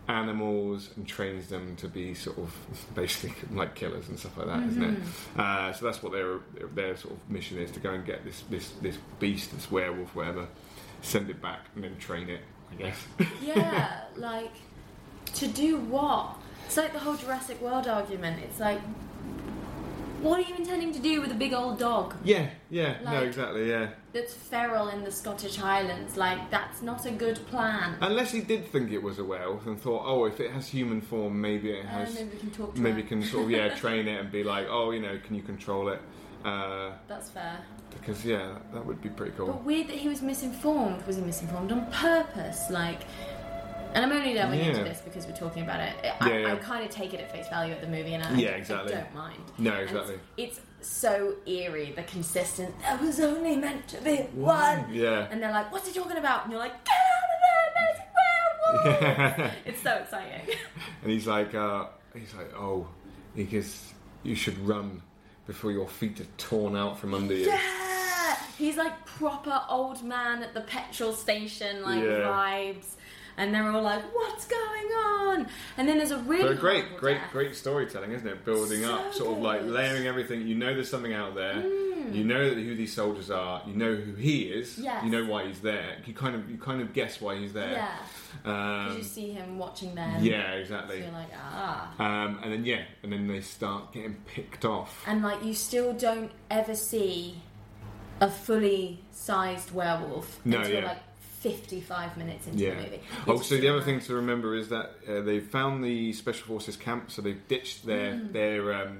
animals 0.08 0.90
and 0.96 1.06
trains 1.06 1.48
them 1.48 1.76
to 1.76 1.86
be 1.88 2.14
sort 2.14 2.38
of 2.38 2.54
basically 2.94 3.56
like 3.56 3.74
killers 3.74 4.08
and 4.08 4.18
stuff 4.18 4.36
like 4.36 4.46
that, 4.46 4.76
not 4.76 4.90
it? 4.90 4.98
Uh, 5.38 5.72
so 5.72 5.84
that's 5.84 6.02
what 6.02 6.12
their 6.12 6.38
their 6.74 6.96
sort 6.96 7.14
of 7.14 7.30
mission 7.30 7.58
is 7.58 7.70
to 7.70 7.80
go 7.80 7.90
and 7.92 8.04
get 8.04 8.24
this 8.24 8.42
this 8.50 8.70
this 8.82 8.98
beast, 9.18 9.52
this 9.52 9.70
werewolf, 9.70 10.14
whatever. 10.14 10.46
send 11.02 11.30
it 11.30 11.40
back 11.40 11.60
and 11.74 11.84
then 11.84 11.96
train 11.98 12.28
it. 12.28 12.42
I 12.72 12.74
guess. 12.76 13.06
Yeah, 13.42 14.02
like 14.16 14.52
to 15.40 15.48
do 15.48 15.76
what? 15.78 16.36
It's 16.66 16.76
like 16.76 16.92
the 16.92 16.98
whole 17.00 17.16
Jurassic 17.16 17.60
World 17.60 17.86
argument. 17.88 18.40
It's 18.44 18.60
like, 18.60 18.80
what 20.22 20.38
are 20.38 20.42
you 20.48 20.54
intending 20.54 20.92
to 20.92 20.98
do 20.98 21.20
with 21.22 21.30
a 21.32 21.34
big 21.34 21.54
old 21.54 21.78
dog 21.78 22.14
yeah, 22.24 22.50
yeah, 22.68 22.96
no, 23.02 23.12
Like- 23.12 23.28
exactly, 23.28 23.70
yeah. 23.70 23.88
that's 24.12 24.34
feral 24.34 24.88
in 24.88 25.02
the 25.02 25.10
Scottish 25.10 25.56
Highlands? 25.56 26.16
Like, 26.18 26.50
that's 26.50 26.82
not 26.82 27.06
a 27.06 27.10
good 27.10 27.36
plan. 27.46 27.96
Unless 28.02 28.32
he 28.32 28.40
did 28.42 28.66
think 28.70 28.92
it 28.92 29.02
was 29.02 29.18
a 29.18 29.24
werewolf 29.24 29.66
and 29.66 29.80
thought, 29.80 30.02
oh, 30.04 30.26
if 30.26 30.38
it 30.38 30.50
has 30.50 30.68
human 30.68 31.00
form, 31.00 31.40
maybe 31.40 31.70
it 31.72 31.86
Uh, 31.86 31.88
has. 31.88 32.14
maybe 32.14 32.30
we 32.34 32.38
can 32.38 32.50
talk 32.50 32.74
to 32.74 32.80
maybe 32.80 33.00
her. 33.02 33.08
can 33.08 33.22
sort 33.24 33.44
of 33.44 33.50
yeah 33.50 33.74
train 33.82 34.06
it 34.08 34.20
and 34.20 34.30
be 34.30 34.44
like, 34.44 34.66
oh, 34.68 34.90
you 34.90 35.00
know, 35.00 35.18
can 35.26 35.34
you 35.34 35.42
control 35.42 35.88
it? 35.88 36.00
Uh, 36.44 36.92
That's 37.08 37.30
fair. 37.30 37.58
because 37.90 38.22
yeah, 38.24 38.56
that 38.74 38.84
would 38.84 39.00
be 39.02 39.08
pretty 39.08 39.32
cool. 39.36 39.46
But 39.48 39.64
weird 39.64 39.88
that 39.88 39.96
he 39.96 40.08
was 40.08 40.20
misinformed. 40.22 41.06
Was 41.06 41.16
he 41.16 41.22
misinformed 41.22 41.72
on 41.72 41.86
purpose? 41.92 42.68
Like, 42.70 43.00
and 43.94 44.04
I'm 44.04 44.12
only 44.12 44.34
delving 44.34 44.60
into 44.60 44.84
this 44.84 45.00
because 45.00 45.26
we're 45.26 45.36
talking 45.36 45.62
about 45.62 45.80
it. 45.80 45.94
I, 46.20 46.38
yeah. 46.38 46.52
I 46.52 46.56
kind 46.56 46.84
of 46.84 46.90
take 46.90 47.14
it 47.14 47.20
at 47.20 47.30
face 47.32 47.48
value 47.48 47.72
at 47.72 47.80
the 47.80 47.86
movie, 47.88 48.14
and 48.14 48.22
I, 48.24 48.34
Yeah, 48.34 48.50
exactly. 48.50 48.94
I 48.94 49.00
don't 49.00 49.14
mind. 49.14 49.42
No, 49.58 49.74
exactly. 49.74 50.18
It's, 50.36 50.60
it's 50.78 50.88
so 50.88 51.34
eerie, 51.46 51.92
the 51.94 52.02
consistent. 52.04 52.74
That 52.82 53.00
was 53.00 53.20
only 53.20 53.56
meant 53.56 53.88
to 53.88 54.00
be 54.02 54.16
one. 54.34 54.86
Yeah. 54.92 55.28
And 55.30 55.42
they're 55.42 55.52
like, 55.52 55.70
"What's 55.72 55.88
he 55.88 55.98
talking 55.98 56.16
about?" 56.16 56.44
And 56.44 56.52
you're 56.52 56.60
like, 56.60 56.84
"Get 56.84 56.94
out 56.94 57.30
of 57.34 58.84
there, 58.86 58.86
there's 59.34 59.38
werewolves!" 59.38 59.56
it's 59.66 59.82
so 59.82 59.92
exciting. 59.96 60.56
and 61.02 61.10
he's 61.10 61.26
like, 61.26 61.54
uh, 61.54 61.86
he's 62.14 62.34
like, 62.34 62.52
oh, 62.56 62.86
he 63.34 63.44
goes, 63.44 63.92
you 64.22 64.34
should 64.34 64.58
run 64.66 65.02
before 65.46 65.72
your 65.72 65.88
feet 65.88 66.20
are 66.20 66.26
torn 66.38 66.76
out 66.76 66.98
from 66.98 67.12
under 67.14 67.34
you. 67.34 67.46
Yeah, 67.46 68.36
he's 68.56 68.76
like 68.76 69.04
proper 69.04 69.60
old 69.68 70.02
man 70.04 70.42
at 70.42 70.54
the 70.54 70.60
petrol 70.62 71.12
station, 71.12 71.82
like 71.82 72.02
Yeah. 72.02 72.20
vibes, 72.20 72.86
and 73.40 73.52
they're 73.54 73.68
all 73.70 73.82
like, 73.82 74.02
"What's 74.14 74.46
going 74.46 74.60
on?" 75.08 75.46
And 75.76 75.88
then 75.88 75.96
there's 75.98 76.10
a 76.12 76.18
really 76.18 76.48
But 76.54 76.60
great, 76.60 76.96
great, 76.96 77.14
death. 77.18 77.32
great 77.32 77.56
storytelling, 77.56 78.12
isn't 78.12 78.26
it? 78.28 78.44
Building 78.44 78.82
So 78.82 78.94
up, 78.94 79.14
sort 79.14 79.36
of 79.36 79.42
like 79.42 79.62
layering 79.64 80.06
everything. 80.06 80.46
You 80.46 80.54
know, 80.54 80.74
there's 80.74 80.90
something 80.90 81.12
out 81.12 81.34
there. 81.34 81.54
Hmm. 81.62 82.12
You 82.12 82.24
know 82.24 82.50
who 82.50 82.74
these 82.74 82.92
soldiers 82.92 83.30
are. 83.30 83.62
You 83.66 83.74
know 83.74 83.94
who 83.94 84.14
he 84.14 84.42
is. 84.42 84.78
Yes. 84.78 85.04
You 85.04 85.10
know 85.10 85.24
why 85.26 85.46
he's 85.46 85.60
there. 85.60 85.96
You 86.06 86.12
kind 86.14 86.34
of, 86.34 86.50
you 86.50 86.58
kind 86.58 86.80
of 86.82 86.92
guess 86.92 87.20
why 87.20 87.36
he's 87.36 87.52
there. 87.52 87.70
Yeah, 87.72 87.96
because 88.42 88.90
Um, 88.92 88.96
you 88.98 89.04
see 89.04 89.30
him 89.30 89.58
watching 89.58 89.94
them. 89.94 90.22
yeah, 90.22 90.50
so 90.52 90.56
exactly. 90.58 90.98
you're 91.02 91.12
like, 91.12 91.30
ah. 91.36 91.92
Um, 91.98 92.40
and 92.42 92.52
then 92.52 92.64
yeah, 92.64 92.82
and 93.04 93.12
then 93.12 93.26
they 93.28 93.40
start 93.40 93.92
getting 93.92 94.14
picked 94.26 94.64
off. 94.64 95.04
And 95.06 95.22
like, 95.22 95.44
you 95.44 95.54
still 95.54 95.92
don't 95.92 96.32
ever 96.50 96.74
see 96.74 97.40
a 98.20 98.28
fully 98.28 99.00
sized 99.12 99.72
werewolf 99.72 100.40
No, 100.44 100.58
until 100.58 100.74
yeah. 100.74 100.86
like 100.88 100.98
55 101.40 102.16
minutes 102.16 102.46
into 102.46 102.58
Yeah. 102.64 102.74
the 102.74 102.82
movie. 102.82 103.00
Oh, 103.26 103.40
so 103.40 103.56
the 103.56 103.68
other 103.68 103.80
thing 103.80 104.00
to 104.00 104.14
remember 104.14 104.54
is 104.54 104.68
that 104.68 104.92
uh, 105.08 105.20
they've 105.22 105.46
found 105.46 105.82
the 105.82 106.12
special 106.12 106.46
forces 106.46 106.76
camp, 106.76 107.10
so 107.10 107.22
they've 107.22 107.46
ditched 107.48 107.86
their 107.86 108.12
Mm. 108.14 108.32
their 108.32 108.72
um, 108.74 108.98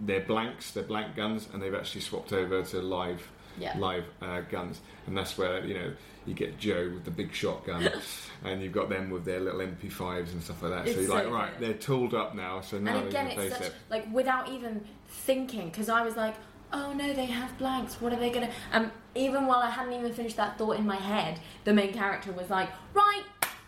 their 0.00 0.20
blanks, 0.20 0.72
their 0.72 0.82
blank 0.82 1.14
guns, 1.14 1.48
and 1.52 1.62
they've 1.62 1.74
actually 1.74 2.00
swapped 2.00 2.32
over 2.32 2.62
to 2.62 2.80
live 2.80 3.30
Yeah. 3.58 3.76
live 3.78 4.04
uh, 4.22 4.40
guns, 4.50 4.80
and 5.06 5.16
that's 5.16 5.36
where 5.38 5.64
you 5.64 5.74
know 5.74 5.92
you 6.26 6.32
get 6.32 6.58
Joe 6.58 6.90
with 6.94 7.04
the 7.04 7.10
big 7.10 7.32
shotgun, 7.34 7.90
and 8.44 8.62
you've 8.62 8.72
got 8.72 8.88
them 8.88 9.10
with 9.10 9.24
their 9.26 9.40
little 9.40 9.60
MP5s 9.60 10.32
and 10.32 10.42
stuff 10.42 10.62
like 10.62 10.72
that. 10.72 10.88
so 10.94 11.00
you're 11.00 11.10
like, 11.10 11.24
so 11.24 11.30
right, 11.32 11.58
good. 11.58 11.68
they're 11.68 11.78
tooled 11.78 12.14
up 12.14 12.34
now, 12.34 12.62
so 12.62 12.78
now 12.78 12.96
And 12.96 13.08
again, 13.08 13.26
it's 13.28 13.54
such 13.56 13.66
it. 13.66 13.74
like 13.90 14.10
without 14.12 14.48
even 14.50 14.82
thinking, 15.06 15.68
because 15.68 15.88
I 15.90 16.02
was 16.02 16.16
like, 16.16 16.34
"Oh 16.74 16.92
no, 16.92 17.12
they 17.12 17.26
have 17.26 17.56
blanks. 17.56 18.00
What 18.00 18.12
are 18.12 18.16
they 18.16 18.30
gonna?" 18.30 18.50
Um, 18.72 18.90
even 19.14 19.46
while 19.46 19.60
I 19.60 19.70
hadn't 19.70 19.92
even 19.94 20.12
finished 20.12 20.36
that 20.36 20.58
thought 20.58 20.76
in 20.76 20.86
my 20.86 20.96
head, 20.96 21.40
the 21.64 21.72
main 21.72 21.92
character 21.94 22.32
was 22.32 22.50
like, 22.50 22.68
"Right, 22.92 23.22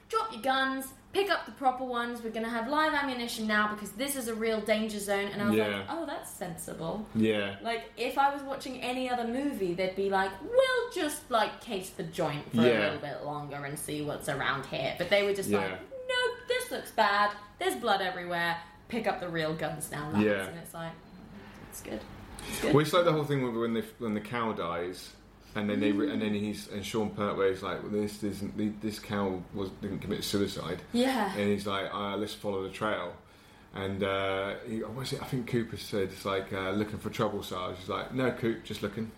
drop 0.08 0.32
your 0.32 0.42
guns." 0.42 0.88
Pick 1.12 1.30
up 1.30 1.46
the 1.46 1.52
proper 1.52 1.82
ones. 1.84 2.20
We're 2.22 2.28
gonna 2.30 2.50
have 2.50 2.68
live 2.68 2.92
ammunition 2.92 3.46
now 3.46 3.68
because 3.72 3.92
this 3.92 4.16
is 4.16 4.28
a 4.28 4.34
real 4.34 4.60
danger 4.60 4.98
zone. 4.98 5.30
And 5.32 5.40
I 5.40 5.46
was 5.46 5.54
Yeah. 5.54 5.68
like, 5.68 5.86
"Oh, 5.88 6.04
that's 6.04 6.28
sensible." 6.30 7.06
Yeah, 7.14 7.54
Like, 7.62 7.90
if 7.96 8.18
I 8.18 8.28
was 8.34 8.42
watching 8.42 8.82
any 8.82 9.08
other 9.08 9.26
movie, 9.26 9.72
they'd 9.72 9.96
be 9.96 10.10
like, 10.10 10.30
"We'll 10.42 10.90
just 10.92 11.30
like 11.30 11.60
case 11.62 11.88
the 11.88 12.02
joint 12.02 12.50
for 12.54 12.60
a 12.60 12.64
little 12.64 12.98
bit 12.98 13.24
longer 13.24 13.64
and 13.64 13.78
see 13.78 14.02
what's 14.02 14.28
around 14.28 14.66
here." 14.66 14.94
But 14.98 15.08
they 15.08 15.22
were 15.22 15.32
just 15.32 15.48
Yeah. 15.48 15.58
like, 15.60 15.70
"Nope, 15.70 16.36
this 16.48 16.70
looks 16.70 16.90
bad. 16.90 17.30
There's 17.58 17.76
blood 17.76 18.02
everywhere. 18.02 18.58
Pick 18.88 19.06
up 19.06 19.18
the 19.20 19.28
real 19.30 19.54
guns 19.54 19.90
now, 19.90 20.10
lads." 20.12 20.22
Yeah. 20.26 20.44
And 20.48 20.58
it's 20.58 20.74
like, 20.74 20.92
it's 21.70 21.80
good. 21.80 22.00
Well, 22.64 22.80
it's 22.80 22.92
like 22.92 23.04
the 23.04 23.12
whole 23.12 23.24
thing 23.24 23.42
with 23.42 23.54
when 23.54 23.74
the 23.74 23.84
when 23.98 24.14
the 24.14 24.20
cow 24.20 24.52
dies, 24.52 25.12
and 25.54 25.68
then 25.68 25.80
they 25.80 25.92
re- 25.92 26.10
and 26.10 26.20
then 26.20 26.34
he's 26.34 26.68
and 26.68 26.84
Sean 26.84 27.10
Pertwee's 27.10 27.62
like, 27.62 27.82
well, 27.82 27.92
this 27.92 28.22
isn't 28.22 28.80
this 28.80 28.98
cow 28.98 29.42
was 29.54 29.70
didn't 29.82 30.00
commit 30.00 30.24
suicide, 30.24 30.82
yeah. 30.92 31.32
and 31.32 31.50
he's 31.50 31.66
like, 31.66 31.92
uh, 31.92 32.16
let's 32.16 32.34
follow 32.34 32.62
the 32.62 32.70
trail. 32.70 33.12
And 33.74 34.02
uh, 34.02 34.54
he, 34.66 34.82
what 34.82 34.94
was 34.94 35.12
it? 35.12 35.22
I 35.22 35.26
think 35.26 35.48
Cooper 35.48 35.76
said 35.76 36.04
it's 36.04 36.24
like 36.24 36.52
uh, 36.52 36.70
looking 36.70 36.98
for 36.98 37.10
trouble. 37.10 37.42
Sarge. 37.42 37.76
He's 37.78 37.88
like, 37.88 38.14
no, 38.14 38.30
Coop, 38.30 38.64
just 38.64 38.82
looking, 38.82 39.10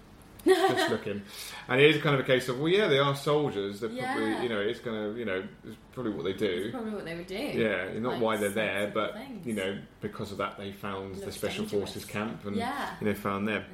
just 0.48 0.90
looking. 0.90 1.22
And 1.68 1.80
it 1.80 1.94
is 1.96 2.02
kind 2.02 2.14
of 2.14 2.20
a 2.20 2.24
case 2.24 2.48
of, 2.48 2.58
well, 2.58 2.68
yeah, 2.68 2.86
they 2.88 2.98
are 2.98 3.14
soldiers. 3.14 3.80
They're 3.80 3.90
probably, 3.90 4.42
you 4.42 4.48
know, 4.48 4.60
it's 4.60 4.80
kind 4.80 4.96
of, 4.96 5.18
you 5.18 5.24
know, 5.24 5.44
it's 5.64 5.76
probably 5.92 6.12
what 6.12 6.24
they 6.24 6.32
do. 6.32 6.70
probably 6.72 6.92
what 6.92 7.04
they 7.04 7.14
would 7.16 7.26
do. 7.26 7.34
Yeah, 7.36 7.98
not 8.00 8.14
Like 8.14 8.22
why 8.22 8.36
they're 8.36 8.48
there, 8.50 8.90
but 8.92 9.14
things. 9.14 9.46
you 9.46 9.54
know, 9.54 9.78
because 10.00 10.32
of 10.32 10.38
that, 10.38 10.56
they 10.58 10.72
found 10.72 11.16
the 11.16 11.30
special 11.32 11.64
dangerous. 11.64 11.80
forces 11.92 12.04
camp 12.04 12.44
and 12.46 12.56
Yeah. 12.56 12.94
you 13.00 13.06
know 13.08 13.14
found 13.14 13.46
them. 13.48 13.64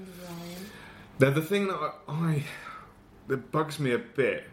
Now, 1.21 1.31
the 1.31 1.43
thing 1.43 1.69
that 1.69 1.77
I, 1.77 1.93
I 2.09 2.45
that 3.29 3.53
bugs 3.53 3.79
me 3.79 3.93
a 3.93 3.99
bit, 3.99 4.45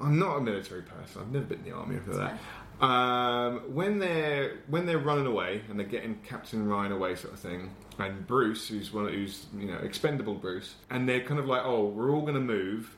I'm 0.00 0.18
not 0.18 0.36
a 0.36 0.40
military 0.40 0.82
person. 0.82 1.22
I've 1.22 1.32
never 1.32 1.46
been 1.46 1.58
in 1.58 1.64
the 1.64 1.72
army 1.72 1.98
for 1.98 2.14
that. 2.14 2.38
Um, 2.84 3.74
when 3.74 3.98
they're 3.98 4.58
when 4.68 4.86
they're 4.86 4.98
running 4.98 5.26
away 5.26 5.62
and 5.68 5.78
they're 5.78 5.86
getting 5.86 6.16
Captain 6.26 6.68
Ryan 6.68 6.92
away, 6.92 7.16
sort 7.16 7.34
of 7.34 7.40
thing, 7.40 7.74
and 7.98 8.26
Bruce, 8.26 8.68
who's 8.68 8.92
one, 8.92 9.08
who's 9.08 9.46
you 9.56 9.66
know 9.66 9.78
expendable 9.78 10.34
Bruce, 10.34 10.76
and 10.88 11.08
they're 11.08 11.22
kind 11.22 11.40
of 11.40 11.46
like, 11.46 11.62
oh, 11.64 11.86
we're 11.86 12.10
all 12.10 12.22
going 12.22 12.34
to 12.34 12.40
move. 12.40 12.96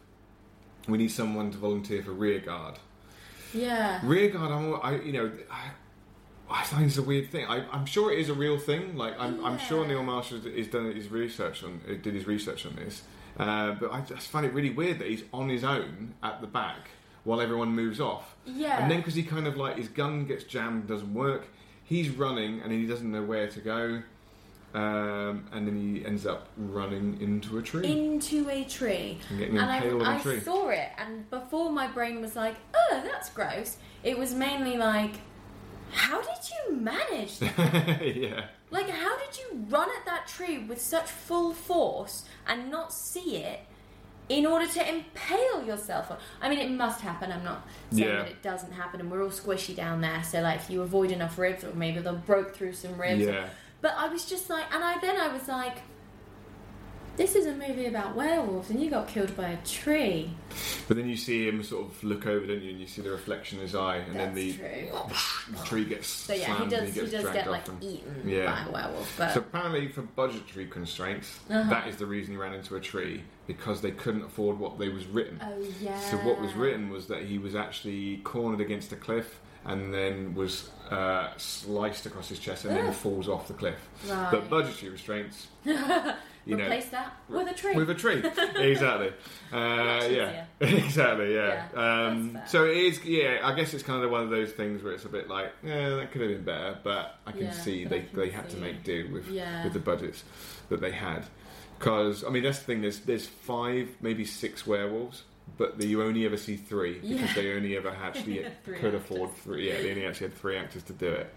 We 0.86 0.98
need 0.98 1.10
someone 1.10 1.50
to 1.52 1.58
volunteer 1.58 2.02
for 2.02 2.12
rear 2.12 2.40
guard. 2.40 2.78
Yeah. 3.54 4.00
Rear 4.02 4.30
guard, 4.30 4.50
I'm, 4.52 4.74
I 4.82 5.00
you 5.00 5.12
know. 5.12 5.32
I, 5.50 5.70
I 6.52 6.64
find 6.64 6.86
it's 6.86 6.98
a 6.98 7.02
weird 7.02 7.30
thing. 7.30 7.46
I, 7.46 7.64
I'm 7.70 7.86
sure 7.86 8.12
it 8.12 8.18
is 8.18 8.28
a 8.28 8.34
real 8.34 8.58
thing. 8.58 8.96
Like 8.96 9.14
I'm, 9.20 9.44
I'm 9.44 9.56
sure 9.56 9.86
Neil 9.86 10.02
Marshall 10.02 10.40
has 10.40 10.66
done 10.66 10.92
his 10.92 11.08
research 11.08 11.62
on, 11.62 11.80
did 12.02 12.12
his 12.12 12.26
research 12.26 12.66
on 12.66 12.74
this. 12.74 13.02
Uh, 13.40 13.72
but 13.80 13.90
I 13.92 14.00
just 14.02 14.28
find 14.28 14.44
it 14.44 14.52
really 14.52 14.70
weird 14.70 14.98
that 14.98 15.08
he's 15.08 15.24
on 15.32 15.48
his 15.48 15.64
own 15.64 16.14
at 16.22 16.40
the 16.42 16.46
back 16.46 16.90
while 17.24 17.40
everyone 17.40 17.70
moves 17.74 17.98
off. 18.00 18.36
Yeah. 18.44 18.82
And 18.82 18.90
then 18.90 18.98
because 18.98 19.14
he 19.14 19.22
kind 19.22 19.46
of 19.46 19.56
like 19.56 19.76
his 19.76 19.88
gun 19.88 20.26
gets 20.26 20.44
jammed, 20.44 20.88
doesn't 20.88 21.14
work. 21.14 21.46
He's 21.84 22.10
running 22.10 22.60
and 22.60 22.70
he 22.70 22.86
doesn't 22.86 23.10
know 23.10 23.22
where 23.22 23.48
to 23.48 23.60
go. 23.60 24.02
Um, 24.72 25.46
and 25.52 25.66
then 25.66 25.76
he 25.96 26.04
ends 26.06 26.26
up 26.26 26.48
running 26.56 27.20
into 27.20 27.58
a 27.58 27.62
tree 27.62 27.84
into 27.90 28.48
a 28.50 28.62
tree. 28.64 29.18
and 29.30 29.40
And 29.42 29.58
I, 29.60 29.78
impaled 29.78 30.02
on 30.02 30.08
I 30.08 30.18
a 30.18 30.22
tree. 30.22 30.40
saw 30.40 30.68
it, 30.68 30.90
and 30.96 31.28
before 31.28 31.72
my 31.72 31.88
brain 31.88 32.20
was 32.20 32.36
like, 32.36 32.54
"Oh, 32.72 33.00
that's 33.04 33.30
gross," 33.30 33.78
it 34.04 34.16
was 34.16 34.32
mainly 34.32 34.76
like, 34.76 35.14
"How 35.90 36.20
did 36.22 36.38
you 36.68 36.76
manage 36.76 37.38
that? 37.40 38.00
yeah. 38.16 38.44
Like, 38.70 38.88
how 38.88 39.18
did 39.18 39.38
you 39.38 39.64
run 39.68 39.88
at 39.90 40.04
that 40.06 40.26
tree 40.26 40.58
with 40.58 40.80
such 40.80 41.08
full 41.10 41.52
force 41.52 42.24
and 42.46 42.70
not 42.70 42.92
see 42.92 43.36
it?" 43.38 43.60
In 44.28 44.46
order 44.46 44.66
to 44.66 44.88
impale 44.88 45.64
yourself 45.64 46.10
on, 46.12 46.18
I 46.40 46.48
mean, 46.48 46.60
it 46.60 46.70
must 46.70 47.00
happen. 47.00 47.32
I'm 47.32 47.42
not 47.42 47.66
saying 47.90 48.08
Yeah. 48.08 48.16
that 48.22 48.28
it 48.28 48.42
doesn't 48.42 48.70
happen, 48.72 49.00
and 49.00 49.10
we're 49.10 49.24
all 49.24 49.30
squishy 49.30 49.74
down 49.74 50.00
there. 50.02 50.22
So, 50.22 50.40
like, 50.40 50.60
if 50.60 50.70
you 50.70 50.82
avoid 50.82 51.10
enough 51.10 51.36
ribs, 51.36 51.64
or 51.64 51.72
maybe 51.74 51.98
they'll 51.98 52.14
broke 52.14 52.54
through 52.54 52.74
some 52.74 52.96
ribs. 52.96 53.22
Yeah. 53.22 53.48
But 53.80 53.94
I 53.96 54.06
was 54.06 54.24
just 54.24 54.48
like, 54.48 54.72
and 54.72 54.84
I 54.84 54.98
then 55.00 55.16
I 55.20 55.28
was 55.28 55.48
like, 55.48 55.78
this 57.20 57.34
is 57.34 57.44
a 57.44 57.52
movie 57.54 57.84
about 57.84 58.16
werewolves, 58.16 58.70
and 58.70 58.80
you 58.82 58.88
got 58.88 59.06
killed 59.06 59.36
by 59.36 59.48
a 59.50 59.56
tree. 59.66 60.30
But 60.88 60.96
then 60.96 61.06
you 61.06 61.18
see 61.18 61.46
him 61.46 61.62
sort 61.62 61.84
of 61.84 62.02
look 62.02 62.26
over, 62.26 62.46
don't 62.46 62.62
you? 62.62 62.70
And 62.70 62.80
you 62.80 62.86
see 62.86 63.02
the 63.02 63.10
reflection 63.10 63.58
in 63.58 63.62
his 63.64 63.74
eye, 63.74 63.96
and 63.96 64.18
then 64.18 64.34
the, 64.34 64.54
true. 64.54 64.88
the 65.50 65.64
tree 65.66 65.84
gets 65.84 66.06
So 66.08 66.32
yeah, 66.32 66.58
he 66.64 66.66
does. 66.70 66.94
he 66.94 67.00
He, 67.02 67.10
does 67.10 67.24
get 67.30 67.50
like 67.50 67.68
and- 67.68 67.84
eaten 67.84 68.22
Yeah. 68.26 68.46
by 68.64 68.68
a 68.70 68.72
werewolf, 68.72 69.14
but 69.18 69.34
So 69.34 69.40
apparently, 69.40 69.88
for 69.88 70.00
budgetary 70.00 70.66
constraints, 70.66 71.38
Uh-huh. 71.50 71.68
that 71.68 71.88
is 71.88 71.96
the 71.96 72.06
reason 72.06 72.32
he 72.32 72.38
ran 72.40 72.54
into 72.54 72.76
a 72.76 72.80
tree 72.80 73.22
because 73.46 73.82
they 73.82 73.90
couldn't 73.90 74.22
afford 74.24 74.58
what 74.58 74.78
they 74.78 74.88
was 74.88 75.04
written. 75.06 75.38
oh 75.44 75.62
yeah. 75.82 76.00
So 76.00 76.16
what 76.18 76.40
was 76.40 76.54
written 76.54 76.88
was 76.88 77.06
that 77.08 77.24
he 77.24 77.36
was 77.38 77.54
actually 77.54 78.16
cornered 78.24 78.62
against 78.62 78.92
a 78.92 78.96
cliff 78.96 79.40
and 79.66 79.92
then 79.92 80.34
was 80.34 80.70
uh, 80.90 81.28
sliced 81.36 82.06
across 82.06 82.30
his 82.30 82.38
chest 82.38 82.64
and 82.64 82.74
then 82.74 82.86
Ugh. 82.86 82.94
falls 82.94 83.28
off 83.28 83.46
the 83.46 83.52
cliff. 83.52 83.76
Right. 84.08 84.30
But 84.30 84.48
budgetary 84.48 84.90
restraints, 84.92 85.48
you 86.46 86.56
know, 86.56 86.64
Replace 86.64 86.88
that 86.88 87.12
with 87.28 87.48
a 87.48 87.54
tree. 87.54 87.74
with 87.74 87.90
a 87.90 87.94
tree. 87.94 88.18
exactly. 88.56 89.12
Uh, 89.52 90.06
yeah. 90.10 90.44
exactly. 90.60 91.34
Yeah. 91.34 91.66
Yeah, 91.74 92.06
um, 92.06 92.38
so 92.46 92.64
it 92.64 92.76
is. 92.76 93.04
Yeah. 93.04 93.40
I 93.42 93.54
guess 93.54 93.74
it's 93.74 93.82
kind 93.82 94.02
of 94.04 94.10
one 94.10 94.22
of 94.22 94.30
those 94.30 94.52
things 94.52 94.82
where 94.82 94.92
it's 94.94 95.04
a 95.04 95.08
bit 95.08 95.28
like, 95.28 95.52
yeah, 95.62 95.90
that 95.96 96.10
could 96.12 96.22
have 96.22 96.30
been 96.30 96.44
better, 96.44 96.78
but 96.82 97.16
I 97.26 97.32
can 97.32 97.42
Yeah, 97.42 97.52
see 97.52 97.84
they, 97.84 98.00
can 98.02 98.18
they 98.18 98.30
had 98.30 98.48
to 98.50 98.56
make 98.56 98.82
do 98.84 99.10
with 99.12 99.28
Yeah. 99.28 99.64
with 99.64 99.72
the 99.74 99.78
budgets 99.80 100.24
that 100.70 100.80
they 100.80 100.92
had. 100.92 101.24
Because 101.78 102.24
I 102.24 102.28
mean, 102.30 102.42
that's 102.42 102.58
the 102.58 102.64
thing. 102.64 102.80
There's 102.82 103.00
there's 103.00 103.26
five, 103.26 103.88
maybe 104.00 104.24
six 104.24 104.66
werewolves 104.66 105.24
but 105.58 105.78
the, 105.78 105.86
you 105.86 106.00
only 106.00 106.24
ever 106.26 106.36
see 106.36 106.54
three 106.56 107.00
because 107.00 107.20
Yeah. 107.20 107.32
they 107.34 107.52
only 107.54 107.76
ever 107.76 107.88
actually 107.90 108.36
could 108.64 108.74
actors. 108.74 108.94
afford 108.94 109.34
three. 109.38 109.68
Yeah, 109.68 109.82
they 109.82 109.90
only 109.90 110.06
actually 110.06 110.28
had 110.28 110.38
three 110.38 110.56
actors 110.56 110.84
to 110.84 110.92
do 110.92 111.08
it. 111.08 111.34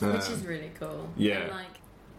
which 0.00 0.10
Um, 0.10 0.16
is 0.16 0.44
really 0.44 0.72
cool. 0.78 1.08
yeah. 1.16 1.42
And, 1.42 1.50
like 1.52 1.66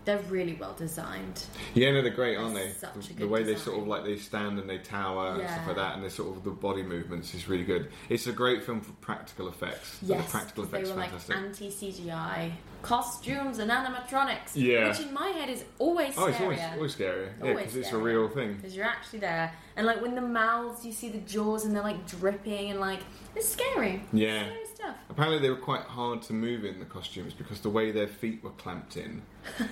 they're 0.05 0.19
really 0.29 0.53
well 0.59 0.73
designed. 0.73 1.43
Yeah, 1.73 1.91
no, 1.91 2.01
they're 2.01 2.11
great, 2.11 2.35
aren't 2.37 2.55
they? 2.55 2.71
Such 2.71 2.95
a 2.95 3.13
The, 3.13 3.13
the 3.21 3.27
way 3.27 3.43
they 3.43 3.55
sort 3.55 3.79
of 3.79 3.87
like 3.87 4.03
they 4.03 4.17
stand 4.17 4.59
and 4.59 4.69
they 4.69 4.77
tower 4.79 5.35
and 5.39 5.49
stuff 5.49 5.67
like 5.67 5.75
that, 5.77 5.95
and 5.95 6.03
they 6.03 6.09
sort 6.09 6.35
of 6.35 6.43
the 6.43 6.51
body 6.51 6.83
movements 6.83 7.33
is 7.33 7.47
really 7.47 7.63
good. 7.63 7.89
It's 8.09 8.27
a 8.27 8.31
great 8.33 8.63
film 8.63 8.81
for 8.81 8.91
practical 8.93 9.47
effects. 9.47 9.99
Yes, 10.01 10.25
the 10.25 10.31
practical 10.31 10.63
'cause 10.63 10.71
they 10.71 10.77
effects 10.79 10.89
were 10.93 10.99
like 11.01 11.09
fantastic. 11.11 11.35
anti 11.37 11.69
CGI 11.71 12.51
costumes 12.81 13.59
and 13.59 13.71
animatronics. 13.71 14.51
Yeah. 14.55 14.89
which 14.89 14.99
in 14.99 15.13
my 15.13 15.29
head 15.29 15.49
is 15.49 15.63
always 15.79 16.13
oh, 16.17 16.25
it's 16.27 16.39
always 16.41 16.59
always 16.75 16.91
scary. 16.93 17.29
Yeah, 17.43 17.53
because 17.53 17.75
it's 17.75 17.91
a 17.91 17.97
real 17.97 18.27
thing. 18.27 18.55
because 18.55 18.75
you're 18.75 18.85
actually 18.85 19.19
there, 19.19 19.53
and 19.77 19.85
like 19.87 20.01
when 20.01 20.15
the 20.15 20.21
mouths, 20.21 20.85
you 20.85 20.91
see 20.91 21.09
the 21.09 21.19
jaws, 21.19 21.65
and 21.65 21.73
they're 21.75 21.81
like 21.83 22.05
dripping, 22.07 22.71
and 22.71 22.79
like 22.79 22.99
it's 23.35 23.47
scary. 23.49 24.03
Yeah. 24.11 24.43
scary 24.47 24.62
stuff. 24.83 24.95
Apparently, 25.09 25.39
they 25.39 25.49
were 25.49 25.55
quite 25.55 25.81
hard 25.81 26.21
to 26.23 26.33
move 26.33 26.65
in 26.65 26.79
the 26.79 26.85
costumes 26.85 27.33
because 27.33 27.59
the 27.61 27.69
way 27.69 27.91
their 27.91 28.07
feet 28.07 28.43
were 28.43 28.49
clamped 28.51 28.97
in, 28.97 29.21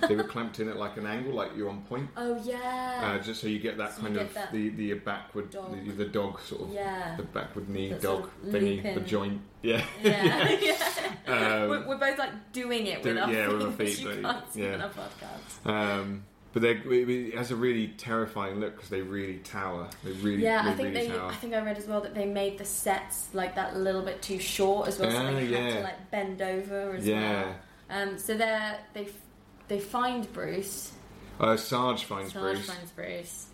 they 0.07 0.15
were 0.15 0.23
clamped 0.23 0.59
in 0.59 0.69
at 0.69 0.77
like 0.77 0.97
an 0.97 1.05
angle, 1.05 1.33
like 1.33 1.51
you're 1.55 1.69
on 1.69 1.81
point. 1.83 2.09
Oh 2.17 2.41
yeah, 2.43 3.17
Uh, 3.19 3.23
just 3.23 3.41
so 3.41 3.47
you 3.47 3.59
get 3.59 3.77
that 3.77 3.95
So 3.95 4.01
kind 4.01 4.13
get 4.15 4.23
of 4.27 4.33
that 4.35 4.51
the 4.51 4.69
the 4.69 4.93
backward 4.93 5.49
dog. 5.49 5.73
the, 5.85 5.91
the 5.91 6.05
dog 6.05 6.39
sort 6.41 6.61
of 6.61 6.69
yeah, 6.73 7.15
the 7.17 7.23
backward 7.23 7.69
knee 7.69 7.89
That 7.89 8.01
dog 8.01 8.29
sort 8.41 8.55
of 8.55 8.61
thingy 8.61 8.93
the 8.93 9.01
joint 9.01 9.41
yeah 9.63 9.83
yeah, 10.03 10.49
yeah. 10.61 10.77
Um, 11.27 11.69
we're, 11.69 11.87
we're 11.87 11.97
both 11.97 12.17
like 12.17 12.51
doing 12.53 12.87
it 12.87 13.01
do- 13.03 13.09
with 13.09 13.17
our 13.19 13.31
yeah, 13.31 13.45
feet, 13.47 13.53
with 13.57 13.61
our 13.65 13.71
feet, 13.71 13.99
you 13.99 14.07
but- 14.07 14.21
can't 14.21 14.53
see 14.53 14.63
yeah. 14.63 14.73
on 14.75 14.81
our 14.81 14.89
podcast. 14.89 15.69
Um, 15.99 16.23
but 16.53 16.61
they, 16.61 16.71
it, 16.71 17.35
has 17.35 17.51
a 17.51 17.55
really 17.55 17.89
terrifying 17.97 18.59
look 18.59 18.75
because 18.75 18.89
they 18.89 19.01
really 19.01 19.37
tower. 19.39 19.89
They 20.03 20.11
really, 20.13 20.43
Yeah, 20.43 20.63
they 20.63 20.69
I 20.69 20.73
think 20.73 20.95
really 20.95 21.07
they. 21.07 21.13
tower. 21.17 21.31
I 21.31 21.35
think 21.35 21.53
I 21.53 21.61
read 21.61 21.77
as 21.77 21.87
well 21.87 22.01
that 22.01 22.13
they 22.15 22.25
made 22.25 22.57
the 22.57 22.65
sets 22.65 23.29
like 23.33 23.55
that 23.55 23.73
a 23.73 23.77
little 23.77 24.01
bit 24.01 24.21
too 24.21 24.39
short 24.39 24.87
as 24.87 24.99
well, 24.99 25.09
so 25.11 25.17
Ah, 25.17 25.31
they 25.31 25.45
had 25.47 25.73
to 25.77 25.81
like 25.83 26.11
bend 26.11 26.41
over 26.41 26.93
as 26.95 27.07
yeah, 27.07 27.43
well. 27.43 27.55
Um, 27.89 28.17
so 28.17 28.35
they're 28.35 28.79
they 28.93 29.07
they 29.67 29.79
find 29.79 30.31
Bruce. 30.33 30.91
uh, 31.39 31.55
Sarge 31.57 32.03
finds 32.05 32.33
Sarge 32.33 32.55
Bruce. 32.55 32.69
finds 32.69 32.91
Bruce, 32.91 33.45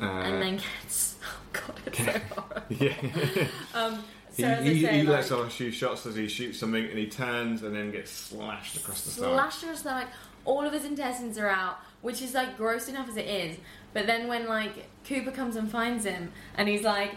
uh, 0.00 0.04
and 0.04 0.42
then 0.42 0.56
gets. 0.82 1.14
Oh 1.26 1.60
god, 1.66 1.80
it's 1.86 1.98
so 1.98 2.04
horrible. 2.36 2.62
yeah, 2.68 3.48
Um, 3.74 4.04
so 4.30 4.54
he, 4.56 4.82
say, 4.82 4.98
he 4.98 5.02
lets 5.04 5.32
off 5.32 5.46
a 5.46 5.50
few 5.50 5.70
shots 5.72 6.04
as 6.06 6.14
he 6.14 6.28
shoots 6.28 6.58
something, 6.58 6.84
and 6.84 6.98
he 6.98 7.06
turns 7.08 7.62
and 7.62 7.74
then 7.74 7.90
gets 7.90 8.10
slashed 8.10 8.76
across 8.76 9.02
the 9.04 9.10
stomach. 9.10 9.32
slashed 9.34 9.60
to 9.62 9.66
his 9.68 9.78
stomach. 9.80 10.08
All 10.44 10.64
of 10.64 10.72
his 10.72 10.84
intestines 10.84 11.38
are 11.38 11.48
out, 11.48 11.78
which 12.02 12.20
is 12.22 12.34
like 12.34 12.56
gross 12.56 12.88
enough 12.88 13.08
as 13.08 13.16
it 13.16 13.26
is. 13.26 13.56
But 13.92 14.06
then 14.06 14.28
when 14.28 14.46
like 14.48 14.88
Cooper 15.06 15.30
comes 15.30 15.56
and 15.56 15.70
finds 15.70 16.04
him, 16.04 16.32
and 16.56 16.68
he's 16.68 16.82
like, 16.82 17.12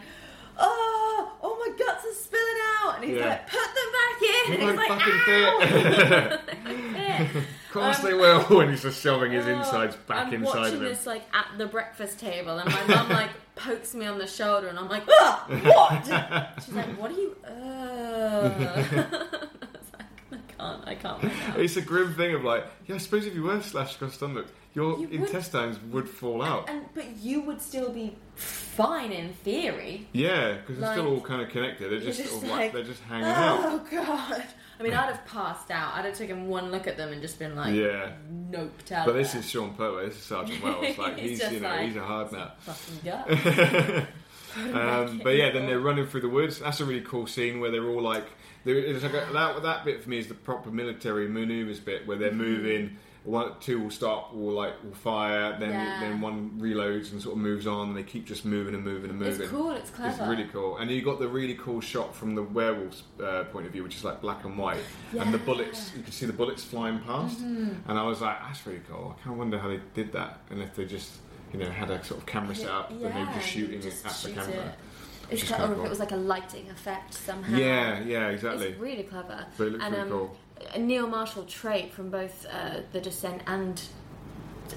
"Oh, 0.57 1.31
oh 1.43 1.57
my 1.59 1.75
guts 1.85 2.05
are 2.05 2.13
spilling 2.13 2.61
out," 2.83 2.95
and 2.97 3.03
he's 3.05 3.17
Yeah. 3.17 3.27
like, 3.29 3.49
"Put 3.49 3.59
them 3.75 3.91
back 3.93 4.21
in." 4.21 4.53
And 4.53 4.61
he's 4.63 4.77
like, 4.77 4.87
fucking 4.87 5.19
"Ow!" 5.29 6.39
fit. 6.93 7.35
Of 7.35 7.73
course 7.73 7.99
Um, 7.99 8.05
they 8.05 8.13
will 8.13 8.41
when 8.57 8.69
he's 8.69 8.81
just 8.81 9.01
shoving 9.01 9.31
his 9.31 9.45
Oh, 9.45 9.49
insides 9.57 9.95
back 9.95 10.27
I'm 10.27 10.33
inside 10.35 10.55
watching 10.59 10.75
of 10.75 10.81
him. 10.81 10.87
this 10.87 11.05
like 11.05 11.23
at 11.35 11.57
the 11.57 11.67
breakfast 11.67 12.19
table, 12.19 12.57
and 12.57 12.71
my 12.71 12.83
mum 12.95 13.09
like 13.09 13.29
pokes 13.55 13.93
me 13.93 14.05
on 14.05 14.17
the 14.17 14.25
shoulder, 14.27 14.67
and 14.69 14.79
I'm 14.79 14.87
like, 14.89 15.03
ah, 15.09 15.45
what? 15.49 16.63
She's 16.63 16.73
like, 16.73 16.87
what 16.99 17.11
are 17.11 17.13
you? 17.13 17.35
Uh. 17.45 17.49
I 17.51 18.77
was 18.79 19.91
like, 19.93 20.05
I 20.31 20.48
can't, 20.59 20.87
I 20.87 20.95
can't. 20.95 21.23
Right. 21.23 21.33
It's 21.59 21.77
a 21.77 21.81
grim 21.81 22.13
thing 22.15 22.35
of 22.35 22.43
like, 22.43 22.65
yeah, 22.87 22.95
I 22.95 22.97
suppose 22.99 23.25
if 23.25 23.33
you 23.33 23.43
were 23.43 23.61
slashed 23.61 23.95
across 23.95 24.11
the 24.11 24.17
stomach, 24.17 24.47
your 24.75 24.99
You 24.99 25.07
intestines 25.09 25.79
would 25.91 26.07
fall 26.07 26.41
out. 26.43 26.69
And 26.69 26.85
but 26.93 27.05
you 27.17 27.41
would 27.41 27.61
still 27.61 27.89
be 27.91 28.15
fine 28.35 29.11
in 29.11 29.33
theory. 29.33 30.07
Yeah, 30.13 30.53
because 30.53 30.79
they're 30.79 30.93
still 30.93 31.07
all 31.07 31.21
kind 31.21 31.41
of 31.41 31.49
connected. 31.49 31.91
They're 31.91 31.99
just, 31.99 32.19
just 32.21 32.43
like, 32.43 32.51
like, 32.51 32.73
they're 32.73 32.83
just 32.83 33.01
hanging 33.03 33.25
out. 33.25 33.59
Oh 33.63 33.85
god. 33.91 34.43
I 34.79 34.83
mean, 34.83 34.93
I'd 34.93 35.13
have 35.13 35.25
passed 35.25 35.71
out. 35.71 35.95
I'd 35.95 36.05
have 36.05 36.17
taken 36.17 36.47
one 36.47 36.71
look 36.71 36.87
at 36.87 36.95
them 36.95 37.11
and 37.11 37.21
just 37.21 37.37
been 37.39 37.53
like, 37.55 37.73
Yeah. 37.73 38.11
nope." 38.29 38.71
out. 38.93 39.05
But 39.07 39.13
this 39.13 39.35
is 39.35 39.49
Sean 39.49 39.73
Pertwee. 39.73 40.05
This 40.05 40.15
is 40.17 40.23
Sergeant 40.23 40.63
Wells. 40.63 40.97
Like 40.97 41.17
He's 41.17 41.39
you 41.51 41.59
know, 41.59 41.67
like- 41.69 41.87
he's 41.87 41.95
a 41.97 42.03
hard 42.03 42.31
nut. 42.31 42.57
fucking 42.61 42.99
gut. 43.03 44.05
Um, 44.55 45.21
but 45.23 45.35
yeah, 45.35 45.51
then 45.51 45.67
they're 45.67 45.79
running 45.79 46.07
through 46.07 46.21
the 46.21 46.29
woods. 46.29 46.57
That's 46.59 46.79
a 46.79 46.85
really 46.85 47.01
cool 47.01 47.27
scene 47.27 47.59
where 47.59 47.69
they're 47.69 47.85
all 47.87 48.01
like, 48.01 48.25
there- 48.65 48.93
like 48.93 49.03
a, 49.13 49.33
that. 49.33 49.61
That 49.63 49.85
bit 49.85 50.03
for 50.03 50.09
me 50.09 50.17
is 50.19 50.27
the 50.27 50.33
proper 50.33 50.69
military 50.71 51.27
maneuvers 51.27 51.79
bit 51.79 52.05
where 52.07 52.17
Mm-hmm. 52.17 52.23
they're 52.37 52.47
moving. 52.47 52.97
One, 53.25 53.51
two 53.59 53.81
will 53.81 53.89
stop, 53.91 54.33
will 54.33 54.53
like 54.53 54.81
will 54.81 54.93
fire. 54.93 55.57
Then 55.59 55.71
Yeah. 55.71 55.99
then 55.99 56.21
one 56.21 56.51
reloads 56.57 57.11
and 57.11 57.21
sort 57.21 57.35
of 57.35 57.41
moves 57.41 57.67
on. 57.67 57.89
And 57.89 57.97
they 57.97 58.01
keep 58.03 58.25
just 58.25 58.45
moving 58.45 58.73
and 58.73 58.83
moving 58.83 59.09
and 59.09 59.19
moving. 59.19 59.41
It's 59.41 59.51
cool. 59.51 59.71
It's 59.71 59.89
clever. 59.89 60.09
It's 60.09 60.19
really 60.29 60.45
cool, 60.45 60.77
and 60.77 60.89
you 60.89 61.01
got 61.01 61.19
the 61.19 61.27
really 61.27 61.55
cool 61.55 61.81
shot 61.81 62.15
from 62.15 62.33
the 62.33 62.41
werewolf's 62.43 63.03
uh, 63.21 63.43
point 63.51 63.65
of 63.67 63.73
view, 63.73 63.83
which 63.83 63.95
is 63.97 64.05
like 64.05 64.21
black 64.21 64.45
and 64.45 64.57
white, 64.57 64.77
and 64.77 64.83
the 65.11 65.17
Yeah. 65.17 65.23
Mm-hmm. 65.33 65.45
bullets. 65.45 65.91
You 65.97 66.01
can 66.03 66.13
see 66.13 66.25
the 66.27 66.33
bullets 66.33 66.63
flying 66.63 66.99
past, 67.01 67.41
and 67.41 67.83
I 67.87 68.03
was 68.03 68.21
like, 68.21 68.39
"That's 68.39 68.65
really 68.65 68.81
cool." 68.89 69.15
I 69.17 69.21
kind 69.21 69.33
of 69.33 69.37
wonder 69.37 69.59
how 69.59 69.67
they 69.67 69.81
did 69.93 70.13
that, 70.13 70.39
and 70.49 70.61
if 70.61 70.73
they 70.75 70.85
just, 70.85 71.11
you 71.51 71.59
know, 71.59 71.69
had 71.69 71.91
a 71.91 72.01
sort 72.05 72.21
of 72.21 72.25
camera 72.25 72.55
set 72.55 72.69
up, 72.69 72.89
and 72.89 73.01
they 73.01 73.05
were 73.19 73.33
just 73.35 73.49
shooting 73.49 73.79
it 73.83 73.85
at 74.05 74.13
the 74.23 74.31
camera. 74.31 74.73
It. 75.29 75.33
It's 75.33 75.43
clever, 75.43 75.73
or 75.73 75.79
if 75.79 75.85
it 75.85 75.89
was 75.89 75.99
like 75.99 76.11
a 76.11 76.17
lighting 76.17 76.69
effect 76.69 77.13
somehow. 77.13 77.57
Yeah, 77.57 77.99
yeah, 78.01 78.27
exactly. 78.29 78.67
It's 78.67 78.79
really 78.79 79.03
clever. 79.03 79.45
But 79.57 79.67
it 79.67 79.71
looks 79.73 79.83
and, 79.85 79.93
really 79.95 80.03
um, 80.03 80.09
cool. 80.09 80.37
A 80.73 80.79
Neil 80.79 81.07
Marshall 81.07 81.43
trait 81.45 81.93
from 81.93 82.09
both 82.09 82.45
uh, 82.51 82.81
The 82.91 82.99
Descent 83.01 83.41
and 83.47 83.81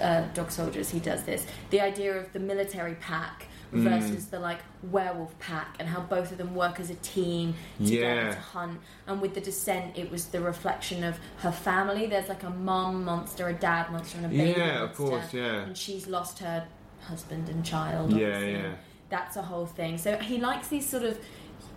uh, 0.00 0.22
Dog 0.34 0.50
Soldiers, 0.50 0.90
he 0.90 1.00
does 1.00 1.24
this. 1.24 1.46
The 1.70 1.80
idea 1.80 2.16
of 2.18 2.32
the 2.32 2.40
military 2.40 2.94
pack 2.94 3.46
Mm. 3.72 3.84
versus 3.88 4.26
the 4.26 4.38
like 4.38 4.58
werewolf 4.90 5.38
pack 5.38 5.76
and 5.78 5.88
how 5.88 6.00
both 6.00 6.30
of 6.30 6.36
them 6.36 6.54
work 6.54 6.78
as 6.78 6.90
a 6.90 6.94
team 6.96 7.54
together 7.78 8.04
Yeah. 8.26 8.34
to 8.34 8.38
hunt. 8.38 8.78
And 9.06 9.18
with 9.22 9.32
The 9.32 9.40
Descent, 9.40 9.96
it 9.96 10.10
was 10.10 10.26
the 10.26 10.42
reflection 10.42 11.02
of 11.02 11.18
her 11.38 11.50
family. 11.52 12.04
There's 12.06 12.28
like 12.28 12.42
a 12.42 12.50
mom 12.50 13.02
monster, 13.02 13.48
a 13.48 13.54
dad 13.54 13.90
monster, 13.90 14.18
and 14.18 14.26
a 14.26 14.28
baby 14.28 14.60
Yeah, 14.60 14.82
of 14.82 14.94
course, 14.94 15.32
yeah. 15.32 15.62
And 15.62 15.74
she's 15.74 16.06
lost 16.06 16.40
her 16.40 16.66
husband 17.00 17.48
and 17.48 17.64
child. 17.64 18.12
Yeah, 18.12 18.26
obviously. 18.26 18.52
yeah. 18.52 18.74
That's 19.12 19.37
a 19.37 19.42
whole 19.42 19.66
thing. 19.66 19.98
So 19.98 20.16
he 20.16 20.38
likes 20.38 20.68
these 20.68 20.88
sort 20.88 21.03
of 21.03 21.18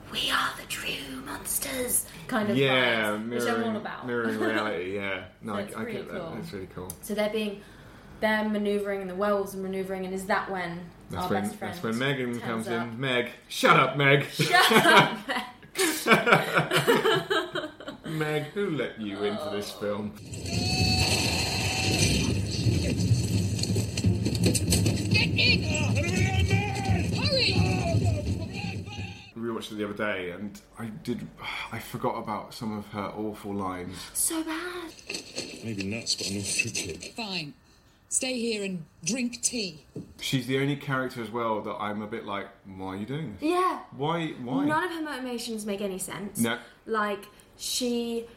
we 0.09 0.31
are 0.31 0.49
the 0.57 0.65
true 0.69 1.21
monsters 1.25 2.05
kind 2.27 2.49
of 2.49 2.55
Yeah, 2.55 3.09
vibes, 3.17 3.29
which 3.29 3.41
I'm 3.41 3.47
mirroring, 3.47 3.69
all 3.71 3.75
about. 3.75 4.07
mirroring 4.07 4.39
reality. 4.51 4.95
Yeah, 4.95 5.25
no, 5.41 5.51
So 5.53 5.57
I, 5.57 5.61
it's 5.63 5.75
I 5.75 5.81
really 5.81 5.93
get 5.97 6.07
that. 6.13 6.21
cool. 6.21 6.35
That's 6.35 6.53
really 6.53 6.69
cool. 6.73 6.89
so 7.01 7.13
they're 7.13 7.29
being 7.29 7.61
they're 8.21 8.47
manoeuvring 8.47 9.01
and 9.01 9.09
the 9.09 9.15
werewolves 9.15 9.53
are 9.53 9.57
manoeuvring 9.57 10.05
and 10.05 10.13
is 10.15 10.25
that 10.27 10.49
when 10.49 10.79
That's 11.09 11.25
our 11.25 11.29
when 11.33 11.43
best 11.43 11.55
friend 11.57 11.73
that's 11.73 11.83
when 11.83 11.97
Megan 11.99 12.39
comes 12.39 12.69
up? 12.69 12.87
in. 12.87 12.99
Meg, 13.01 13.31
shut 13.49 13.77
up, 13.77 13.97
Meg. 13.97 14.23
Shut 14.31 14.71
up! 14.85 15.17
Meg, 16.05 17.69
Meg, 18.05 18.43
who 18.53 18.69
let 18.69 19.01
you 19.01 19.21
into 19.25 19.49
this 19.51 19.73
Oh. 19.75 19.81
film? 19.81 20.13
Watched 29.55 29.71
it 29.71 29.75
the 29.75 29.85
other 29.85 29.93
day, 29.93 30.31
and 30.31 30.59
I 30.77 30.85
did. 30.85 31.27
I 31.71 31.79
forgot 31.79 32.17
about 32.17 32.53
some 32.53 32.77
of 32.77 32.85
her 32.87 33.11
awful 33.15 33.53
lines. 33.53 33.97
so 34.13 34.43
bad. 34.43 34.91
Maybe 35.63 35.83
nuts, 35.83 36.15
but 36.15 36.27
I'm 36.27 36.37
not 36.37 36.45
fruitcake. 36.45 37.13
Fine. 37.15 37.53
Stay 38.09 38.37
here 38.39 38.63
and 38.63 38.85
drink 39.03 39.41
tea. 39.41 39.85
She's 40.19 40.45
the 40.45 40.59
only 40.59 40.75
character 40.75 41.21
as 41.21 41.31
well 41.31 41.61
that 41.61 41.73
I'm 41.73 42.01
a 42.01 42.07
bit 42.07 42.25
like, 42.25 42.47
why 42.77 42.87
are 42.87 42.95
you 42.95 43.05
doing 43.05 43.33
this? 43.33 43.41
Yeah. 43.49 43.79
Why? 43.97 44.27
Why? 44.43 44.65
None 44.65 44.83
of 44.83 44.91
her 44.91 45.01
motivations 45.01 45.65
make 45.65 45.81
any 45.81 45.97
sense. 45.97 46.39
No. 46.39 46.59
Like 46.85 47.25
she 47.57 48.27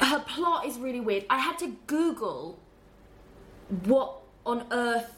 her 0.00 0.20
plot 0.20 0.66
is 0.66 0.78
really 0.78 1.00
weird. 1.00 1.24
I 1.30 1.38
had 1.38 1.58
to 1.60 1.76
Google 1.86 2.58
what 3.84 4.18
on 4.44 4.66
earth 4.70 5.12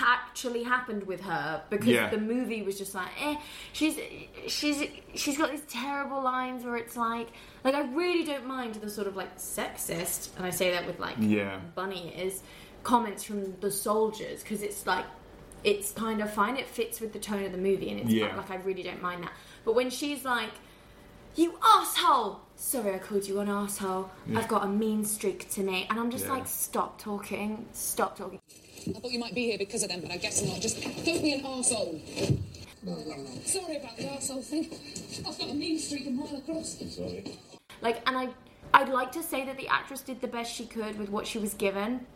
actually 0.00 0.62
happened 0.64 1.04
with 1.04 1.20
her 1.20 1.62
because 1.70 1.88
Yeah. 1.88 2.10
the 2.10 2.18
movie 2.18 2.62
was 2.62 2.76
just 2.76 2.94
like 2.94 3.08
eh 3.22 3.36
she's 3.72 3.98
she's 4.48 4.82
she's 5.14 5.38
got 5.38 5.50
these 5.50 5.62
terrible 5.68 6.20
lines 6.22 6.64
where 6.64 6.76
it's 6.76 6.96
like 6.96 7.28
like 7.64 7.74
I 7.74 7.82
really 7.82 8.24
don't 8.24 8.46
mind 8.46 8.74
the 8.76 8.90
sort 8.90 9.06
of 9.06 9.16
like 9.16 9.36
sexist 9.38 10.36
and 10.36 10.44
I 10.46 10.50
say 10.50 10.72
that 10.72 10.86
with 10.86 10.98
like 10.98 11.16
Yeah. 11.20 11.60
bunny 11.74 12.12
ears 12.16 12.42
comments 12.82 13.22
from 13.24 13.58
the 13.60 13.70
soldiers 13.70 14.42
because 14.42 14.62
it's 14.62 14.86
like 14.86 15.04
it's 15.64 15.92
kind 15.92 16.20
of 16.20 16.32
fine 16.32 16.56
it 16.56 16.66
fits 16.68 17.00
with 17.00 17.12
the 17.12 17.18
tone 17.18 17.44
of 17.44 17.52
the 17.52 17.58
movie 17.58 17.90
and 17.90 18.00
it's 18.00 18.10
Yeah. 18.10 18.34
like 18.36 18.50
I 18.50 18.56
really 18.56 18.82
don't 18.82 19.02
mind 19.02 19.22
that 19.24 19.32
but 19.64 19.74
when 19.74 19.90
she's 19.90 20.24
like 20.24 20.50
you 21.36 21.58
asshole 21.64 22.40
sorry 22.56 22.94
I 22.94 22.98
called 22.98 23.26
you 23.26 23.40
an 23.40 23.48
asshole 23.48 24.10
I've 24.34 24.48
got 24.48 24.64
a 24.64 24.68
mean 24.68 25.04
streak 25.04 25.48
to 25.50 25.62
me, 25.62 25.86
and 25.90 25.98
I'm 26.00 26.10
just 26.10 26.24
Yeah. 26.26 26.32
like 26.32 26.46
stop 26.46 26.98
talking 27.00 27.66
stop 27.72 28.16
talking 28.16 28.40
I 28.88 28.92
thought 29.00 29.10
you 29.10 29.18
might 29.18 29.34
be 29.34 29.44
here 29.46 29.58
because 29.58 29.82
of 29.82 29.88
them, 29.88 30.00
but 30.00 30.12
I 30.12 30.16
guess 30.16 30.42
not. 30.42 30.60
Just 30.60 30.80
don't 30.80 31.04
be 31.20 31.32
an 31.32 31.40
arsehole. 31.42 32.00
Sorry 33.44 33.76
about 33.78 33.96
the 33.96 34.04
arsehole 34.04 34.44
thing. 34.44 34.70
I've 35.26 35.36
got 35.36 35.50
a 35.50 35.54
mean 35.54 35.76
streak 35.78 36.06
a 36.06 36.10
mile 36.10 36.36
across. 36.36 36.78
Sorry. 36.94 37.24
like 37.82 38.00
and 38.08 38.16
I 38.16 38.28
I'd 38.74 38.88
like 38.88 39.10
to 39.12 39.22
say 39.22 39.44
that 39.44 39.56
the 39.56 39.66
actress 39.68 40.02
did 40.02 40.20
the 40.20 40.28
best 40.28 40.54
she 40.54 40.66
could 40.66 40.98
with 40.98 41.08
what 41.10 41.26
she 41.26 41.38
was 41.38 41.54
given 41.54 42.06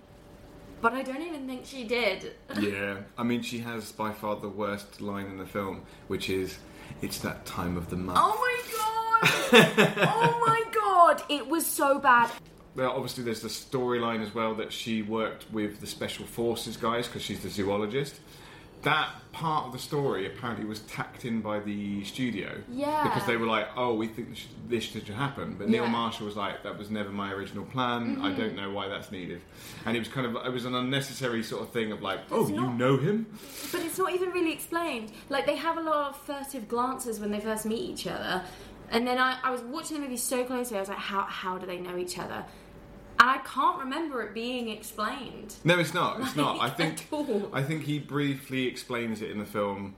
but 0.80 0.92
I 0.94 1.02
don't 1.02 1.20
even 1.22 1.46
think 1.46 1.66
she 1.66 1.84
did. 1.84 2.32
Yeah, 2.58 2.96
I 3.18 3.22
mean, 3.22 3.42
she 3.42 3.58
has 3.58 3.92
by 3.92 4.12
far 4.12 4.36
the 4.36 4.48
worst 4.48 5.00
line 5.02 5.26
in 5.26 5.36
the 5.36 5.44
film, 5.44 5.82
which 6.08 6.30
is, 6.30 6.56
"It's 7.02 7.18
that 7.18 7.44
time 7.44 7.76
of 7.76 7.90
the 7.90 7.96
month." 7.96 8.18
Oh 8.20 8.34
my 8.40 8.56
god! 8.78 8.99
Oh 9.22 10.44
my 10.46 10.62
god! 10.72 11.22
It 11.28 11.48
was 11.48 11.66
so 11.66 11.98
bad. 11.98 12.30
Well, 12.76 12.92
obviously, 12.92 13.24
there's 13.24 13.42
the 13.42 13.48
storyline 13.48 14.22
as 14.22 14.34
well 14.34 14.54
that 14.54 14.72
she 14.72 15.02
worked 15.02 15.50
with 15.52 15.80
the 15.80 15.86
special 15.86 16.24
forces 16.24 16.76
guys 16.76 17.06
because 17.06 17.22
she's 17.22 17.40
the 17.40 17.50
zoologist. 17.50 18.20
That 18.82 19.10
part 19.32 19.66
of 19.66 19.72
the 19.72 19.78
story 19.78 20.26
apparently 20.26 20.64
was 20.64 20.80
tacked 20.80 21.26
in 21.26 21.42
by 21.42 21.60
the 21.60 22.02
studio. 22.04 22.62
Yeah. 22.72 23.04
Because 23.04 23.26
they 23.26 23.36
were 23.36 23.46
like, 23.46 23.68
oh, 23.76 23.94
we 23.94 24.06
think 24.06 24.38
this 24.68 24.84
should 24.84 25.06
happen. 25.08 25.56
But 25.58 25.68
Neil 25.68 25.84
Yeah. 25.84 25.90
Marshall 25.90 26.26
was 26.26 26.36
like, 26.36 26.62
that 26.62 26.78
was 26.78 26.90
never 26.90 27.10
my 27.10 27.32
original 27.32 27.64
plan. 27.64 28.18
I 28.22 28.30
mm-hmm. 28.30 28.40
don't 28.40 28.56
know 28.56 28.70
why 28.70 28.88
that's 28.88 29.12
needed. 29.12 29.42
And 29.84 29.96
it 29.96 30.00
was 30.00 30.08
kind 30.08 30.26
of, 30.26 30.46
it 30.46 30.50
was 30.50 30.64
an 30.64 30.74
unnecessary 30.74 31.42
sort 31.42 31.62
of 31.62 31.70
thing 31.72 31.92
of 31.92 32.00
like, 32.00 32.20
oh, 32.30 32.42
It's 32.42 32.50
you 32.50 32.70
know 32.70 32.96
him? 32.96 33.26
But 33.70 33.82
it's 33.82 33.98
not 33.98 34.14
even 34.14 34.30
really 34.30 34.52
explained. 34.52 35.12
Like 35.28 35.44
they 35.44 35.56
have 35.56 35.76
a 35.76 35.82
lot 35.82 36.10
of 36.10 36.16
furtive 36.22 36.66
glances 36.66 37.20
when 37.20 37.30
they 37.30 37.40
first 37.40 37.66
meet 37.66 37.80
each 37.80 38.06
other, 38.06 38.42
and 38.90 39.06
then 39.06 39.18
I, 39.18 39.38
I 39.42 39.50
was 39.50 39.60
watching 39.62 39.96
the 39.96 40.02
movie 40.02 40.16
so 40.16 40.44
closely. 40.44 40.76
I 40.76 40.80
was 40.80 40.88
like, 40.88 40.98
how 40.98 41.22
how 41.22 41.58
do 41.58 41.66
they 41.66 41.78
know 41.78 41.96
each 41.96 42.18
other? 42.18 42.44
And 43.18 43.28
I 43.28 43.38
can't 43.38 43.78
remember 43.78 44.22
it 44.22 44.32
being 44.34 44.68
explained. 44.70 45.54
No, 45.64 45.78
it's 45.78 45.92
not. 45.92 46.20
It's 46.20 46.36
not. 46.36 46.60
I 46.60 46.70
think. 46.70 47.06
I 47.52 47.62
think 47.62 47.84
he 47.84 47.98
briefly 47.98 48.66
explains 48.66 49.20
it 49.22 49.30
in 49.30 49.38
the 49.38 49.44
film 49.44 49.96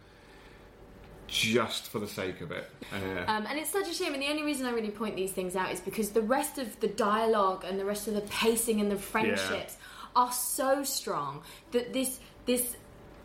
just 1.28 1.88
for 1.88 1.98
the 1.98 2.08
sake 2.08 2.40
of 2.42 2.50
it. 2.50 2.68
Uh, 2.92 2.96
Um, 3.26 3.46
and 3.46 3.58
it's 3.58 3.70
such 3.70 3.88
a 3.88 3.94
shame. 3.94 4.12
And 4.12 4.22
the 4.22 4.28
only 4.28 4.42
reason 4.42 4.66
I 4.66 4.70
really 4.70 4.90
point 4.90 5.16
these 5.16 5.32
things 5.32 5.56
out 5.56 5.72
is 5.72 5.80
because 5.80 6.10
the 6.10 6.20
rest 6.20 6.58
of 6.58 6.78
the 6.80 6.88
dialogue 6.88 7.64
and 7.66 7.78
the 7.80 7.84
rest 7.84 8.06
of 8.06 8.14
the 8.14 8.20
pacing 8.22 8.80
and 8.80 8.90
the 8.90 8.96
friendships 8.98 9.76
are 10.14 10.32
so 10.32 10.84
strong 10.84 11.42
that 11.70 11.92
this 11.92 12.20
this 12.44 12.76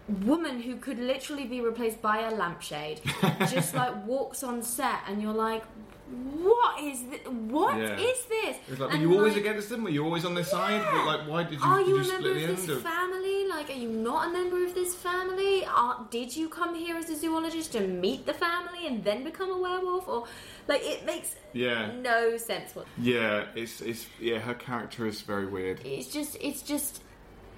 woman 0.08 0.62
who 0.62 0.78
could 0.78 1.00
literally 1.00 1.46
be 1.46 1.62
replaced 1.62 2.02
by 2.02 2.20
a 2.20 2.32
lampshade 2.34 3.02
just 3.50 3.74
like 3.76 4.06
walks 4.06 4.44
on 4.44 4.62
set, 4.62 5.00
and 5.08 5.22
you're 5.22 5.34
like, 5.34 5.64
what 6.10 6.82
is 6.82 7.04
this? 7.04 7.20
What 7.28 7.78
is 7.78 7.90
Yeah. 7.90 7.96
this? 8.30 8.58
It's 8.70 8.80
like, 8.80 8.92
were 8.94 8.98
you 8.98 9.14
always 9.18 9.34
like, 9.34 9.42
against 9.42 9.68
them? 9.70 9.84
Were 9.84 9.90
you 9.90 10.06
always 10.06 10.24
on 10.24 10.34
their 10.36 10.46
side? 10.46 10.82
But 10.90 11.06
like, 11.06 11.28
why 11.28 11.44
did 11.44 11.60
you? 11.60 11.66
Are 11.66 11.80
did 11.80 11.88
you 11.90 11.96
you 11.96 12.02
a 12.02 12.04
split 12.06 12.22
member 12.24 12.52
of 12.54 12.58
this 12.66 12.70
of? 12.70 12.82
family? 12.82 13.48
Like, 13.50 13.70
are 13.70 13.74
you 13.74 13.90
not 13.90 14.30
a 14.30 14.32
member 14.32 14.64
of 14.66 14.74
this 14.74 14.96
family? 14.96 15.66
Are, 15.66 16.08
did 16.10 16.34
you 16.34 16.48
come 16.48 16.76
here 16.76 16.96
as 16.96 17.10
a 17.10 17.18
zoologist 17.18 17.74
to 17.74 17.82
meet 17.82 18.26
the 18.26 18.34
family 18.34 18.88
and 18.88 19.04
then 19.04 19.26
become 19.26 19.52
a 19.52 19.58
werewolf? 19.60 20.08
Or, 20.08 20.24
like, 20.70 20.82
it 20.86 21.06
makes 21.06 21.36
Yeah. 21.52 21.92
no 22.02 22.38
sense. 22.38 22.74
What 22.74 22.86
Yeah, 22.98 23.44
it's 23.56 23.82
it's 23.82 24.08
yeah. 24.22 24.40
Her 24.40 24.54
character 24.54 25.06
is 25.08 25.20
very 25.22 25.46
weird. 25.48 25.82
it's 25.86 26.08
just, 26.08 26.38
it's 26.40 26.62
just, 26.62 27.04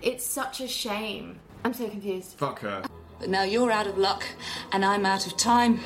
it's 0.02 0.26
such 0.26 0.60
a 0.60 0.68
shame. 0.68 1.40
I'm 1.64 1.74
so 1.74 1.90
confused. 1.90 2.36
Fuck 2.38 2.60
her. 2.60 2.84
But 3.20 3.30
now 3.30 3.44
you're 3.44 3.72
out 3.72 3.88
of 3.88 3.98
luck, 3.98 4.26
and 4.72 4.86
I'm 4.86 5.06
out 5.06 5.28
of 5.28 5.36
time. 5.38 5.82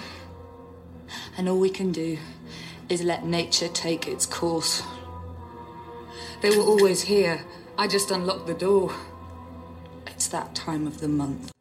And 1.37 1.49
all 1.49 1.59
we 1.59 1.69
can 1.69 1.91
do 1.91 2.17
is 2.89 3.01
let 3.03 3.25
nature 3.25 3.67
take 3.67 4.07
its 4.07 4.25
course. 4.25 4.83
They 6.41 6.55
were 6.55 6.63
always 6.63 7.01
here. 7.03 7.43
I 7.77 7.87
just 7.87 8.11
unlocked 8.11 8.47
the 8.47 8.53
door. 8.53 8.93
It's 10.07 10.27
that 10.27 10.53
time 10.53 10.85
of 10.85 10.99
the 10.99 11.07
month. 11.07 11.51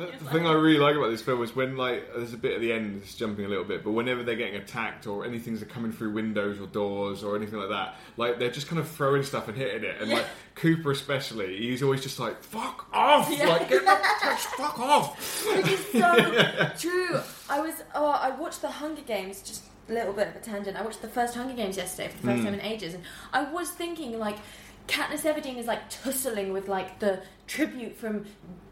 The 0.00 0.30
thing 0.30 0.46
I 0.46 0.52
really 0.52 0.78
like 0.78 0.96
about 0.96 1.10
this 1.10 1.20
film 1.20 1.42
is 1.42 1.54
when 1.54 1.76
like 1.76 2.14
there's 2.14 2.32
a 2.32 2.38
bit 2.38 2.54
at 2.54 2.60
the 2.60 2.72
end, 2.72 3.02
it's 3.02 3.14
jumping 3.14 3.44
a 3.44 3.48
little 3.48 3.64
bit, 3.64 3.84
but 3.84 3.92
whenever 3.92 4.22
they're 4.22 4.36
getting 4.36 4.56
attacked 4.56 5.06
or 5.06 5.24
anything's 5.24 5.62
coming 5.64 5.92
through 5.92 6.12
windows 6.12 6.60
or 6.60 6.66
doors 6.66 7.22
or 7.22 7.36
anything 7.36 7.58
like 7.58 7.68
that, 7.68 7.96
like 8.16 8.38
they're 8.38 8.50
just 8.50 8.68
kind 8.68 8.80
of 8.80 8.88
throwing 8.88 9.22
stuff 9.22 9.48
and 9.48 9.56
hitting 9.56 9.84
it. 9.84 10.00
And 10.00 10.10
like 10.10 10.24
Cooper 10.54 10.92
especially, 10.92 11.56
he's 11.58 11.82
always 11.82 12.02
just 12.02 12.18
like 12.18 12.42
"fuck 12.42 12.86
off," 12.92 13.28
like 13.30 13.68
get 13.68 13.84
the 13.84 13.98
just 14.22 14.46
fuck 14.48 14.78
off. 14.78 15.46
Which 15.46 15.68
is 15.68 15.86
so 15.92 16.70
true. 16.78 17.20
I 17.48 17.60
was, 17.60 17.82
oh, 17.94 18.06
I 18.06 18.30
watched 18.30 18.62
the 18.62 18.70
Hunger 18.70 19.02
Games, 19.02 19.42
just 19.42 19.64
a 19.88 19.92
little 19.92 20.12
bit 20.12 20.28
of 20.28 20.36
a 20.36 20.38
tangent. 20.38 20.76
I 20.76 20.82
watched 20.82 21.02
the 21.02 21.08
first 21.08 21.34
Hunger 21.34 21.54
Games 21.54 21.76
yesterday 21.76 22.08
for 22.08 22.16
the 22.18 22.22
first 22.28 22.38
hmm. 22.38 22.44
time 22.44 22.54
in 22.54 22.60
ages, 22.60 22.94
and 22.94 23.02
I 23.32 23.42
was 23.44 23.70
thinking, 23.70 24.18
like, 24.18 24.38
Katniss 24.88 25.22
Everdeen 25.22 25.58
is 25.58 25.66
like 25.66 25.88
tussling 25.88 26.52
with 26.52 26.68
like 26.68 26.98
the 26.98 27.20
tribute 27.46 27.96
from 27.96 28.26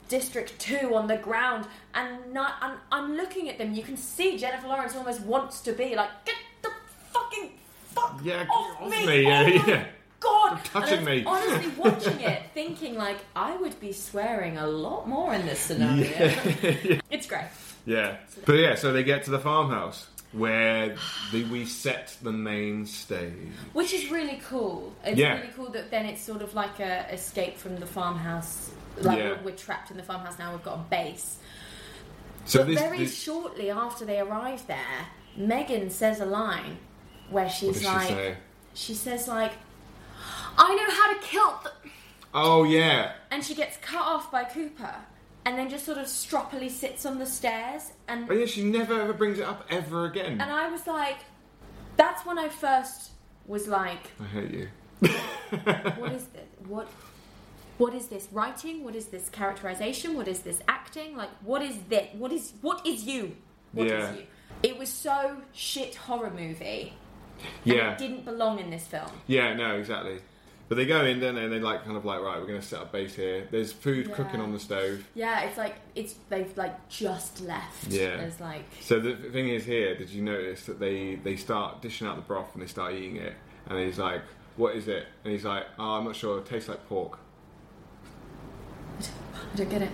District 0.08 0.58
Two 0.58 0.94
on 0.94 1.06
the 1.06 1.16
ground, 1.16 1.66
and 1.94 2.32
not, 2.32 2.54
I'm, 2.60 2.78
I'm 2.90 3.16
looking 3.16 3.48
at 3.48 3.58
them. 3.58 3.74
You 3.74 3.82
can 3.82 3.96
see 3.96 4.36
Jennifer 4.38 4.66
Lawrence 4.68 4.96
almost 4.96 5.20
wants 5.22 5.60
to 5.62 5.72
be 5.72 5.94
like, 5.94 6.10
get 6.24 6.34
the 6.62 6.70
fucking 7.12 7.50
fuck 7.94 8.20
Yeah, 8.22 8.46
off, 8.50 8.90
me! 8.90 9.06
me, 9.06 9.22
yeah, 9.22 9.40
oh 9.40 9.44
my 9.58 9.66
yeah. 9.66 9.84
God, 10.20 10.50
You're 10.52 10.82
touching 10.82 10.98
and 10.98 11.08
I 11.08 11.12
was 11.12 11.20
me. 11.20 11.24
Honestly, 11.26 11.72
watching 11.78 12.20
it, 12.20 12.42
thinking 12.54 12.94
like 12.96 13.18
I 13.36 13.56
would 13.56 13.78
be 13.80 13.92
swearing 13.92 14.56
a 14.58 14.66
lot 14.66 15.08
more 15.08 15.32
in 15.34 15.46
this 15.46 15.60
scenario. 15.60 16.10
It's 17.10 17.26
great. 17.26 17.44
Yeah, 17.86 18.16
but 18.44 18.54
yeah, 18.54 18.74
so 18.74 18.92
they 18.92 19.02
get 19.04 19.24
to 19.24 19.30
the 19.30 19.38
farmhouse 19.38 20.08
where 20.32 20.94
the, 21.32 21.44
we 21.44 21.64
set 21.64 22.14
the 22.22 22.32
main 22.32 22.84
stage. 22.84 23.32
Which 23.72 23.94
is 23.94 24.10
really 24.10 24.42
cool. 24.46 24.92
It's 25.04 25.18
Yeah. 25.18 25.36
really 25.38 25.52
cool 25.56 25.70
that 25.70 25.90
then 25.90 26.04
it's 26.04 26.20
sort 26.20 26.42
of 26.42 26.52
like 26.54 26.80
a 26.80 27.06
escape 27.12 27.56
from 27.56 27.76
the 27.76 27.86
farmhouse. 27.86 28.70
Like 29.02 29.18
Yeah. 29.18 29.36
we're, 29.42 29.52
trapped 29.56 29.90
in 29.90 29.96
the 29.96 30.02
farmhouse 30.02 30.38
now. 30.38 30.52
We've 30.52 30.62
got 30.62 30.74
a 30.74 30.82
base. 30.90 31.36
So 32.44 32.60
but 32.60 32.68
this, 32.68 32.78
very 32.80 32.98
this 32.98 33.16
shortly 33.18 33.70
after 33.70 34.04
they 34.04 34.20
arrive 34.20 34.66
there, 34.66 35.06
Megan 35.36 35.90
says 35.90 36.20
a 36.20 36.24
line 36.26 36.78
where 37.30 37.48
she's 37.50 37.74
does 37.74 37.82
she 37.82 37.86
like, 37.88 38.08
say? 38.08 38.36
she 38.74 38.94
says 38.94 39.28
like, 39.28 39.52
"I 40.56 40.74
know 40.74 40.90
how 40.90 41.12
to 41.12 41.18
kill," 41.20 41.58
th-. 41.62 41.92
Oh 42.32 42.64
yeah, 42.64 43.12
and 43.30 43.44
she 43.44 43.54
gets 43.54 43.76
cut 43.78 44.00
off 44.02 44.30
by 44.32 44.44
Cooper, 44.44 44.94
and 45.44 45.58
then 45.58 45.68
just 45.68 45.84
sort 45.84 45.98
of 45.98 46.06
stroppily 46.06 46.70
sits 46.70 47.04
on 47.04 47.18
the 47.18 47.26
stairs 47.26 47.92
and 48.08 48.30
oh 48.30 48.34
yeah. 48.34 48.46
She 48.46 48.64
never 48.64 48.98
ever 49.00 49.12
brings 49.12 49.38
it 49.38 49.44
up 49.44 49.64
ever 49.70 50.06
again. 50.06 50.40
And 50.40 50.50
I 50.50 50.70
was 50.70 50.86
like, 50.86 51.18
that's 51.96 52.24
when 52.24 52.38
I 52.38 52.48
first 52.48 53.10
was 53.46 53.68
like, 53.68 54.10
I 54.20 54.24
hate 54.24 54.50
you. 54.52 54.68
what 55.98 56.12
is 56.12 56.24
this? 56.32 56.46
What 56.66 56.88
what 57.78 57.94
is 57.94 58.06
this 58.08 58.28
writing? 58.32 58.84
What 58.84 58.94
is 58.94 59.06
this 59.06 59.28
characterization? 59.28 60.14
What 60.16 60.28
is 60.28 60.40
this 60.40 60.60
acting? 60.68 61.16
Like 61.16 61.30
what 61.42 61.62
is 61.62 61.76
this? 61.88 62.08
What 62.14 62.32
is 62.32 62.52
what 62.60 62.86
is 62.86 63.04
you? 63.04 63.36
What 63.72 63.86
is 63.86 63.92
Yeah. 63.92 64.14
you? 64.14 64.22
It 64.62 64.78
was 64.78 64.88
so 64.88 65.36
shit 65.52 65.94
horror 65.94 66.30
movie. 66.30 66.92
Yeah, 67.64 67.92
It 67.92 67.98
didn't 67.98 68.24
belong 68.24 68.58
in 68.58 68.70
this 68.70 68.86
film. 68.86 69.10
yeah, 69.28 69.54
no, 69.54 69.76
exactly. 69.76 70.18
But 70.68 70.74
they 70.76 70.84
go 70.86 71.02
in, 71.04 71.18
don't 71.20 71.34
they? 71.36 71.44
And 71.44 71.52
they 71.52 71.60
like 71.60 71.84
kind 71.84 71.96
of 71.96 72.04
like, 72.04 72.20
right, 72.20 72.38
we're 72.38 72.46
going 72.46 72.60
to 72.60 72.66
set 72.66 72.80
up 72.80 72.92
base 72.92 73.14
here. 73.14 73.46
There's 73.50 73.72
food 73.72 74.08
Yeah. 74.08 74.14
cooking 74.16 74.40
on 74.40 74.52
the 74.52 74.58
stove. 74.58 75.02
Yeah, 75.14 75.40
it's 75.42 75.56
like 75.56 75.76
it's 75.94 76.14
they've 76.28 76.54
like 76.58 76.88
just 76.90 77.40
left. 77.40 77.86
Yeah. 77.86 78.16
There's 78.16 78.38
like 78.40 78.64
So 78.80 78.98
the 79.00 79.14
thing 79.14 79.48
is 79.48 79.64
here, 79.64 79.94
did 79.96 80.10
you 80.10 80.22
notice 80.22 80.66
that 80.66 80.78
they 80.80 81.14
they 81.14 81.36
start 81.36 81.80
dishing 81.80 82.06
out 82.06 82.16
the 82.16 82.22
broth 82.22 82.50
and 82.54 82.62
they 82.62 82.66
start 82.66 82.94
eating 82.94 83.16
it, 83.16 83.34
and 83.66 83.78
he's 83.78 83.98
like, 83.98 84.22
"What 84.56 84.74
is 84.74 84.88
it?" 84.88 85.06
And 85.24 85.32
he's 85.32 85.44
like, 85.44 85.64
"Oh, 85.78 85.92
I'm 85.92 86.04
not 86.04 86.16
sure. 86.16 86.38
It 86.38 86.46
tastes 86.46 86.68
like 86.68 86.86
pork 86.88 87.18
I 89.52 89.56
don't 89.56 89.70
get 89.70 89.82
it. 89.82 89.90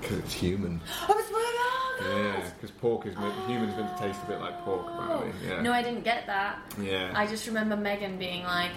because 0.00 0.18
it's 0.18 0.32
human." 0.34 0.80
I 1.08 1.12
was 1.12 1.16
like, 1.16 1.26
oh 1.34 1.96
god. 2.00 2.16
Yeah, 2.16 2.50
because 2.54 2.70
pork 2.72 3.06
is 3.06 3.16
meant, 3.16 3.34
humans 3.46 3.74
meant 3.76 3.96
to 3.96 4.02
taste 4.02 4.20
a 4.24 4.26
bit 4.26 4.40
like 4.40 4.58
pork, 4.64 4.86
apparently. 4.88 5.32
Oh. 5.44 5.48
Yeah. 5.48 5.60
No, 5.62 5.72
I 5.72 5.82
didn't 5.82 6.04
get 6.04 6.26
that. 6.26 6.58
yeah. 6.80 7.12
I 7.14 7.26
just 7.26 7.46
remember 7.46 7.76
Megan 7.76 8.18
being 8.18 8.44
like, 8.44 8.70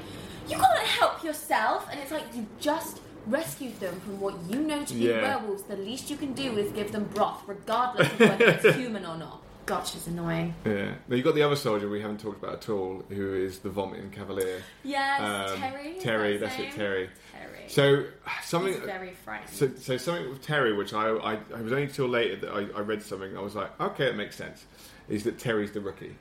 "You 0.49 0.57
can't 0.57 0.79
help 0.99 1.23
yourself," 1.23 1.87
and 1.91 1.99
it's 1.99 2.11
like 2.11 2.23
you 2.33 2.45
just 2.59 2.99
rescued 3.27 3.79
them 3.79 3.99
from 4.01 4.19
what 4.19 4.33
you 4.49 4.59
know 4.61 4.83
to 4.83 4.93
be 4.93 5.01
Yeah. 5.05 5.21
werewolves. 5.21 5.63
The 5.63 5.77
least 5.77 6.09
you 6.09 6.17
can 6.17 6.33
do 6.33 6.57
is 6.57 6.71
give 6.71 6.91
them 6.91 7.03
broth, 7.13 7.43
regardless 7.45 8.11
of 8.13 8.19
whether 8.19 8.45
it's 8.47 8.75
human 8.83 9.05
or 9.05 9.15
not. 9.17 9.41
God, 9.71 9.83
is 9.95 10.07
annoying. 10.07 10.53
yeah. 10.65 10.91
Now 11.07 11.15
you've 11.15 11.23
got 11.23 11.35
the 11.35 11.43
other 11.43 11.55
soldier 11.55 11.89
we 11.89 12.01
haven't 12.01 12.19
talked 12.19 12.43
about 12.43 12.55
at 12.55 12.69
all, 12.69 13.03
who 13.09 13.33
is 13.33 13.59
the 13.59 13.69
vomiting 13.69 14.09
cavalier. 14.11 14.61
Yes, 14.83 15.51
Um, 15.53 15.59
Terry. 15.59 15.95
Terry, 15.99 16.37
that's 16.37 16.55
his 16.55 16.73
it. 16.73 16.77
Terry. 16.77 17.09
Terry. 17.31 17.63
So 17.67 18.05
something. 18.43 18.73
He's 18.73 18.81
very 18.83 19.13
frightened. 19.13 19.49
So, 19.49 19.69
so 19.77 19.95
something 19.97 20.29
with 20.29 20.41
Terry, 20.41 20.75
which 20.75 20.93
I, 20.93 21.07
I, 21.09 21.33
I 21.55 21.61
was 21.61 21.71
only 21.71 21.87
till 21.87 22.07
later 22.07 22.35
that 22.37 22.51
I, 22.51 22.59
I 22.77 22.81
read 22.81 23.01
something. 23.01 23.37
I 23.37 23.41
was 23.41 23.55
like, 23.55 23.79
okay, 23.79 24.07
it 24.07 24.15
makes 24.17 24.35
sense. 24.35 24.65
Is 25.07 25.23
that 25.23 25.39
Terry's 25.39 25.71
the 25.71 25.79
rookie? 25.81 26.15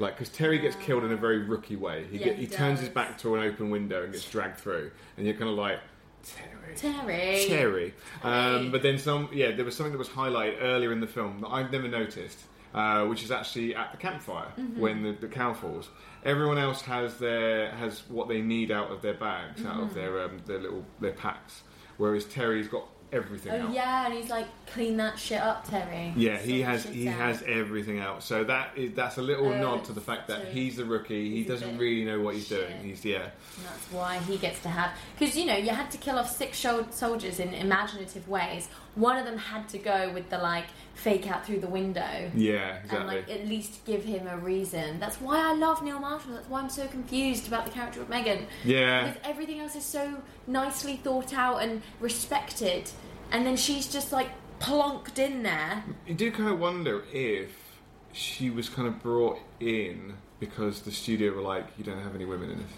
Like, 0.00 0.16
because 0.16 0.30
Terry 0.34 0.58
gets 0.58 0.74
killed 0.76 1.04
in 1.04 1.12
a 1.12 1.16
very 1.16 1.38
rookie 1.38 1.76
way. 1.76 2.06
He, 2.10 2.18
Yeah, 2.18 2.24
get, 2.26 2.36
he 2.36 2.46
he 2.46 2.46
turns 2.48 2.80
his 2.80 2.88
back 2.88 3.18
to 3.18 3.36
an 3.36 3.42
open 3.44 3.70
window 3.70 4.02
and 4.02 4.12
gets 4.12 4.28
dragged 4.28 4.56
through, 4.58 4.90
and 5.16 5.26
you're 5.26 5.36
kind 5.36 5.50
of 5.50 5.56
like, 5.56 5.78
Terry. 6.24 6.74
Terry. 6.76 7.44
Terry. 7.46 7.46
Terry. 7.48 7.94
Um, 8.24 8.72
but 8.72 8.82
then 8.82 8.98
some, 8.98 9.28
yeah, 9.32 9.52
there 9.52 9.64
was 9.64 9.76
something 9.76 9.92
that 9.92 9.98
was 9.98 10.08
highlighted 10.08 10.56
earlier 10.60 10.92
in 10.92 11.00
the 11.00 11.06
film 11.06 11.40
that 11.42 11.48
I've 11.48 11.70
never 11.70 11.86
noticed, 11.88 12.38
uh, 12.74 13.04
which 13.06 13.22
is 13.22 13.30
actually 13.30 13.74
at 13.74 13.90
the 13.92 13.98
campfire 13.98 14.48
Mm-hmm. 14.58 14.80
when 14.80 15.02
the, 15.02 15.12
the 15.12 15.28
cow 15.28 15.52
falls. 15.54 15.88
Everyone 16.24 16.58
else 16.58 16.82
has 16.82 17.16
their 17.18 17.70
has 17.72 18.00
what 18.08 18.28
they 18.28 18.42
need 18.42 18.70
out 18.70 18.90
of 18.90 19.02
their 19.02 19.14
bags, 19.14 19.64
out 19.64 19.72
Mm-hmm. 19.74 19.82
of 19.82 19.94
their 19.94 20.22
um, 20.24 20.40
their 20.46 20.58
little 20.58 20.84
their 21.00 21.12
packs, 21.12 21.62
whereas 21.96 22.24
Terry's 22.26 22.68
got 22.68 22.84
everything 23.12 23.50
Oh 23.52 23.66
out. 23.66 23.72
yeah, 23.72 24.04
and 24.06 24.14
he's 24.14 24.30
like, 24.30 24.46
clean 24.66 24.96
that 24.98 25.18
shit 25.18 25.40
up, 25.40 25.68
Terry. 25.68 26.12
Yeah, 26.16 26.36
he 26.38 26.60
has 26.62 26.84
he 26.84 27.08
out. 27.08 27.14
has 27.16 27.42
everything 27.42 27.98
out. 27.98 28.22
So 28.22 28.44
that 28.44 28.70
is 28.76 28.92
that's 28.94 29.16
a 29.18 29.22
little 29.22 29.48
Oh, 29.48 29.58
nod 29.60 29.84
to 29.86 29.92
the 29.92 30.00
fact 30.00 30.28
that 30.28 30.44
he's 30.48 30.76
the 30.76 30.84
rookie. 30.84 31.28
He 31.30 31.42
doesn't 31.42 31.76
really 31.76 32.04
know 32.04 32.20
what 32.20 32.34
he's 32.36 32.46
shit. 32.46 32.68
doing. 32.68 32.84
He's 32.84 33.04
yeah, 33.04 33.22
And 33.56 33.64
that's 33.66 33.86
why 33.90 34.18
he 34.18 34.36
gets 34.36 34.60
to 34.60 34.68
have 34.68 34.92
because 35.18 35.36
you 35.36 35.44
know 35.46 35.56
you 35.56 35.70
had 35.70 35.90
to 35.90 35.98
kill 35.98 36.18
off 36.20 36.30
six 36.30 36.58
soldiers 36.90 37.40
in 37.40 37.52
imaginative 37.54 38.28
ways. 38.28 38.68
One 39.00 39.16
of 39.18 39.24
them 39.24 39.38
had 39.38 39.68
to 39.70 39.78
go 39.78 40.12
with 40.12 40.28
the 40.30 40.38
like 40.38 40.66
fake 40.94 41.30
out 41.30 41.46
through 41.46 41.60
the 41.60 41.68
window. 41.68 42.30
yeah, 42.34 42.76
And 42.76 42.84
exactly. 42.84 43.16
like 43.16 43.30
at 43.30 43.46
least 43.48 43.84
give 43.86 44.04
him 44.04 44.26
a 44.26 44.36
reason. 44.36 45.00
That's 45.00 45.16
why 45.16 45.38
I 45.40 45.54
love 45.54 45.82
Neil 45.82 45.98
Marshall. 45.98 46.34
That's 46.34 46.48
why 46.48 46.60
I'm 46.60 46.68
so 46.68 46.86
confused 46.88 47.48
about 47.48 47.64
the 47.64 47.70
character 47.72 48.02
of 48.02 48.08
Megan. 48.10 48.46
yeah, 48.64 49.06
Because 49.08 49.20
everything 49.24 49.60
else 49.60 49.74
is 49.76 49.84
so 49.84 50.22
nicely 50.46 50.96
thought 50.96 51.32
out 51.32 51.62
and 51.62 51.80
respected, 52.00 52.90
and 53.32 53.46
then 53.46 53.56
she's 53.56 53.86
just 53.90 54.12
like 54.12 54.28
plonked 54.60 55.18
in 55.18 55.42
there. 55.42 55.82
you 56.06 56.14
do 56.14 56.30
kind 56.30 56.50
of 56.50 56.58
wonder 56.60 57.04
if 57.12 57.50
she 58.12 58.50
was 58.50 58.68
kind 58.68 58.86
of 58.86 59.02
brought 59.02 59.38
in 59.60 60.14
because 60.38 60.82
the 60.82 60.90
studio 60.92 61.32
were 61.34 61.40
like, 61.42 61.64
you 61.78 61.84
don't 61.84 62.02
have 62.02 62.14
any 62.14 62.24
women 62.26 62.50
in 62.50 62.58
this. 62.58 62.72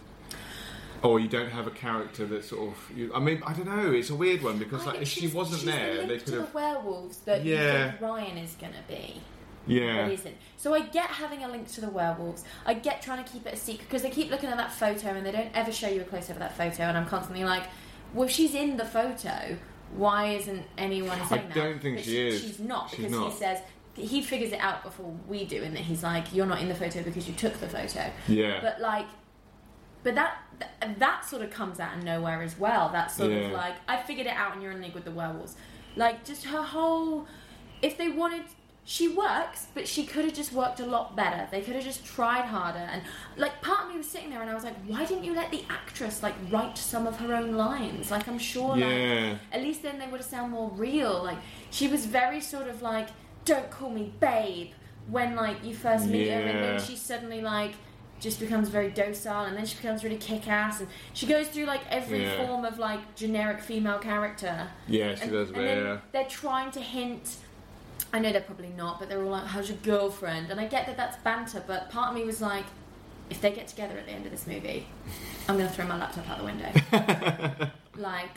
Or 1.03 1.19
you 1.19 1.29
don't 1.29 1.51
have 1.51 1.67
a 1.67 1.71
character 1.73 2.25
that 2.27 2.45
sort 2.45 2.69
of. 2.71 2.97
You, 2.97 3.13
I 3.15 3.19
mean, 3.19 3.43
I 3.47 3.53
don't 3.53 3.67
know. 3.67 3.91
It's 3.93 4.11
a 4.11 4.15
weird 4.15 4.43
one 4.43 4.59
because 4.59 4.87
like 4.87 5.03
if 5.03 5.09
she 5.09 5.27
wasn't 5.29 5.65
there, 5.65 6.07
they 6.07 6.19
to 6.19 6.25
could 6.25 6.35
the 6.35 6.41
have. 6.43 6.55
werewolves 6.55 7.19
that 7.19 7.45
Yeah. 7.45 7.85
you 7.87 7.89
think 7.91 8.01
Ryan 8.01 8.39
is 8.39 8.55
gonna 8.61 8.75
be. 8.89 9.21
Yeah, 9.67 10.05
But 10.07 10.13
isn't. 10.13 10.37
So 10.57 10.75
I 10.75 10.81
get 10.81 11.07
having 11.07 11.45
a 11.45 11.49
link 11.49 11.69
to 11.73 11.81
the 11.81 11.89
werewolves. 11.89 12.45
I 12.67 12.75
get 12.75 13.01
trying 13.03 13.23
to 13.23 13.31
keep 13.31 13.47
it 13.47 13.55
a 13.55 13.57
secret 13.57 13.89
because 13.89 14.03
they 14.03 14.11
keep 14.11 14.31
looking 14.31 14.49
at 14.51 14.57
that 14.57 14.73
photo 14.73 15.09
and 15.09 15.25
they 15.27 15.31
don't 15.33 15.51
ever 15.55 15.71
show 15.73 15.89
you 15.89 16.01
a 16.01 16.05
close 16.05 16.25
up 16.31 16.37
of 16.37 16.39
that 16.41 16.57
photo. 16.57 16.85
And 16.85 16.97
I'm 16.99 17.07
constantly 17.07 17.45
like, 17.45 17.65
well, 18.15 18.27
if 18.27 18.33
she's 18.33 18.55
in 18.55 18.77
the 18.77 18.85
photo. 18.85 19.57
Why 19.95 20.29
isn't 20.37 20.65
anyone 20.79 21.19
saying 21.29 21.49
that? 21.49 21.55
don't 21.55 21.83
think 21.83 21.97
But 21.99 22.05
she 22.07 22.29
is. 22.29 22.41
She's 22.41 22.59
not 22.59 22.89
She's 22.89 23.01
because 23.01 23.13
not. 23.13 23.31
he 23.33 23.37
says 23.39 23.59
he 23.95 24.23
figures 24.23 24.53
it 24.53 24.59
out 24.61 24.83
before 24.83 25.15
we 25.29 25.45
do, 25.45 25.63
and 25.63 25.77
that 25.77 25.81
he's 25.83 26.03
like, 26.03 26.33
"You're 26.35 26.47
not 26.47 26.63
in 26.63 26.69
the 26.69 26.75
photo 26.75 27.03
because 27.03 27.29
you 27.29 27.35
took 27.35 27.53
the 27.61 27.69
photo." 27.69 28.11
yeah, 28.27 28.61
But 28.63 28.81
like, 28.81 29.05
but 30.03 30.15
that 30.15 30.39
that, 30.59 30.99
that 30.99 31.25
sort 31.25 31.43
of 31.43 31.51
comes 31.51 31.81
out 31.81 31.97
of 31.99 32.05
nowhere 32.05 32.43
as 32.43 32.59
well. 32.59 32.89
That 32.91 33.11
sort 33.11 33.31
Yeah. 33.31 33.39
of 33.47 33.53
like, 33.53 33.75
I 33.89 33.97
figured 34.03 34.27
it 34.27 34.35
out, 34.35 34.53
and 34.55 34.63
you're 34.63 34.73
in 34.73 34.81
league 34.81 34.95
with 34.95 35.05
the 35.05 35.11
werewolves. 35.11 35.57
Like, 35.97 36.25
just 36.25 36.45
her 36.47 36.63
whole. 36.63 37.27
If 37.83 37.99
they 37.99 38.09
wanted, 38.09 38.43
she 38.85 39.09
works, 39.09 39.67
but 39.75 39.87
she 39.87 40.05
could 40.07 40.25
have 40.25 40.35
just 40.35 40.53
worked 40.53 40.81
a 40.81 40.87
lot 40.87 41.15
better. 41.17 41.47
They 41.51 41.61
could 41.63 41.75
have 41.75 41.85
just 41.85 42.05
tried 42.05 42.47
harder. 42.47 42.79
And 42.79 43.03
like, 43.37 43.61
part 43.63 43.85
of 43.85 43.91
me 43.91 43.97
was 43.99 44.09
sitting 44.09 44.31
there, 44.31 44.41
and 44.41 44.51
I 44.51 44.55
was 44.55 44.65
like, 44.65 44.77
why 44.87 45.05
didn't 45.05 45.25
you 45.25 45.35
let 45.35 45.51
the 45.51 45.65
actress 45.69 46.23
like 46.23 46.35
write 46.51 46.79
some 46.79 47.07
of 47.07 47.19
her 47.21 47.35
own 47.35 47.53
lines? 47.53 48.11
Like, 48.11 48.27
I'm 48.29 48.39
sure, 48.39 48.77
Yeah. 48.77 49.31
like, 49.33 49.39
at 49.53 49.63
least 49.63 49.83
then 49.83 49.99
they 49.99 50.07
would 50.07 50.21
have 50.21 50.27
sound 50.31 50.53
more 50.53 50.71
real. 50.71 51.23
Like, 51.23 51.39
she 51.71 51.89
was 51.89 52.07
very 52.07 52.41
sort 52.41 52.69
of 52.69 52.83
like, 52.83 53.09
don't 53.45 53.71
call 53.71 53.91
me 53.91 54.13
babe 54.21 54.71
when 55.09 55.35
like 55.35 55.65
you 55.65 55.75
first 55.75 56.07
meet 56.07 56.29
her, 56.29 56.41
and 56.41 56.63
then 56.63 56.81
she's 56.81 57.01
suddenly 57.01 57.41
like 57.41 57.73
just 58.23 58.39
becomes 58.41 58.69
very 58.69 58.89
docile 58.89 59.45
and 59.47 59.57
then 59.57 59.67
she 59.67 59.77
becomes 59.77 60.03
really 60.05 60.17
kick-ass 60.17 60.79
and 60.81 60.89
she 61.13 61.27
goes 61.27 61.49
through 61.49 61.65
like 61.67 61.81
every 61.91 62.23
Yeah. 62.23 62.47
form 62.47 62.65
of 62.65 62.79
like 62.79 63.15
generic 63.17 63.61
female 63.61 63.99
character 63.99 64.69
yeah, 64.87 65.15
she 65.17 65.23
and, 65.25 65.33
does. 65.33 65.51
and 65.51 65.57
yeah, 65.63 65.99
they're 66.13 66.25
trying 66.27 66.71
to 66.71 66.81
hint 66.81 67.37
I 68.13 68.21
know 68.21 68.31
they're 68.33 68.41
probably 68.41 68.69
not 68.77 69.01
but 69.01 69.09
they're 69.09 69.23
all 69.25 69.31
like 69.31 69.45
how's 69.47 69.69
your 69.69 69.79
girlfriend 69.83 70.51
and 70.51 70.61
I 70.61 70.67
get 70.67 70.87
that 70.87 70.97
that's 70.97 71.17
banter 71.19 71.63
but 71.67 71.91
part 71.91 72.11
of 72.11 72.15
me 72.15 72.25
was 72.25 72.41
like 72.41 72.65
if 73.29 73.41
they 73.41 73.51
get 73.51 73.67
together 73.67 73.99
at 73.99 74.07
the 74.07 74.13
end 74.13 74.25
of 74.25 74.31
this 74.31 74.47
movie 74.47 74.87
I'm 75.49 75.57
gonna 75.57 75.69
throw 75.69 75.87
my 75.87 75.99
laptop 75.99 76.29
out 76.31 76.39
the 76.39 76.45
window 76.45 76.71
like 77.97 78.37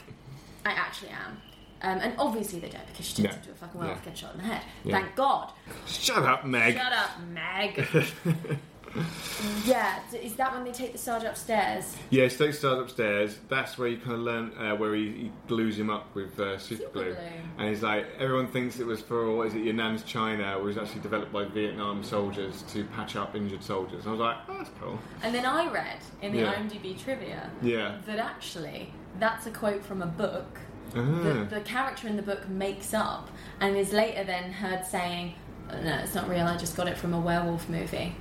I 0.66 0.72
actually 0.72 1.10
am 1.12 1.42
um, 1.82 2.00
and 2.02 2.14
obviously 2.18 2.60
they 2.60 2.70
don't 2.70 2.88
because 2.88 3.06
she 3.06 3.22
turns 3.22 3.34
Yeah. 3.36 3.40
into 3.40 3.52
a 3.52 3.56
fucking 3.56 3.80
werewolf 3.80 4.00
Yeah. 4.04 4.10
gets 4.10 4.20
shot 4.22 4.32
in 4.34 4.38
the 4.40 4.46
head 4.46 4.62
Yeah. 4.84 5.00
thank 5.00 5.16
god 5.16 5.52
shut 5.86 6.24
up, 6.24 6.44
Meg. 6.46 6.74
Shut 6.76 6.92
up, 6.94 7.12
Meg. 7.32 7.86
yeah, 9.66 10.00
is 10.14 10.36
that 10.36 10.54
when 10.54 10.64
they 10.64 10.72
take 10.72 10.92
the 10.94 10.98
sergeant 10.98 11.32
upstairs? 11.32 11.96
Yeah, 12.10 12.28
State 12.28 12.56
starts 12.56 12.82
upstairs. 12.82 13.38
That's 13.50 13.78
where 13.78 13.88
you 13.88 13.98
kind 13.98 14.14
of 14.14 14.20
learn 14.20 14.52
uh, 14.58 14.76
where 14.76 14.96
he, 14.96 15.04
he 15.12 15.32
glues 15.48 15.78
him 15.78 15.90
up 15.90 16.14
with 16.16 16.40
uh, 16.40 16.58
super 16.58 16.88
glue. 16.90 17.14
Superglue. 17.14 17.42
And 17.58 17.70
he's 17.70 17.84
like, 17.84 18.06
everyone 18.20 18.48
thinks 18.48 18.80
it 18.80 18.86
was 18.86 19.02
for 19.02 19.36
what 19.36 19.48
is 19.48 19.56
it, 19.56 19.60
your 19.60 19.74
nan's 19.74 20.04
China, 20.04 20.58
was 20.60 20.78
actually 20.78 21.02
developed 21.02 21.32
by 21.34 21.46
Vietnam 21.46 22.04
soldiers 22.04 22.64
to 22.70 22.84
patch 22.86 23.16
up 23.16 23.36
injured 23.36 23.64
soldiers. 23.64 24.06
And 24.06 24.10
I 24.10 24.12
was 24.12 24.20
like, 24.20 24.38
oh, 24.50 24.58
that's 24.58 24.72
cool. 24.80 25.00
And 25.24 25.34
then 25.36 25.46
I 25.46 25.68
read 25.72 26.00
in 26.22 26.32
the 26.32 26.40
Yeah. 26.40 26.54
IMDb 26.56 26.98
trivia 27.02 27.50
Yeah. 27.62 27.98
that 28.06 28.20
actually 28.20 28.92
that's 29.20 29.46
a 29.46 29.52
quote 29.52 29.84
from 29.84 30.02
a 30.02 30.08
book 30.08 30.60
Ah. 30.96 31.02
that 31.24 31.50
the 31.50 31.62
character 31.62 32.08
in 32.08 32.16
the 32.16 32.22
book 32.22 32.48
makes 32.48 32.94
up 32.94 33.30
and 33.60 33.76
is 33.76 33.92
later 33.92 34.24
then 34.24 34.52
heard 34.52 34.86
saying, 34.86 35.34
"Oh, 35.36 35.45
no, 35.72 36.00
it's 36.04 36.16
not 36.16 36.30
real, 36.30 36.46
I 36.46 36.58
just 36.58 36.76
got 36.78 36.88
it 36.88 36.98
from 36.98 37.14
a 37.14 37.20
werewolf 37.20 37.70
movie. 37.70 38.16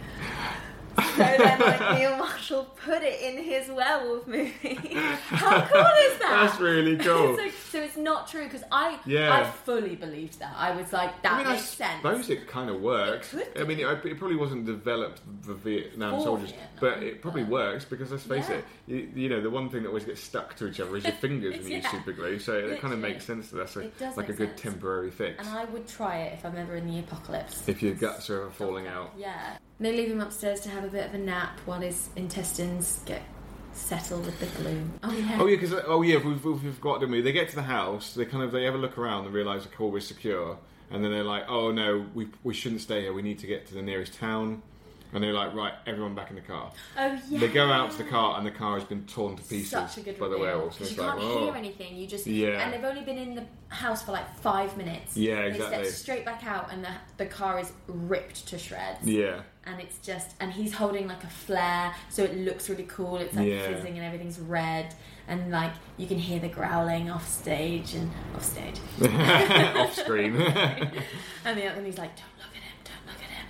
So 0.97 1.17
then, 1.17 1.61
like, 1.61 1.99
Neil 1.99 2.17
Marshall 2.17 2.65
put 2.85 3.03
it 3.03 3.21
in 3.21 3.43
his 3.43 3.69
werewolf 3.69 4.27
movie. 4.27 4.95
How 5.29 5.61
cool 5.67 5.81
is 5.81 6.19
that? 6.19 6.49
That's 6.49 6.61
really 6.61 6.97
cool. 6.97 7.37
so, 7.37 7.49
so 7.71 7.81
it's 7.81 7.97
not 7.97 8.29
true 8.29 8.45
because 8.45 8.63
I, 8.73 8.99
Yeah. 9.07 9.33
I 9.41 9.45
fully 9.45 9.97
believed 9.97 10.39
that. 10.41 10.55
I 10.57 10.71
was 10.75 10.93
like, 10.93 11.23
that 11.23 11.33
I 11.33 11.39
mean, 11.39 11.47
I 11.47 11.53
makes 11.53 11.65
sense. 11.69 11.97
suppose 12.03 12.31
it 12.31 12.47
kind 12.49 12.71
of 12.71 12.81
works. 12.81 13.35
I 13.59 13.65
mean, 13.65 13.81
it, 13.81 13.87
it 14.05 14.19
probably 14.19 14.37
wasn't 14.37 14.67
developed 14.67 15.21
for 15.43 15.55
Vietnam 15.55 16.19
For 16.19 16.25
soldiers, 16.25 16.51
Vietnam, 16.51 16.69
but 16.81 17.03
it 17.03 17.23
probably 17.23 17.43
but- 17.45 17.53
works 17.53 17.85
because 17.85 18.11
let's 18.11 18.25
face 18.25 18.49
Yeah. 18.49 18.57
it, 18.57 18.65
you, 18.87 19.09
you 19.15 19.29
know, 19.29 19.41
the 19.41 19.51
one 19.51 19.71
thing 19.71 19.83
that 19.83 19.89
always 19.89 20.05
gets 20.05 20.21
stuck 20.23 20.55
to 20.57 20.69
each 20.69 20.81
other 20.81 20.97
is 20.97 21.05
your 21.05 21.13
fingers 21.15 21.57
when 21.59 21.69
you 21.71 21.77
use 21.77 21.89
super 21.91 22.13
glue. 22.13 22.39
So 22.39 22.53
it 22.55 22.81
kind 22.81 22.93
of 22.93 23.01
makes 23.01 23.25
sense 23.25 23.51
that 23.51 23.57
that's 23.57 23.77
a, 23.77 23.81
It 23.81 23.99
does 23.99 24.17
like 24.17 24.29
a 24.29 24.33
good 24.33 24.51
sense. 24.51 24.61
temporary 24.63 25.11
fix. 25.11 25.47
And 25.47 25.57
I 25.57 25.65
would 25.67 25.87
try 25.89 26.19
it 26.19 26.35
if 26.35 26.45
I'm 26.45 26.57
ever 26.57 26.77
in 26.77 26.87
the 26.87 26.99
apocalypse. 27.01 27.69
If 27.69 27.83
your 27.83 27.95
guts 27.95 28.29
are 28.31 28.43
ever 28.43 28.51
falling 28.51 28.87
out. 28.87 29.13
Yeah. 29.17 29.57
They 29.81 29.93
leave 29.93 30.11
him 30.11 30.21
upstairs 30.21 30.61
to 30.61 30.69
have 30.69 30.85
a 30.85 30.89
bit 30.89 31.07
of 31.07 31.15
a 31.15 31.19
nap 31.19 31.59
while 31.67 31.81
his 31.81 32.09
intestines 32.17 33.01
get 33.07 33.23
settled 33.73 34.25
with 34.25 34.39
the 34.39 34.47
glue. 34.63 34.85
Oh 35.03 35.13
yeah. 35.13 35.39
Oh 35.41 35.47
yeah, 35.47 35.57
because 35.57 35.75
oh 35.87 36.03
yeah, 36.03 36.19
we've, 36.19 36.45
we've 36.45 36.81
got 36.81 37.01
to 37.01 37.07
move. 37.07 37.25
They 37.25 37.33
get 37.33 37.49
to 37.51 37.57
the 37.57 37.63
house. 37.63 38.15
They 38.15 38.25
kind 38.25 38.45
of 38.45 38.53
they 38.53 38.67
a 38.67 38.73
look 38.73 38.97
around 38.97 39.27
and 39.27 39.35
realise 39.35 39.65
the 39.65 39.71
core 39.71 39.97
is 39.99 40.07
secure, 40.07 40.59
and 40.91 41.03
then 41.03 41.11
they're 41.11 41.25
like, 41.25 41.45
oh 41.49 41.73
no, 41.73 42.07
we 42.15 42.29
we 42.45 42.55
shouldn't 42.55 42.83
stay 42.83 43.03
here. 43.03 43.13
We 43.13 43.23
need 43.23 43.41
to 43.41 43.47
get 43.47 43.67
to 43.69 43.75
the 43.75 43.83
nearest 43.83 44.15
town. 44.15 44.63
And 45.15 45.23
they're 45.23 45.33
like, 45.33 45.55
right, 45.55 45.73
everyone 45.87 46.15
back 46.17 46.31
in 46.31 46.35
the 46.37 46.43
car. 46.43 46.73
Oh 46.99 47.19
yeah. 47.31 47.39
They 47.39 47.49
go 47.49 47.71
out 47.71 47.93
to 47.93 47.99
the 47.99 48.05
car, 48.05 48.37
and 48.37 48.45
the 48.47 48.51
car 48.51 48.75
has 48.79 48.85
been 48.87 49.07
torn 49.07 49.37
to 49.37 49.43
pieces 49.45 49.71
Such 49.71 49.99
a 49.99 50.01
good 50.01 50.19
by 50.19 50.27
the 50.27 50.33
reveal. 50.33 50.47
werewolves. 50.47 50.77
And 50.77 50.87
'Cause 50.87 50.89
it's 50.91 50.97
You 50.99 51.07
like, 51.07 51.19
can't 51.21 51.31
oh. 51.33 51.45
hear 51.47 51.55
anything. 51.57 51.97
You 51.97 52.07
just 52.09 52.27
Yeah. 52.27 52.49
and 52.63 52.73
they've 52.73 52.85
only 52.85 53.03
been 53.03 53.19
in 53.19 53.35
the 53.37 53.45
house 53.69 54.03
for 54.03 54.13
like 54.13 54.29
five 54.41 54.77
minutes. 54.77 55.17
Yeah, 55.17 55.35
exactly. 55.35 55.51
They 55.51 55.65
exactly. 55.67 55.85
step 55.91 55.95
straight 56.03 56.25
back 56.25 56.45
out, 56.45 56.73
and 56.73 56.85
the 56.85 56.91
the 57.17 57.27
car 57.27 57.61
is 57.61 57.73
ripped 57.87 58.47
to 58.49 58.59
shreds. 58.59 59.07
Yeah, 59.07 59.41
And 59.67 59.81
it's 59.81 59.99
just, 59.99 60.35
and 60.41 60.53
he's 60.53 60.75
holding 60.75 61.07
like 61.09 61.23
a 61.25 61.29
flare, 61.29 61.95
so 62.11 62.23
it 62.25 62.37
looks 62.37 62.69
really 62.69 62.85
cool. 62.85 63.17
It's 63.19 63.35
like 63.35 63.47
Yeah. 63.49 63.69
fizzing 63.69 63.97
and 63.97 64.05
everything's 64.05 64.39
red, 64.41 64.95
and 65.29 65.51
like 65.53 65.73
you 65.97 66.07
can 66.09 66.19
hear 66.19 66.41
the 66.41 66.49
growling 66.49 67.09
off 67.09 67.27
stage 67.29 67.95
and 67.95 68.11
off 68.35 68.45
stage. 68.45 68.79
off 69.77 69.95
screen. 69.95 70.35
And, 71.47 71.59
the, 71.59 71.65
and 71.67 71.87
he's 71.87 71.99
like, 71.99 72.17
"Don't 72.17 72.37
look 72.39 72.57
at 72.57 72.63
him! 72.63 72.79
Don't 72.85 73.07
look 73.07 73.23
at 73.23 73.31
him!" 73.31 73.47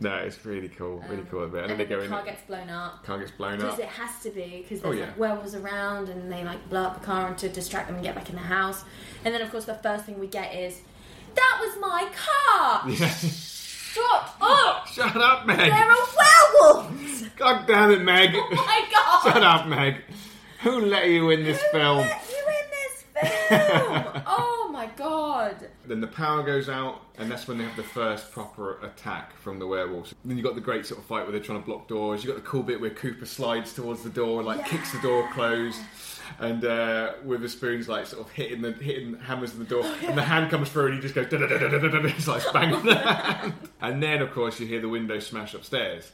No, 0.00 0.14
it's 0.16 0.44
really 0.44 0.68
cool, 0.68 0.98
really 1.08 1.22
um, 1.22 1.26
cool. 1.30 1.46
Bit. 1.48 1.62
And, 1.64 1.70
And 1.70 1.70
then 1.72 1.78
they 1.78 1.84
go 1.86 1.98
the 1.98 2.04
in. 2.04 2.10
car 2.10 2.24
gets 2.24 2.42
blown 2.42 2.68
up. 2.70 3.04
car 3.04 3.18
gets 3.18 3.30
blown 3.32 3.56
Because 3.56 3.72
up. 3.72 3.76
Because 3.78 3.92
it 3.92 4.00
has 4.00 4.22
to 4.22 4.30
be, 4.30 4.66
because 4.68 4.80
Oh, 4.84 4.88
there's 4.88 4.98
yeah. 5.00 5.06
like 5.06 5.18
werewolves 5.18 5.54
around 5.54 6.08
and 6.08 6.30
they 6.32 6.44
like 6.44 6.68
blow 6.68 6.82
up 6.84 7.00
the 7.00 7.04
car 7.06 7.26
and 7.28 7.38
to 7.38 7.48
distract 7.48 7.86
them 7.88 7.96
and 7.96 8.04
get 8.04 8.14
back 8.14 8.28
in 8.30 8.34
the 8.36 8.40
house. 8.42 8.84
And 9.24 9.34
then, 9.34 9.42
of 9.42 9.50
course, 9.50 9.64
the 9.66 9.74
first 9.74 10.04
thing 10.04 10.18
we 10.18 10.26
get 10.26 10.54
is, 10.54 10.80
That 11.34 11.58
was 11.60 11.78
my 11.80 12.08
car! 12.14 12.90
Shut 13.90 14.34
up! 14.40 14.86
Shut 14.88 15.16
up, 15.16 15.46
Meg! 15.46 15.58
There 15.58 15.90
are 15.90 16.06
werewolves! 16.62 17.28
God 17.36 17.66
damn 17.66 17.90
it, 17.90 18.02
Meg! 18.02 18.30
Oh 18.34 18.48
my 18.54 18.84
god! 18.92 19.22
Shut 19.32 19.42
up, 19.42 19.66
Meg! 19.66 19.96
Who 20.62 20.80
let 20.80 21.08
you 21.08 21.30
in 21.30 21.42
this 21.42 21.60
Who 21.60 21.78
film? 21.78 21.98
let 21.98 22.28
you 22.30 22.36
in 22.38 22.70
this 22.70 23.04
film? 23.28 24.22
oh 24.26 24.70
my 24.72 24.86
god! 24.96 25.68
Then 25.86 26.00
the 26.00 26.06
power 26.06 26.42
goes 26.42 26.68
out, 26.68 27.02
and 27.18 27.30
that's 27.30 27.46
when 27.48 27.58
they 27.58 27.64
have 27.64 27.76
the 27.76 27.82
first 27.82 28.32
proper 28.32 28.78
attack 28.82 29.36
from 29.36 29.58
the 29.58 29.66
werewolves. 29.66 30.14
Then 30.24 30.36
you've 30.36 30.44
got 30.46 30.54
the 30.54 30.60
great 30.60 30.86
sort 30.86 31.00
of 31.00 31.06
fight 31.06 31.22
where 31.22 31.32
they're 31.32 31.40
trying 31.40 31.60
to 31.60 31.66
block 31.66 31.88
doors. 31.88 32.24
You've 32.24 32.34
got 32.34 32.42
the 32.42 32.48
cool 32.48 32.62
bit 32.62 32.80
where 32.80 32.90
Cooper 32.90 33.26
slides 33.26 33.72
towards 33.74 34.02
the 34.02 34.10
door, 34.10 34.42
like 34.42 34.64
kicks 34.66 34.92
the 34.92 35.00
door 35.00 35.28
closed, 35.32 35.80
and 36.38 36.64
uh, 36.64 37.12
with 37.24 37.40
the 37.42 37.48
spoons 37.48 37.88
like 37.88 38.06
sort 38.06 38.24
of 38.24 38.30
hitting 38.32 38.62
the 38.62 38.72
hitting 38.72 39.18
hammers 39.18 39.52
in 39.52 39.58
the 39.58 39.64
door, 39.64 39.84
and 40.06 40.16
the 40.16 40.22
hand 40.22 40.50
comes 40.50 40.68
through, 40.70 40.86
and 40.86 40.94
he 40.94 41.00
just 41.00 41.14
goes. 41.14 41.26
He's 42.12 42.28
like 42.28 42.52
banging 42.52 42.84
the 42.84 42.94
hand. 42.96 43.54
And 43.80 44.02
then 44.02 44.22
of 44.22 44.32
course 44.32 44.60
you 44.60 44.66
hear 44.66 44.80
the 44.80 44.88
window 44.88 45.18
smash 45.18 45.54
upstairs. 45.54 46.10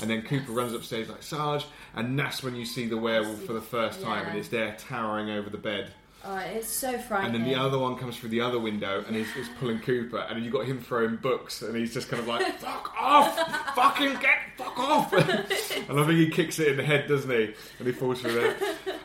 And 0.00 0.10
then 0.10 0.20
Cooper 0.22 0.52
runs 0.52 0.74
upstairs 0.74 1.08
like 1.08 1.22
Sarge, 1.22 1.64
and 1.94 2.18
that's 2.18 2.42
when 2.42 2.54
you 2.54 2.66
see 2.66 2.86
the 2.86 2.98
werewolf 2.98 3.42
for 3.44 3.54
the 3.54 3.62
first 3.62 4.02
time, 4.02 4.24
Yeah. 4.24 4.30
and 4.30 4.38
it's 4.38 4.48
there 4.48 4.76
towering 4.78 5.30
over 5.30 5.48
the 5.48 5.56
bed. 5.56 5.90
Oh, 6.28 6.38
it's 6.38 6.66
so 6.66 7.00
And 7.10 7.32
then 7.32 7.44
the 7.44 7.54
other 7.54 7.78
one 7.78 7.96
comes 7.96 8.18
through 8.18 8.30
the 8.30 8.40
other 8.40 8.58
window 8.58 9.04
and 9.06 9.14
he's, 9.14 9.32
he's 9.32 9.48
pulling 9.60 9.78
Cooper, 9.78 10.18
and 10.28 10.44
you 10.44 10.50
got 10.50 10.66
him 10.66 10.80
throwing 10.80 11.16
books, 11.16 11.62
and 11.62 11.76
he's 11.76 11.94
just 11.94 12.08
kind 12.08 12.20
of 12.20 12.26
like, 12.26 12.44
"Fuck 12.58 12.92
off! 13.00 13.74
Fucking 13.76 14.14
get 14.14 14.38
fuck 14.56 14.76
off!" 14.76 15.12
and 15.12 16.00
I 16.00 16.04
think 16.04 16.18
he 16.18 16.28
kicks 16.30 16.58
it 16.58 16.68
in 16.68 16.76
the 16.78 16.82
head, 16.82 17.06
doesn't 17.06 17.30
he? 17.30 17.54
And 17.78 17.86
he 17.86 17.92
falls 17.92 18.20
through 18.22 18.34
there. 18.34 18.56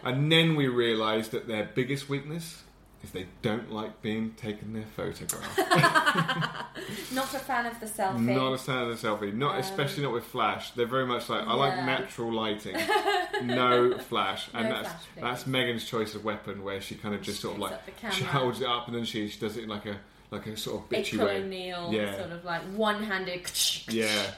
And 0.03 0.31
then 0.31 0.55
we 0.55 0.67
realise 0.67 1.27
that 1.29 1.47
their 1.47 1.69
biggest 1.75 2.09
weakness 2.09 2.63
is 3.03 3.11
they 3.11 3.25
don't 3.41 3.71
like 3.71 4.01
being 4.01 4.31
taken 4.33 4.73
their 4.73 4.85
photograph. 4.95 5.57
Not 7.13 7.33
a 7.33 7.39
fan 7.39 7.65
of 7.65 7.79
the 7.79 7.85
selfie. 7.85 8.19
Not 8.19 8.53
a 8.53 8.57
fan 8.57 8.87
of 8.89 9.01
the 9.01 9.07
selfie. 9.07 9.33
Not 9.33 9.59
especially 9.59 10.03
not 10.03 10.13
with 10.13 10.23
flash. 10.25 10.71
They're 10.71 10.85
very 10.85 11.05
much 11.05 11.29
like 11.29 11.45
I 11.47 11.53
like 11.53 11.73
Um, 11.77 11.85
natural 11.85 12.31
lighting. 12.33 12.75
no 13.43 13.97
flash. 13.97 14.49
And 14.53 14.69
No 14.69 14.75
that's 14.75 14.87
flash, 15.05 15.21
that's 15.21 15.47
Megan's 15.47 15.85
choice 15.85 16.15
of 16.15 16.23
weapon 16.23 16.63
where 16.63 16.81
she 16.81 16.95
kind 16.95 17.13
of 17.15 17.21
just 17.21 17.41
sort 17.41 17.55
of 17.55 17.59
like 17.61 17.79
she 18.11 18.23
holds 18.23 18.61
it 18.61 18.67
up 18.67 18.87
and 18.87 18.95
then 18.95 19.05
she, 19.05 19.27
she 19.27 19.39
does 19.39 19.57
it 19.57 19.63
in 19.63 19.69
like 19.69 19.85
a 19.85 19.97
like 20.31 20.47
a 20.47 20.55
sort 20.55 20.81
of 20.83 20.89
bitchy 20.89 21.17
way. 21.19 21.37
O'Neil, 21.41 21.89
Yeah. 21.91 22.17
sort 22.17 22.31
of 22.31 22.45
like 22.45 22.61
one-handed. 22.73 23.51
Yeah. 23.89 24.31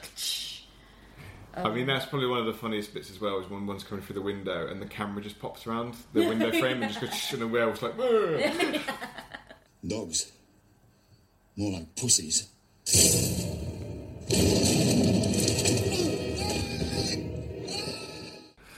I 1.56 1.62
Um, 1.62 1.74
mean, 1.74 1.86
that's 1.86 2.06
probably 2.06 2.26
one 2.26 2.40
of 2.40 2.46
the 2.46 2.52
funniest 2.54 2.92
bits 2.94 3.10
as 3.10 3.20
well. 3.20 3.38
Is 3.40 3.48
when 3.48 3.66
one's 3.66 3.84
coming 3.84 4.04
through 4.04 4.14
the 4.14 4.22
window 4.22 4.66
and 4.68 4.80
the 4.82 4.86
camera 4.86 5.22
just 5.22 5.38
pops 5.38 5.66
around 5.66 5.94
the 6.12 6.26
window 6.26 6.50
frame 6.50 6.82
and 6.82 6.92
just 6.92 7.00
goes, 7.00 7.32
and 7.32 7.42
the 7.42 7.46
werewolf's 7.48 7.82
like. 7.82 7.96
Dogs. 9.86 10.32
More 11.56 11.72
like 11.72 11.94
pussies. 11.94 12.48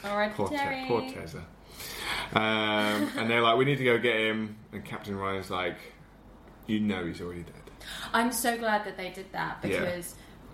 All 0.05 0.17
right, 0.17 0.33
poor, 0.35 0.49
Te- 0.49 0.85
poor 0.87 1.03
Tessa. 1.11 1.39
Um, 2.33 3.11
and 3.17 3.29
they're 3.29 3.43
like, 3.43 3.57
we 3.57 3.65
need 3.65 3.79
to 3.79 3.85
go 3.85 3.99
get 3.99 4.17
him. 4.17 4.57
And 4.73 4.85
Captain 4.85 5.17
Ryan's 5.17 5.51
like, 5.51 5.77
you 6.67 6.81
know 6.81 7.05
he's 7.05 7.21
already 7.21 7.43
dead. 7.43 7.55
I'm 8.13 8.33
so 8.33 8.57
glad 8.57 8.85
that 8.85 8.97
they 8.97 9.11
did 9.11 9.31
that 9.33 9.59
Yeah. 9.65 9.81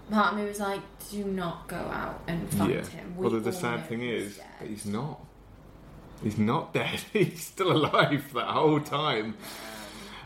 Because 0.09 0.14
part 0.22 0.32
of 0.34 0.38
me 0.40 0.46
was 0.46 0.61
like, 0.61 0.80
do 1.11 1.24
not 1.24 1.68
go 1.68 1.76
out 1.76 2.22
and 2.26 2.48
find 2.55 2.72
yeah. 2.72 2.86
him. 2.86 3.16
We 3.16 3.22
Well, 3.22 3.30
the, 3.32 3.40
the 3.40 3.53
sad 3.53 3.86
thing 3.86 4.03
is 4.03 4.36
dead. 4.36 4.68
he's 4.68 4.86
not. 4.86 5.20
He's 6.22 6.38
not 6.38 6.72
dead. 6.72 7.00
he's 7.12 7.42
still 7.44 7.72
alive 7.72 8.32
that 8.34 8.46
whole 8.46 8.80
time. 8.80 9.36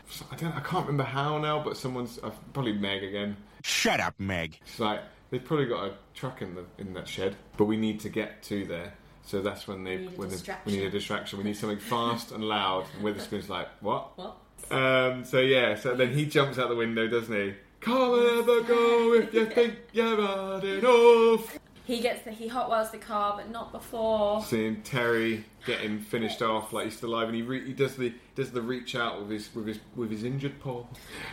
So 0.09 0.25
I 0.31 0.35
don't. 0.35 0.53
I 0.55 0.59
can't 0.61 0.85
remember 0.87 1.03
how 1.03 1.37
now, 1.37 1.61
but 1.63 1.75
someone's 1.77 2.19
uh, 2.23 2.31
probably 2.53 2.73
Meg 2.73 3.03
again. 3.03 3.35
Shut 3.63 3.99
up, 3.99 4.15
Meg. 4.19 4.59
It's 4.65 4.79
like 4.79 5.01
they've 5.29 5.43
probably 5.43 5.65
got 5.65 5.85
a 5.85 5.93
truck 6.13 6.41
in 6.41 6.55
the 6.55 6.63
in 6.77 6.93
that 6.93 7.07
shed, 7.07 7.35
but 7.57 7.65
we 7.65 7.75
need 7.77 7.99
to 8.01 8.09
get 8.09 8.41
to 8.43 8.65
there. 8.65 8.93
So 9.25 9.41
that's 9.41 9.67
when 9.67 9.83
they 9.83 9.97
We 9.97 10.03
need 10.03 10.07
a 10.07 10.09
when 10.11 10.29
they, 10.29 10.35
we 10.35 10.37
distraction. 10.37 10.73
need 10.73 10.83
a 10.83 10.89
distraction. 10.89 11.37
We 11.39 11.43
need 11.43 11.57
something 11.57 11.79
fast 11.79 12.31
and 12.31 12.43
loud. 12.43 12.85
And 12.95 13.03
Witherspoon's 13.03 13.49
like, 13.49 13.67
what? 13.81 14.17
What? 14.17 14.37
Um, 14.71 15.25
so 15.25 15.39
yeah, 15.41 15.75
so 15.75 15.95
then 15.95 16.13
he 16.13 16.25
jumps 16.25 16.57
out 16.57 16.69
the 16.69 16.75
window, 16.75 17.07
doesn't 17.07 17.33
he? 17.35 17.53
Come 17.79 18.13
and 18.19 18.39
ever 18.39 18.61
go 18.63 19.13
if 19.13 19.33
you 19.33 19.45
think 19.45 19.75
you've 19.93 20.19
had 20.19 20.63
enough. 20.63 21.59
He 21.85 22.01
gets 22.01 22.23
the 22.23 22.31
he 22.31 22.49
hot 22.49 22.69
the 22.91 22.97
car, 22.97 23.35
but 23.37 23.49
not 23.49 23.71
before. 23.71 24.43
Seeing 24.43 24.81
Terry 24.81 25.45
getting 25.65 25.99
finished 26.01 26.41
off 26.41 26.73
like 26.73 26.85
he's 26.85 26.97
still 26.97 27.09
alive, 27.13 27.27
and 27.27 27.35
he 27.35 27.43
re- 27.43 27.65
he 27.65 27.71
does 27.71 27.95
the 27.95 28.13
does 28.35 28.51
the 28.51 28.61
reach 28.61 28.93
out 28.95 29.21
with 29.21 29.29
his 29.29 29.49
with 29.55 29.67
his 29.67 29.79
with 29.95 30.11
his 30.11 30.23
injured 30.25 30.59
paw, 30.59 30.83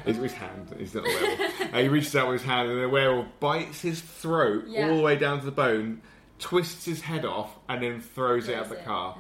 his, 0.05 0.17
his 0.19 0.33
hand. 0.33 0.73
his 0.79 0.95
little 0.95 1.11
werewolf. 1.13 1.61
uh, 1.75 1.79
he 1.79 1.89
reaches 1.89 2.15
out 2.15 2.29
with 2.29 2.41
his 2.41 2.49
hand, 2.49 2.71
and 2.71 2.81
the 2.81 2.89
werewolf 2.89 3.27
bites 3.41 3.81
his 3.81 4.01
throat 4.01 4.65
Yeah. 4.69 4.89
all 4.91 4.97
the 4.97 5.03
way 5.03 5.17
down 5.17 5.41
to 5.41 5.45
the 5.45 5.51
bone, 5.51 6.03
twists 6.39 6.85
his 6.85 7.01
head 7.01 7.25
off, 7.25 7.57
and 7.69 7.83
then 7.83 8.01
throws, 8.01 8.49
it 8.49 8.55
at 8.55 8.69
the 8.69 8.75
it 8.77 8.79
at 8.79 8.85
the 8.85 8.85
car. 8.85 9.17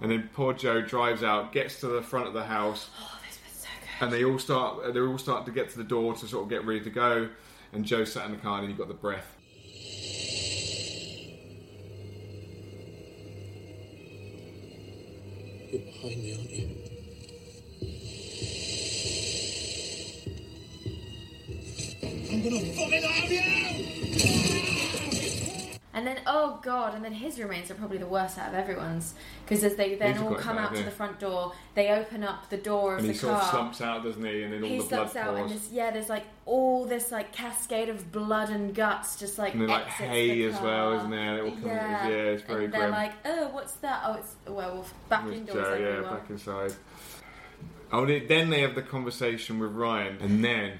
And 0.00 0.10
then 0.10 0.28
poor 0.34 0.52
Joe 0.54 0.80
drives 0.82 1.22
out, 1.22 1.52
gets 1.52 1.78
to 1.80 1.86
the 1.86 2.02
front 2.02 2.26
of 2.26 2.32
the 2.34 2.44
house, 2.46 2.90
Oh, 3.00 3.20
this 3.28 3.38
was 3.48 3.60
so 3.62 3.68
good. 3.80 3.83
And 4.00 4.12
they 4.12 4.24
all 4.24 4.38
start 4.38 4.92
they 4.94 5.00
all 5.00 5.18
start 5.18 5.46
to 5.46 5.52
get 5.52 5.70
to 5.70 5.78
the 5.78 5.84
door 5.84 6.14
to 6.14 6.26
sort 6.26 6.44
of 6.44 6.50
get 6.50 6.64
ready 6.64 6.80
to 6.80 6.90
go. 6.90 7.28
And 7.72 7.84
Joe 7.84 8.04
sat 8.04 8.26
in 8.26 8.32
the 8.32 8.38
car, 8.38 8.60
and 8.60 8.68
you've 8.68 8.78
got 8.78 8.88
the 8.88 8.94
breath. 8.94 9.34
You're 15.70 15.82
behind 15.82 16.22
me, 16.22 16.36
aren't 16.36 16.50
you? 16.50 16.84
I'm 22.30 22.42
gonna 22.42 22.74
vomit 22.74 23.04
out 23.04 23.30
you! 23.30 24.73
And 25.96 26.04
then, 26.04 26.16
oh 26.26 26.58
god, 26.62 26.94
and 26.96 27.04
then 27.04 27.12
his 27.12 27.38
remains 27.38 27.70
are 27.70 27.74
probably 27.74 27.98
the 27.98 28.06
worst 28.06 28.36
out 28.36 28.48
of 28.48 28.54
everyone's 28.54 29.14
because 29.44 29.62
as 29.62 29.76
they 29.76 29.94
then 29.94 30.14
These 30.14 30.20
are 30.22 30.24
all 30.24 30.30
quite 30.32 30.40
come 30.42 30.56
bad, 30.56 30.64
out 30.66 30.74
to 30.74 30.82
the 30.82 30.90
front 30.90 31.20
door, 31.20 31.52
they 31.76 31.90
open 31.90 32.24
up 32.24 32.50
the 32.50 32.56
door 32.56 32.94
of 32.94 32.98
And 33.00 33.08
the 33.08 33.12
he 33.12 33.18
car. 33.20 33.30
sort 33.30 33.42
of 33.44 33.50
slumps 33.50 33.80
out, 33.80 34.02
doesn't 34.02 34.24
he? 34.24 34.42
And 34.42 34.52
then 34.52 34.62
all 34.64 34.68
he 34.68 34.78
the 34.78 34.82
blood 34.84 35.10
slumps 35.10 35.16
out, 35.16 35.28
and 35.36 35.38
pours. 35.48 35.50
there's, 35.52 35.72
yeah, 35.72 35.90
there's 35.92 36.08
like 36.08 36.24
all 36.46 36.84
this 36.84 37.12
like 37.12 37.32
cascade 37.32 37.88
of 37.88 38.10
blood 38.10 38.50
and 38.50 38.74
guts, 38.74 39.16
just 39.20 39.38
like 39.38 39.52
And 39.52 39.62
then, 39.62 39.68
like, 39.68 39.82
exits 39.86 40.00
hay 40.00 40.28
the 40.42 40.44
as 40.46 40.54
car. 40.56 40.64
well, 40.64 40.92
isn't 40.98 41.10
there? 41.10 41.38
It 41.38 41.44
all 41.44 41.50
comes- 41.52 41.64
yeah. 41.66 42.08
yeah, 42.08 42.14
it's 42.14 42.42
very 42.42 42.64
and 42.64 42.74
they're 42.74 42.80
grim. 42.80 42.90
like, 42.92 43.12
oh, 43.24 43.48
what's 43.52 43.72
that? 43.76 44.02
Oh, 44.04 44.14
it's 44.14 44.34
a 44.46 44.52
werewolf. 44.52 44.92
Back 45.08 45.24
With 45.26 45.34
indoors, 45.34 45.56
Joe, 45.64 45.74
yeah, 45.74 45.86
everyone. 45.86 46.14
back 46.16 46.30
inside. 46.30 46.72
Oh, 47.92 48.04
they- 48.04 48.26
then 48.26 48.50
they 48.50 48.62
have 48.62 48.74
the 48.74 48.82
conversation 48.82 49.60
with 49.60 49.70
Ryan, 49.72 50.18
and 50.20 50.44
then 50.44 50.72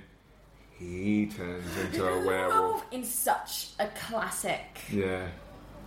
he 0.78 1.26
turns 1.26 1.76
into 1.84 2.06
a 2.06 2.24
werewolf. 2.26 2.84
In 2.90 3.04
such 3.04 3.70
a 3.78 3.86
classic. 3.88 4.60
Yeah. 4.90 5.28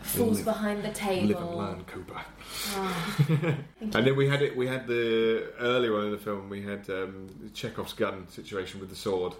Falls 0.02 0.38
Live- 0.38 0.46
behind 0.46 0.84
the 0.84 0.92
table. 0.92 1.28
Live 1.28 1.38
and 1.38 1.56
learn, 1.58 1.84
Cooper. 1.86 2.22
Oh. 2.76 3.56
and 3.82 3.92
then 4.06 4.16
we 4.16 4.28
had 4.30 4.42
it. 4.42 4.56
We 4.56 4.68
had 4.68 4.88
the 4.88 5.52
earlier 5.60 5.96
on 5.98 6.06
in 6.06 6.12
the 6.12 6.18
film. 6.18 6.50
We 6.50 6.62
had 6.62 6.90
um, 6.90 7.52
Chekhov's 7.54 7.94
gun 7.94 8.28
situation 8.30 8.80
with 8.80 8.90
the 8.90 8.96
sword. 8.96 9.34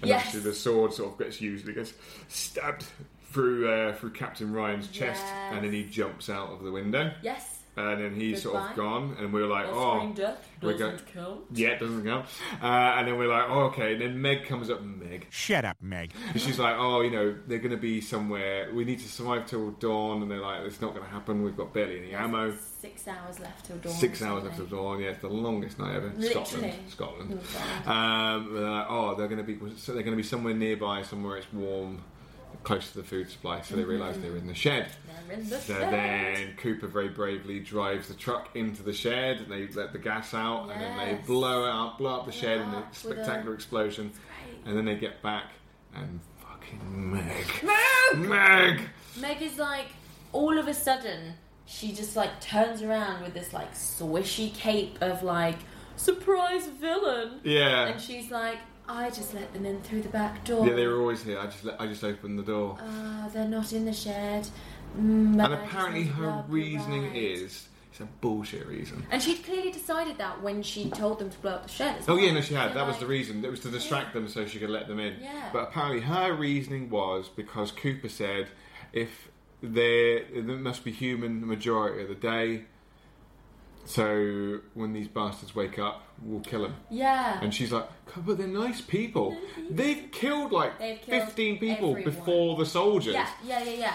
And 0.00 0.08
Yes. 0.08 0.24
actually, 0.26 0.40
the 0.40 0.54
sword 0.54 0.92
sort 0.92 1.12
of 1.12 1.18
gets 1.18 1.40
used. 1.40 1.68
It 1.68 1.74
gets 1.74 1.92
stabbed 2.28 2.84
through 3.30 3.70
uh, 3.70 3.94
through 3.94 4.10
Captain 4.12 4.52
Ryan's 4.52 4.88
chest, 4.88 5.22
Yes. 5.24 5.52
and 5.54 5.64
then 5.64 5.72
he 5.72 5.84
jumps 5.84 6.28
out 6.28 6.50
of 6.50 6.62
the 6.62 6.72
window. 6.72 7.12
Yes. 7.22 7.60
And 7.74 8.02
then 8.02 8.14
he's 8.16 8.42
sort 8.42 8.56
of 8.56 8.76
gone, 8.76 9.16
and 9.18 9.32
we 9.32 9.40
are 9.40 9.46
like, 9.46 9.66
Off-screen 9.66 10.10
"Oh, 10.10 10.14
death 10.14 10.46
we're 10.60 10.74
go- 10.76 10.90
doesn't 10.90 11.06
count. 11.14 11.40
Yeah, 11.54 11.68
it 11.68 11.80
doesn't 11.80 12.04
count. 12.04 12.26
Uh, 12.62 12.66
and 12.66 13.08
then 13.08 13.16
we're 13.16 13.28
like, 13.28 13.46
oh, 13.48 13.60
okay. 13.68 13.94
And 13.94 14.02
then 14.02 14.20
Meg 14.20 14.44
comes 14.44 14.68
up, 14.68 14.82
Meg. 14.82 15.26
Shut 15.30 15.64
up, 15.64 15.78
Meg. 15.80 16.12
And 16.32 16.38
she's 16.40 16.58
like, 16.58 16.76
oh, 16.78 17.00
you 17.00 17.10
know, 17.10 17.34
they're 17.46 17.60
going 17.60 17.70
to 17.70 17.78
be 17.78 18.02
somewhere. 18.02 18.70
We 18.74 18.84
need 18.84 18.98
to 18.98 19.08
survive 19.08 19.46
till 19.46 19.70
dawn. 19.70 20.20
And 20.20 20.30
they're 20.30 20.38
like, 20.40 20.60
it's 20.66 20.82
not 20.82 20.92
going 20.92 21.06
to 21.06 21.10
happen. 21.10 21.42
We've 21.42 21.56
got 21.56 21.72
barely 21.72 21.98
any 22.00 22.12
ammo. 22.14 22.54
Six 22.78 23.08
hours 23.08 23.40
left 23.40 23.64
till 23.64 23.78
dawn. 23.78 23.92
Six 23.94 24.20
or 24.20 24.26
hours 24.26 24.44
left 24.44 24.56
something. 24.58 24.78
of 24.78 24.84
dawn. 24.84 25.00
Yeah, 25.00 25.08
it's 25.08 25.20
the 25.22 25.28
longest 25.28 25.78
night 25.78 25.96
ever. 25.96 26.12
Literally. 26.14 26.74
Scotland. 26.90 27.40
Scotland. 27.40 27.40
Oh, 27.86 27.90
Um, 27.90 28.50
they're 28.54 28.62
like, 28.70 28.86
oh, 28.90 29.14
they're 29.14 29.28
going 29.28 29.44
to 29.44 29.50
be. 29.50 29.58
So 29.78 29.94
they're 29.94 30.02
going 30.02 30.14
to 30.16 30.22
be 30.22 30.28
somewhere 30.28 30.52
nearby, 30.52 31.02
somewhere 31.04 31.38
it's 31.38 31.50
warm, 31.54 32.02
close 32.62 32.90
to 32.92 32.98
the 32.98 33.04
food 33.04 33.30
supply. 33.30 33.60
So 33.60 33.74
they 33.76 33.82
mm-hmm. 33.82 33.90
realise 33.90 34.16
they're 34.18 34.36
in 34.36 34.46
the 34.46 34.54
shed. 34.54 34.88
In 35.32 35.48
the 35.48 35.58
So 35.58 35.74
shed. 35.74 35.92
then 35.92 36.56
Cooper 36.56 36.86
very 36.86 37.08
bravely 37.08 37.60
drives 37.60 38.08
the 38.08 38.14
truck 38.14 38.54
into 38.54 38.82
the 38.82 38.92
shed. 38.92 39.38
And 39.38 39.50
they 39.50 39.66
let 39.68 39.92
the 39.92 39.98
gas 39.98 40.34
out, 40.34 40.70
and 40.70 40.80
then 40.80 40.98
they 40.98 41.14
blow 41.26 41.64
out, 41.64 41.98
blow 41.98 42.20
up 42.20 42.26
the 42.26 42.32
shed 42.32 42.60
in 42.60 42.68
a 42.68 42.76
with 42.76 42.84
a- 42.92 42.94
spectacular 42.94 43.54
explosion. 43.54 44.12
And 44.64 44.76
then 44.76 44.84
they 44.84 44.96
get 44.96 45.22
back, 45.22 45.52
and 45.94 46.20
fucking 46.38 47.12
Meg, 47.12 47.46
Meg! 47.62 48.28
Meg. 48.28 48.80
Meg 49.20 49.42
is 49.42 49.58
like, 49.58 49.86
all 50.32 50.58
of 50.58 50.68
a 50.68 50.74
sudden, 50.74 51.34
she 51.66 51.92
just 51.92 52.16
like 52.16 52.40
turns 52.40 52.82
around 52.82 53.22
with 53.22 53.34
this 53.34 53.52
like 53.52 53.72
swishy 53.74 54.54
cape 54.54 54.98
of 55.00 55.22
like, 55.22 55.56
surprise 55.96 56.66
villain. 56.66 57.40
Yeah, 57.44 57.86
And 57.86 58.00
she's 58.00 58.30
like, 58.30 58.58
I 58.92 59.08
just 59.08 59.32
let 59.34 59.52
them 59.54 59.64
in 59.64 59.80
through 59.82 60.02
the 60.02 60.08
back 60.10 60.44
door. 60.44 60.66
yeah, 60.66 60.74
they 60.74 60.86
were 60.86 61.00
always 61.00 61.22
here. 61.22 61.38
I 61.38 61.46
just, 61.46 61.64
let- 61.64 61.80
I 61.80 61.86
just 61.86 62.04
opened 62.04 62.38
the 62.38 62.42
door. 62.42 62.76
Ah, 62.80 63.28
they're 63.32 63.48
not 63.48 63.72
in 63.72 63.86
the 63.86 63.92
shed. 63.92 64.46
Mm, 64.98 65.32
and 65.32 65.42
I 65.42 65.64
apparently, 65.64 66.04
her 66.04 66.44
the 66.46 66.52
reasoning 66.52 67.04
ride." 67.04 67.16
is 67.16 67.68
it's 67.90 68.00
a 68.00 68.04
bullshit 68.20 68.66
reason. 68.66 69.06
And 69.10 69.22
she'd 69.22 69.42
clearly 69.44 69.70
decided 69.72 70.18
that 70.18 70.42
when 70.42 70.62
she 70.62 70.90
told 70.90 71.18
them 71.18 71.30
to 71.30 71.38
blow 71.38 71.52
up 71.52 71.62
the 71.62 71.68
shed. 71.70 71.98
as 71.98 72.08
Oh 72.08 72.16
well. 72.16 72.24
yeah, 72.24 72.32
no, 72.32 72.40
she 72.42 72.52
had. 72.54 72.74
That 72.74 72.86
was 72.86 72.96
the 72.96 73.02
like, 73.04 73.10
reason. 73.10 73.42
It 73.44 73.50
was 73.50 73.60
to 73.60 73.70
distract 73.70 74.12
them 74.12 74.28
so 74.28 74.46
she 74.46 74.58
could 74.58 74.70
let 74.70 74.88
them 74.88 74.98
in. 74.98 75.14
Yeah. 75.22 75.48
But 75.52 75.68
apparently, 75.68 76.00
her 76.02 76.34
reasoning 76.34 76.90
was 76.90 77.28
because 77.28 77.72
Cooper 77.72 78.08
said 78.10 78.48
if 78.92 79.28
there 79.62 80.24
there 80.34 80.56
must 80.56 80.84
be 80.84 80.92
human 80.92 81.46
majority 81.46 82.02
of 82.02 82.08
the 82.08 82.14
day, 82.14 82.64
so 83.84 84.60
when 84.74 84.92
these 84.92 85.08
bastards 85.08 85.54
wake 85.54 85.78
up, 85.78 86.02
we'll 86.22 86.40
kill 86.40 86.62
them. 86.62 86.74
Yeah. 86.90 87.40
And 87.42 87.52
she's 87.52 87.72
like, 87.72 87.88
"God, 88.06 88.26
but 88.26 88.38
they're 88.38 88.46
nice 88.46 88.80
people. 88.80 89.36
They've 89.70 90.08
killed 90.12 90.52
like 90.52 90.78
They've 90.78 91.00
killed 91.00 91.22
fifteen 91.24 91.58
people 91.58 91.90
everyone." 91.90 92.04
before 92.14 92.56
the 92.56 92.66
soldiers. 92.66 93.14
Yeah, 93.14 93.28
yeah, 93.44 93.62
yeah, 93.64 93.70
yeah. 93.72 93.94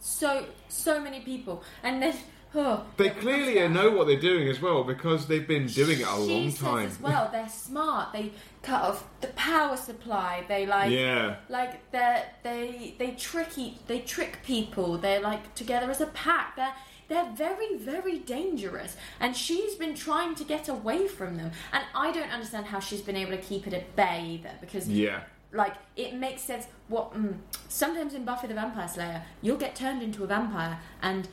So, 0.00 0.46
so 0.68 1.00
many 1.00 1.20
people. 1.20 1.62
And 1.82 2.00
then, 2.02 2.14
oh. 2.54 2.84
They 2.96 3.10
clearly 3.10 3.66
know 3.68 3.90
what 3.90 4.06
they're 4.06 4.20
doing 4.20 4.48
as 4.48 4.60
well 4.62 4.84
because 4.84 5.26
they've 5.26 5.46
been 5.46 5.66
doing 5.66 5.98
it 6.00 6.06
a 6.06 6.16
she 6.16 6.32
long 6.34 6.50
says 6.50 6.58
time. 6.60 6.86
as 6.86 7.00
well, 7.00 7.28
they're 7.32 7.48
smart. 7.48 8.12
They 8.12 8.32
cut 8.62 8.82
off 8.82 9.04
the 9.20 9.26
power 9.28 9.76
supply. 9.76 10.44
They 10.48 10.66
like, 10.66 10.90
Yeah. 10.92 11.36
like 11.48 11.90
they 11.90 12.22
they 12.44 12.94
they 12.98 13.10
trick 13.12 13.56
each, 13.58 13.74
they 13.86 14.00
trick 14.00 14.38
people. 14.44 14.98
They're 14.98 15.20
like 15.20 15.54
together 15.54 15.90
as 15.90 16.00
a 16.00 16.06
pack. 16.06 16.54
They're 16.56 16.74
they're 17.08 17.30
very 17.34 17.76
very 17.76 18.18
dangerous. 18.18 18.96
And 19.20 19.36
she's 19.36 19.74
been 19.74 19.94
trying 19.94 20.34
to 20.36 20.44
get 20.44 20.68
away 20.68 21.08
from 21.08 21.36
them. 21.36 21.50
And 21.72 21.84
I 21.94 22.12
don't 22.12 22.30
understand 22.30 22.66
how 22.66 22.80
she's 22.80 23.00
been 23.02 23.16
able 23.16 23.32
to 23.32 23.38
keep 23.42 23.66
it 23.66 23.72
at 23.74 23.96
bay 23.96 24.24
either 24.34 24.50
because 24.60 24.88
Yeah. 24.88 25.20
like 25.52 25.74
it 25.96 26.14
makes 26.14 26.42
sense 26.42 26.66
what 26.88 27.14
mm, 27.14 27.36
sometimes 27.68 28.12
in 28.14 28.24
buffy 28.24 28.46
the 28.46 28.54
vampire 28.54 28.86
slayer 28.88 29.22
you'll 29.40 29.56
get 29.56 29.74
turned 29.74 30.02
into 30.02 30.22
a 30.22 30.26
vampire 30.26 30.78
and 31.00 31.26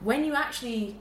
when 0.00 0.24
you 0.24 0.34
actually 0.34 0.96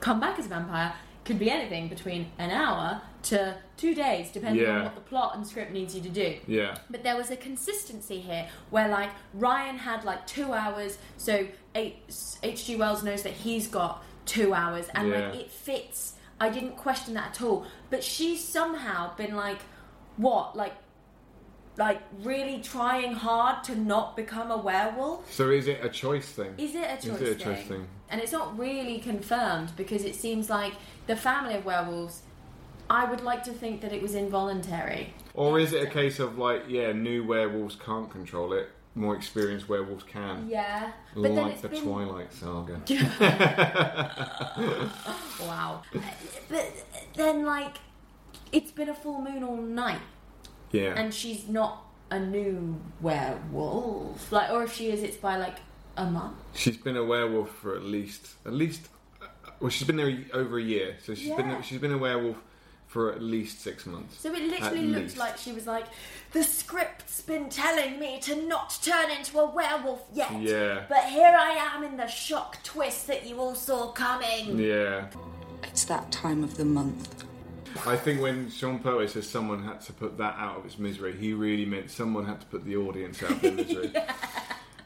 come 0.00 0.18
back 0.18 0.38
as 0.38 0.46
a 0.46 0.48
vampire 0.48 0.94
could 1.24 1.38
be 1.38 1.50
anything 1.50 1.88
between 1.88 2.32
an 2.38 2.50
hour 2.50 3.00
to 3.24 3.54
two 3.76 3.94
days, 3.94 4.32
depending 4.32 4.66
on 4.68 4.76
Yeah. 4.76 4.82
what 4.84 4.94
the 4.96 5.00
plot 5.00 5.36
and 5.36 5.46
script 5.46 5.70
needs 5.72 5.94
you 5.94 6.00
to 6.02 6.08
do. 6.08 6.38
Yeah. 6.46 6.76
But 6.90 7.04
there 7.04 7.16
was 7.16 7.30
a 7.30 7.36
consistency 7.36 8.20
here 8.20 8.48
where, 8.70 8.88
like, 8.88 9.10
Ryan 9.32 9.78
had 9.78 10.04
like 10.04 10.26
two 10.26 10.52
hours, 10.52 10.98
so 11.16 11.46
H.G. 11.74 12.76
Wells 12.76 13.02
knows 13.02 13.22
that 13.22 13.32
he's 13.32 13.68
got 13.68 14.02
two 14.26 14.54
hours, 14.54 14.88
and 14.94 15.10
like 15.10 15.34
it 15.34 15.50
fits. 15.50 16.14
I 16.40 16.48
didn't 16.48 16.76
question 16.76 17.14
that 17.14 17.30
at 17.30 17.42
all. 17.42 17.66
But 17.90 18.02
she's 18.02 18.42
somehow 18.42 19.14
been 19.16 19.36
like, 19.36 19.58
what, 20.16 20.56
like, 20.56 20.74
like 21.76 22.00
really 22.22 22.60
trying 22.60 23.14
hard 23.14 23.64
to 23.64 23.76
not 23.76 24.16
become 24.16 24.50
a 24.50 24.56
werewolf. 24.56 25.32
So 25.32 25.50
is 25.50 25.68
it 25.68 25.80
a 25.82 25.88
choice 25.88 26.26
thing? 26.26 26.54
Is 26.58 26.74
it 26.74 26.84
a 26.84 26.96
choice, 26.96 27.20
Is 27.20 27.22
it 27.22 27.40
a 27.40 27.44
choice 27.44 27.58
thing? 27.58 27.68
thing? 27.68 27.86
And 28.10 28.20
it's 28.20 28.32
not 28.32 28.58
really 28.58 28.98
confirmed 28.98 29.72
because 29.76 30.04
it 30.04 30.14
seems 30.14 30.50
like 30.50 30.74
the 31.06 31.16
family 31.16 31.54
of 31.54 31.64
werewolves. 31.64 32.22
I 32.90 33.06
would 33.06 33.22
like 33.22 33.42
to 33.44 33.52
think 33.52 33.80
that 33.80 33.92
it 33.92 34.02
was 34.02 34.14
involuntary. 34.14 35.14
Or 35.34 35.58
is 35.58 35.72
it 35.72 35.82
a 35.82 35.86
case 35.86 36.18
of 36.18 36.36
like, 36.36 36.64
yeah, 36.68 36.92
new 36.92 37.24
werewolves 37.24 37.76
can't 37.76 38.10
control 38.10 38.52
it, 38.52 38.68
more 38.94 39.16
experienced 39.16 39.66
werewolves 39.66 40.04
can? 40.04 40.46
Yeah, 40.50 40.92
but 41.14 41.22
then 41.22 41.36
like 41.36 41.52
it's 41.52 41.62
the 41.62 41.68
been 41.70 41.82
Twilight 41.84 42.32
Saga. 42.34 42.82
wow. 45.40 45.80
But 46.50 46.70
then, 47.14 47.46
like, 47.46 47.76
it's 48.52 48.72
been 48.72 48.90
a 48.90 48.94
full 48.94 49.22
moon 49.22 49.42
all 49.42 49.56
night, 49.56 50.00
Yeah. 50.72 50.94
and 50.96 51.12
she's 51.14 51.48
not 51.48 51.84
a 52.10 52.18
new 52.18 52.80
werewolf. 53.00 54.30
Like, 54.32 54.50
or 54.50 54.64
if 54.64 54.74
she 54.74 54.90
is, 54.90 55.02
it's 55.02 55.16
by 55.16 55.36
like 55.36 55.56
a 55.96 56.04
month. 56.04 56.36
She's 56.54 56.76
been 56.76 56.96
a 56.96 57.04
werewolf 57.04 57.50
for 57.50 57.74
at 57.76 57.82
least, 57.84 58.28
at 58.46 58.52
least, 58.52 58.88
uh, 59.22 59.26
well, 59.60 59.70
she's 59.70 59.86
been 59.86 59.96
there 59.96 60.18
over 60.32 60.58
a 60.58 60.62
year. 60.62 60.96
So 61.04 61.14
she's 61.14 61.28
Yeah. 61.28 61.36
been 61.36 61.62
she's 61.62 61.78
been 61.78 61.92
a 61.92 61.98
werewolf 61.98 62.36
for 62.86 63.10
at 63.12 63.22
least 63.22 63.60
six 63.62 63.86
months. 63.86 64.20
So 64.20 64.30
it 64.34 64.42
At 64.42 64.48
literally 64.50 64.86
looked 64.88 65.02
least. 65.04 65.16
like 65.16 65.38
she 65.38 65.52
was 65.52 65.66
like, 65.66 65.86
the 66.32 66.42
script's 66.44 67.22
been 67.22 67.48
telling 67.48 67.98
me 67.98 68.20
to 68.20 68.36
not 68.46 68.78
turn 68.82 69.10
into 69.10 69.38
a 69.38 69.46
werewolf 69.50 70.02
yet. 70.12 70.30
Yeah. 70.40 70.82
But 70.90 71.04
here 71.06 71.34
I 71.34 71.52
am 71.74 71.84
in 71.84 71.96
the 71.96 72.06
shock 72.06 72.62
twist 72.62 73.06
that 73.06 73.26
you 73.26 73.38
all 73.38 73.54
saw 73.54 73.92
coming. 73.92 74.58
Yeah. 74.58 75.06
It's 75.64 75.84
that 75.86 76.10
time 76.12 76.44
of 76.44 76.56
the 76.58 76.66
month. 76.66 77.24
I 77.86 77.96
think 77.96 78.20
when 78.20 78.50
Sean 78.50 78.78
Pertwee 78.78 79.08
says 79.08 79.28
someone 79.28 79.62
had 79.64 79.80
to 79.82 79.92
put 79.92 80.18
that 80.18 80.34
out 80.38 80.58
of 80.58 80.66
its 80.66 80.78
misery, 80.78 81.16
he 81.16 81.32
really 81.32 81.64
meant 81.64 81.90
someone 81.90 82.26
had 82.26 82.40
to 82.40 82.46
put 82.46 82.64
the 82.64 82.76
audience 82.76 83.22
out 83.22 83.30
of 83.32 83.40
their 83.40 83.52
misery. 83.52 83.92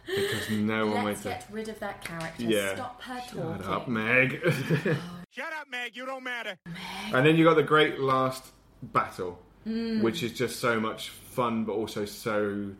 Because 0.06 0.50
no 0.50 0.86
one 0.86 1.04
Let's 1.04 1.24
made 1.24 1.30
get 1.32 1.46
rid 1.50 1.68
of 1.68 1.80
that 1.80 2.02
character. 2.04 2.44
Yeah. 2.44 2.76
Stop 2.76 3.02
her 3.02 3.20
Shut 3.22 3.34
talking. 3.60 3.66
up, 3.66 3.88
Meg. 3.88 4.40
Shut 5.32 5.52
up, 5.52 5.68
Meg. 5.68 5.96
You 5.96 6.06
don't 6.06 6.22
matter. 6.22 6.56
and 7.12 7.26
then 7.26 7.34
you 7.36 7.42
got 7.44 7.54
the 7.56 7.64
great 7.64 7.98
last 7.98 8.44
battle, 8.82 9.40
Mm. 9.66 10.02
which 10.02 10.22
is 10.22 10.32
just 10.32 10.60
so 10.60 10.78
much 10.78 11.08
fun, 11.08 11.64
but 11.64 11.72
also 11.72 12.04
so 12.04 12.70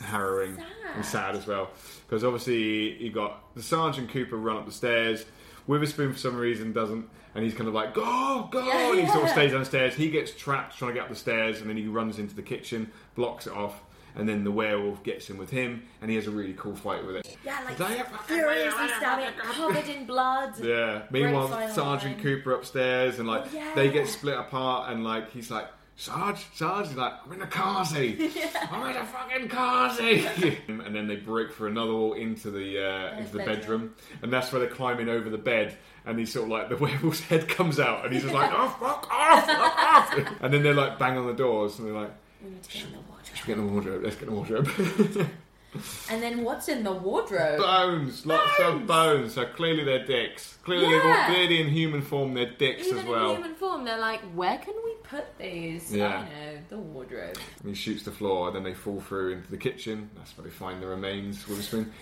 harrowing 0.00 0.58
and 0.96 1.04
sad 1.04 1.36
as 1.36 1.46
well. 1.46 1.70
Because 2.04 2.24
obviously 2.24 3.00
you 3.00 3.12
got 3.12 3.54
the 3.54 3.62
Sergeant 3.62 4.10
Cooper 4.10 4.36
run 4.36 4.56
up 4.56 4.66
the 4.66 4.72
stairs. 4.72 5.24
Witherspoon 5.66 6.12
for 6.12 6.18
some 6.18 6.36
reason 6.36 6.72
doesn't, 6.72 7.08
and 7.34 7.44
he's 7.44 7.54
kind 7.54 7.68
of 7.68 7.74
like 7.74 7.94
go 7.94 8.48
go, 8.50 8.66
Yeah, 8.66 8.90
and 8.90 9.00
he 9.00 9.06
sort 9.08 9.24
of 9.24 9.30
stays 9.30 9.52
downstairs. 9.52 9.94
He 9.94 10.10
gets 10.10 10.32
trapped 10.32 10.76
trying 10.78 10.90
to 10.90 10.94
get 10.94 11.02
up 11.04 11.08
the 11.08 11.14
stairs, 11.16 11.60
and 11.60 11.68
then 11.70 11.76
he 11.76 11.86
runs 11.86 12.18
into 12.18 12.34
the 12.34 12.42
kitchen, 12.42 12.90
blocks 13.14 13.46
it 13.46 13.52
off. 13.52 13.82
And 14.14 14.28
then 14.28 14.44
the 14.44 14.50
werewolf 14.50 15.02
gets 15.04 15.30
in 15.30 15.38
with 15.38 15.48
him, 15.48 15.84
and 16.02 16.10
he 16.10 16.16
has 16.16 16.26
a 16.26 16.30
really 16.30 16.52
cool 16.52 16.76
fight 16.76 17.06
with 17.06 17.16
it. 17.16 17.38
Yeah, 17.46 17.60
like 17.64 17.78
Like, 17.80 18.22
furiously 18.24 18.88
stabbing 18.98 19.32
covered 19.38 19.88
in 19.88 20.04
blood. 20.04 20.52
Yeah. 20.62 21.04
Meanwhile, 21.10 21.70
Sergeant. 21.70 22.18
Cooper 22.20 22.52
upstairs, 22.52 23.18
and 23.18 23.26
like 23.26 23.44
Oh, 23.46 23.48
yeah. 23.54 23.74
they 23.74 23.88
get 23.90 24.06
split 24.08 24.36
apart, 24.38 24.92
and 24.92 25.02
like 25.02 25.30
he's 25.30 25.50
like, 25.50 25.66
Sarge, 26.02 26.44
Sarge, 26.52 26.88
he's 26.88 26.96
like, 26.96 27.12
I'm 27.24 27.32
in 27.32 27.42
a 27.42 27.46
car 27.46 27.84
seat. 27.84 28.18
I'm 28.72 28.90
in 28.90 28.96
a 28.96 29.06
fucking 29.06 29.48
car 29.48 29.94
seat. 29.94 30.26
and 30.66 30.96
then 30.96 31.06
they 31.06 31.14
break 31.14 31.52
for 31.52 31.68
another 31.68 31.92
wall 31.92 32.14
into 32.14 32.50
the 32.50 32.84
uh, 32.84 33.18
into 33.18 33.30
the 33.30 33.38
bedroom. 33.38 33.54
bedroom, 33.60 33.94
and 34.20 34.32
that's 34.32 34.50
where 34.50 34.58
they're 34.58 34.68
climbing 34.68 35.08
over 35.08 35.30
the 35.30 35.38
bed. 35.38 35.76
And 36.04 36.18
he's 36.18 36.32
sort 36.32 36.46
of 36.46 36.50
like 36.50 36.68
the 36.70 36.76
werewolf's 36.84 37.20
head 37.20 37.48
comes 37.48 37.78
out, 37.78 38.04
and 38.04 38.12
he's 38.12 38.24
just 38.24 38.34
like, 38.34 38.50
oh 38.52 38.68
fuck 38.80 39.08
off, 39.12 39.46
fuck 39.46 39.78
off. 39.78 40.36
and 40.40 40.52
then 40.52 40.64
they're 40.64 40.74
like 40.74 40.98
bang 40.98 41.16
on 41.16 41.28
the 41.28 41.34
doors, 41.34 41.78
and 41.78 41.86
they're 41.86 41.94
like, 41.94 42.10
We 42.42 42.50
need 42.50 42.64
to 42.64 42.68
get 42.72 42.84
in 42.84 42.92
the 42.94 42.98
wardrobe. 42.98 43.32
we 43.32 43.46
get 43.46 43.58
in 43.58 43.66
the 43.66 43.72
wardrobe? 43.72 44.02
Let's 44.02 44.16
get 44.16 44.28
in 44.28 44.34
the 44.34 44.40
wardrobe. 44.40 45.30
And 46.10 46.22
then 46.22 46.44
what's 46.44 46.68
in 46.68 46.84
the 46.84 46.92
wardrobe? 46.92 47.58
bones, 47.58 48.26
lots 48.26 48.60
of 48.60 48.86
bones. 48.86 49.34
So 49.34 49.46
clearly 49.46 49.84
they're 49.84 50.04
dicks. 50.06 50.58
Clearly, 50.64 50.86
they've 50.90 51.02
all, 51.02 51.08
Yeah. 51.08 51.26
clearly 51.26 51.60
in 51.62 51.68
human 51.68 52.02
form 52.02 52.34
they're 52.34 52.50
dicks 52.52 52.86
Even 52.88 52.98
as 52.98 53.04
well. 53.06 53.30
in 53.30 53.36
human 53.36 53.54
form, 53.54 53.84
they're 53.84 53.98
like, 53.98 54.20
where 54.34 54.58
can 54.58 54.74
we 54.84 54.92
put 55.02 55.24
these? 55.38 55.94
Yeah. 55.94 56.18
I 56.18 56.22
know, 56.24 56.58
the 56.68 56.76
wardrobe. 56.78 57.38
And 57.60 57.70
he 57.70 57.74
shoots 57.74 58.02
the 58.02 58.12
floor, 58.12 58.48
and 58.48 58.56
then 58.56 58.62
they 58.64 58.74
fall 58.74 59.00
through 59.00 59.32
into 59.32 59.50
the 59.50 59.56
kitchen. 59.56 60.10
That's 60.16 60.36
where 60.36 60.44
they 60.44 60.50
find 60.50 60.82
the 60.82 60.86
remains 60.88 61.48
with 61.48 61.60
a 61.60 61.62
spoon. 61.62 61.92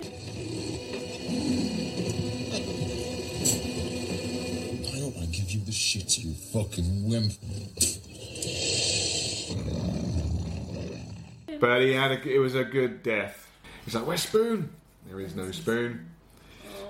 I 3.63 4.99
hope 5.01 5.15
I 5.21 5.27
give 5.27 5.51
you 5.51 5.61
the 5.65 5.71
shits, 5.73 6.19
you 6.19 6.35
fucking 6.53 7.09
wimp. 7.09 7.33
But 11.61 11.83
he 11.83 11.93
had 11.93 12.13
a, 12.13 12.29
it 12.29 12.39
was 12.39 12.55
a 12.55 12.65
good 12.65 13.03
death. 13.03 13.50
He's 13.85 13.95
like, 13.95 14.07
"Where's 14.07 14.23
spoon?" 14.23 14.71
There 15.09 15.21
is 15.21 15.35
no 15.35 15.51
spoon. 15.53 16.07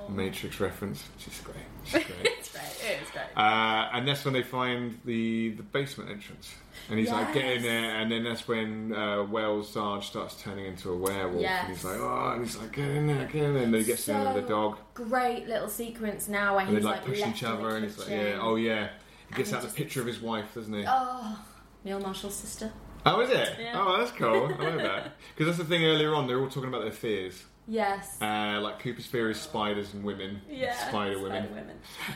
Matrix 0.08 0.58
reference, 0.58 1.02
which 1.16 1.28
is 1.28 1.40
great. 1.40 1.56
Which 1.82 1.94
is 1.94 2.06
great. 2.06 2.26
It's 2.40 2.50
great, 2.52 2.90
it 2.90 3.02
is 3.02 3.10
great. 3.10 3.26
Uh, 3.36 3.88
and 3.92 4.08
that's 4.08 4.24
when 4.24 4.34
they 4.34 4.42
find 4.42 4.98
the 5.04 5.50
the 5.50 5.62
basement 5.62 6.10
entrance. 6.10 6.52
And 6.88 6.98
he's 6.98 7.10
like, 7.10 7.32
get 7.32 7.44
in 7.44 7.62
there. 7.62 7.96
And 8.00 8.10
then 8.10 8.24
that's 8.24 8.48
when 8.48 8.92
uh, 8.92 9.22
Wells 9.24 9.72
Sarge 9.72 10.06
starts 10.06 10.42
turning 10.42 10.66
into 10.66 10.90
a 10.90 10.96
werewolf. 10.96 11.44
And 11.44 11.68
he's 11.68 11.84
like, 11.84 11.98
oh, 12.00 12.32
and 12.34 12.44
he's 12.44 12.56
like, 12.56 12.72
get 12.72 12.88
in 12.88 13.06
there, 13.06 13.26
get 13.26 13.44
in 13.44 13.54
there. 13.54 13.62
And 13.64 13.72
then 13.74 13.80
he 13.82 13.86
gets 13.86 14.08
in 14.08 14.16
there 14.24 14.34
with 14.34 14.42
the 14.42 14.48
dog. 14.48 14.78
Great 14.94 15.46
little 15.46 15.68
sequence 15.68 16.26
now 16.26 16.56
where 16.56 16.64
And 16.66 16.72
they 16.72 16.76
he's 16.80 16.84
like 16.84 16.96
like, 16.96 17.06
push 17.06 17.20
left 17.20 17.36
each 17.36 17.42
in 17.44 17.48
the 17.50 17.54
other. 17.58 17.76
And 17.76 17.84
he's 17.84 17.98
like, 17.98 18.08
kitchen. 18.08 18.26
yeah, 18.26 18.38
oh 18.40 18.56
yeah. 18.56 18.88
He 19.28 19.34
gets 19.36 19.50
he 19.50 19.54
out 19.56 19.60
the 19.62 19.68
just- 19.68 19.76
picture 19.76 20.00
of 20.00 20.06
his 20.06 20.20
wife, 20.20 20.54
doesn't 20.54 20.72
he? 20.74 20.84
Oh, 20.88 21.38
Neil 21.84 22.00
Marshall's 22.00 22.34
sister. 22.34 22.72
Oh, 23.06 23.20
is 23.20 23.30
it? 23.30 23.56
Yeah. 23.60 23.72
Oh, 23.74 23.98
that's 23.98 24.10
cool. 24.12 24.46
I 24.46 24.68
like 24.70 24.78
that. 24.82 25.12
Because 25.36 25.56
that's 25.56 25.58
the 25.58 25.64
thing 25.74 25.84
earlier 25.84 26.14
on, 26.14 26.26
they're 26.26 26.40
all 26.40 26.48
talking 26.48 26.68
about 26.68 26.82
their 26.82 26.92
fears. 26.92 27.44
Yes. 27.66 28.20
Uh, 28.20 28.58
like 28.60 28.80
Cooper's 28.80 29.06
fear 29.06 29.30
is 29.30 29.40
spiders 29.40 29.94
and 29.94 30.02
women. 30.02 30.40
yeah. 30.50 30.74
Spider 30.88 31.20
women. 31.22 31.48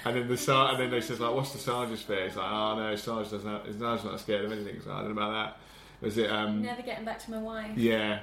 And 0.05 0.17
then 0.17 0.27
the 0.29 0.37
Sar- 0.37 0.73
and 0.73 0.81
then 0.81 0.91
they 0.91 1.01
says 1.01 1.21
like, 1.21 1.33
"What's 1.35 1.53
the 1.53 1.59
Sarge's 1.59 2.03
fear?" 2.03 2.25
It's 2.27 2.35
like, 2.37 2.51
"Oh 2.51 2.77
no, 2.77 2.97
Sarge 2.97 3.31
doesn't. 3.31 3.49
Have, 3.49 3.63
Sarge's 3.79 4.05
not 4.05 4.21
scared 4.21 4.45
of 4.47 4.53
anything." 4.53 4.81
So 4.83 4.91
I 4.93 4.97
don't 5.03 5.15
know 5.15 5.23
about 5.23 5.57
that." 6.01 6.07
Is 6.07 6.19
it? 6.19 6.29
Um, 6.31 6.61
Never 6.63 6.83
getting 6.83 7.05
back 7.05 7.21
to 7.25 7.31
my 7.31 7.39
wife. 7.39 7.77
yeah. 7.77 8.21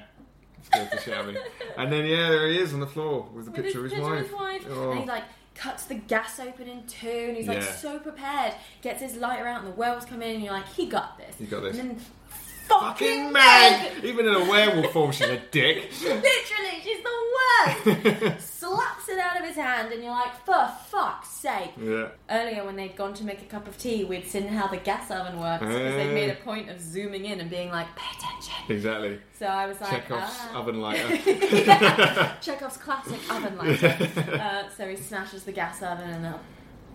Scared 0.63 0.91
the 0.91 0.99
shit 0.99 1.13
out 1.15 1.27
of 1.27 1.33
me. 1.33 1.39
And 1.77 1.91
then 1.91 2.05
yeah, 2.05 2.29
there 2.29 2.47
he 2.49 2.57
is 2.59 2.73
on 2.73 2.81
the 2.81 2.85
floor 2.87 3.27
with 3.33 3.45
the 3.45 3.51
With 3.51 3.63
picture, 3.63 3.83
his 3.83 3.93
of, 3.93 3.99
his 3.99 4.07
picture 4.27 4.35
wife. 4.35 4.59
of 4.61 4.67
his 4.67 4.75
wife. 4.75 4.77
Oh. 4.77 4.91
And 4.91 4.99
he 4.99 5.05
like 5.07 5.23
cuts 5.55 5.85
the 5.85 5.95
gas 5.95 6.39
open 6.39 6.67
in 6.67 6.83
two 6.85 7.07
and 7.29 7.37
he's 7.37 7.47
like 7.47 7.61
Yeah. 7.61 7.71
so 7.71 7.97
prepared. 7.97 8.53
Gets 8.83 9.01
his 9.01 9.15
lighter 9.15 9.47
out 9.47 9.63
and 9.63 9.71
the 9.73 9.75
werewolves 9.75 10.05
come 10.05 10.21
in 10.21 10.35
and 10.35 10.43
you're 10.43 10.53
like, 10.53 10.67
he 10.67 10.85
got 10.87 11.17
this. 11.17 11.35
He 11.39 11.45
got 11.47 11.63
this. 11.63 11.79
And 11.79 11.91
then 11.91 12.05
Fucking 12.79 13.07
fucking 13.07 13.31
Meg! 13.33 13.93
Meg! 13.95 14.03
Even 14.03 14.27
in 14.27 14.33
a 14.33 14.49
werewolf 14.49 14.91
form, 14.91 15.11
she's 15.11 15.27
a 15.27 15.37
dick. 15.51 15.91
Literally, 16.01 16.81
she's 16.83 17.03
the 17.03 17.11
worst. 17.35 18.41
Slaps 18.59 19.09
it 19.09 19.19
out 19.19 19.39
of 19.39 19.45
his 19.45 19.55
hand, 19.55 19.91
and 19.91 20.03
you're 20.03 20.11
like, 20.11 20.33
for 20.45 20.71
fuck's 20.87 21.29
sake. 21.29 21.71
Yeah. 21.81 22.09
Earlier, 22.29 22.63
when 22.63 22.75
they'd 22.75 22.95
gone 22.95 23.13
to 23.15 23.23
make 23.23 23.41
a 23.41 23.45
cup 23.45 23.67
of 23.67 23.77
tea, 23.77 24.05
we'd 24.05 24.27
seen 24.27 24.47
how 24.47 24.67
the 24.67 24.77
gas 24.77 25.11
oven 25.11 25.39
works 25.39 25.61
because 25.61 25.95
they 25.95 26.13
made 26.13 26.29
a 26.29 26.35
point 26.35 26.69
of 26.69 26.79
zooming 26.79 27.25
in 27.25 27.39
and 27.39 27.49
being 27.49 27.69
like, 27.69 27.87
pay 27.95 28.17
attention. 28.17 28.53
Exactly. 28.69 29.19
So 29.37 29.47
I 29.47 29.67
was 29.67 29.81
like, 29.81 29.91
Chekhov's 29.91 30.21
ah. 30.23 30.59
oven 30.59 30.79
lighter. 30.79 31.17
Chekhov's 32.41 32.77
classic 32.77 33.19
oven 33.29 33.57
lighter. 33.57 33.97
uh, 34.33 34.69
so 34.69 34.87
he 34.87 34.95
smashes 34.95 35.43
the 35.43 35.51
gas 35.51 35.81
oven, 35.81 36.09
and 36.09 36.35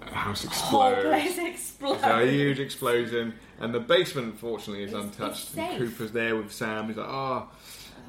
the 0.07 0.15
House 0.15 0.45
whole 0.45 0.87
explodes. 0.89 1.03
place 1.09 1.39
explodes. 1.39 2.01
So 2.03 2.19
a 2.19 2.27
huge 2.31 2.59
explosion, 2.61 3.35
and 3.61 3.75
the 3.75 3.81
basement, 3.81 4.39
fortunately, 4.39 4.85
is 4.85 4.91
It's- 4.93 5.05
untouched. 5.05 5.43
it's 5.45 5.55
and. 5.55 5.79
Cooper's 5.79 6.13
there 6.13 6.37
with 6.37 6.53
Sam. 6.53 6.89
He's 6.89 6.97
like, 6.97 7.09
oh, 7.09 7.49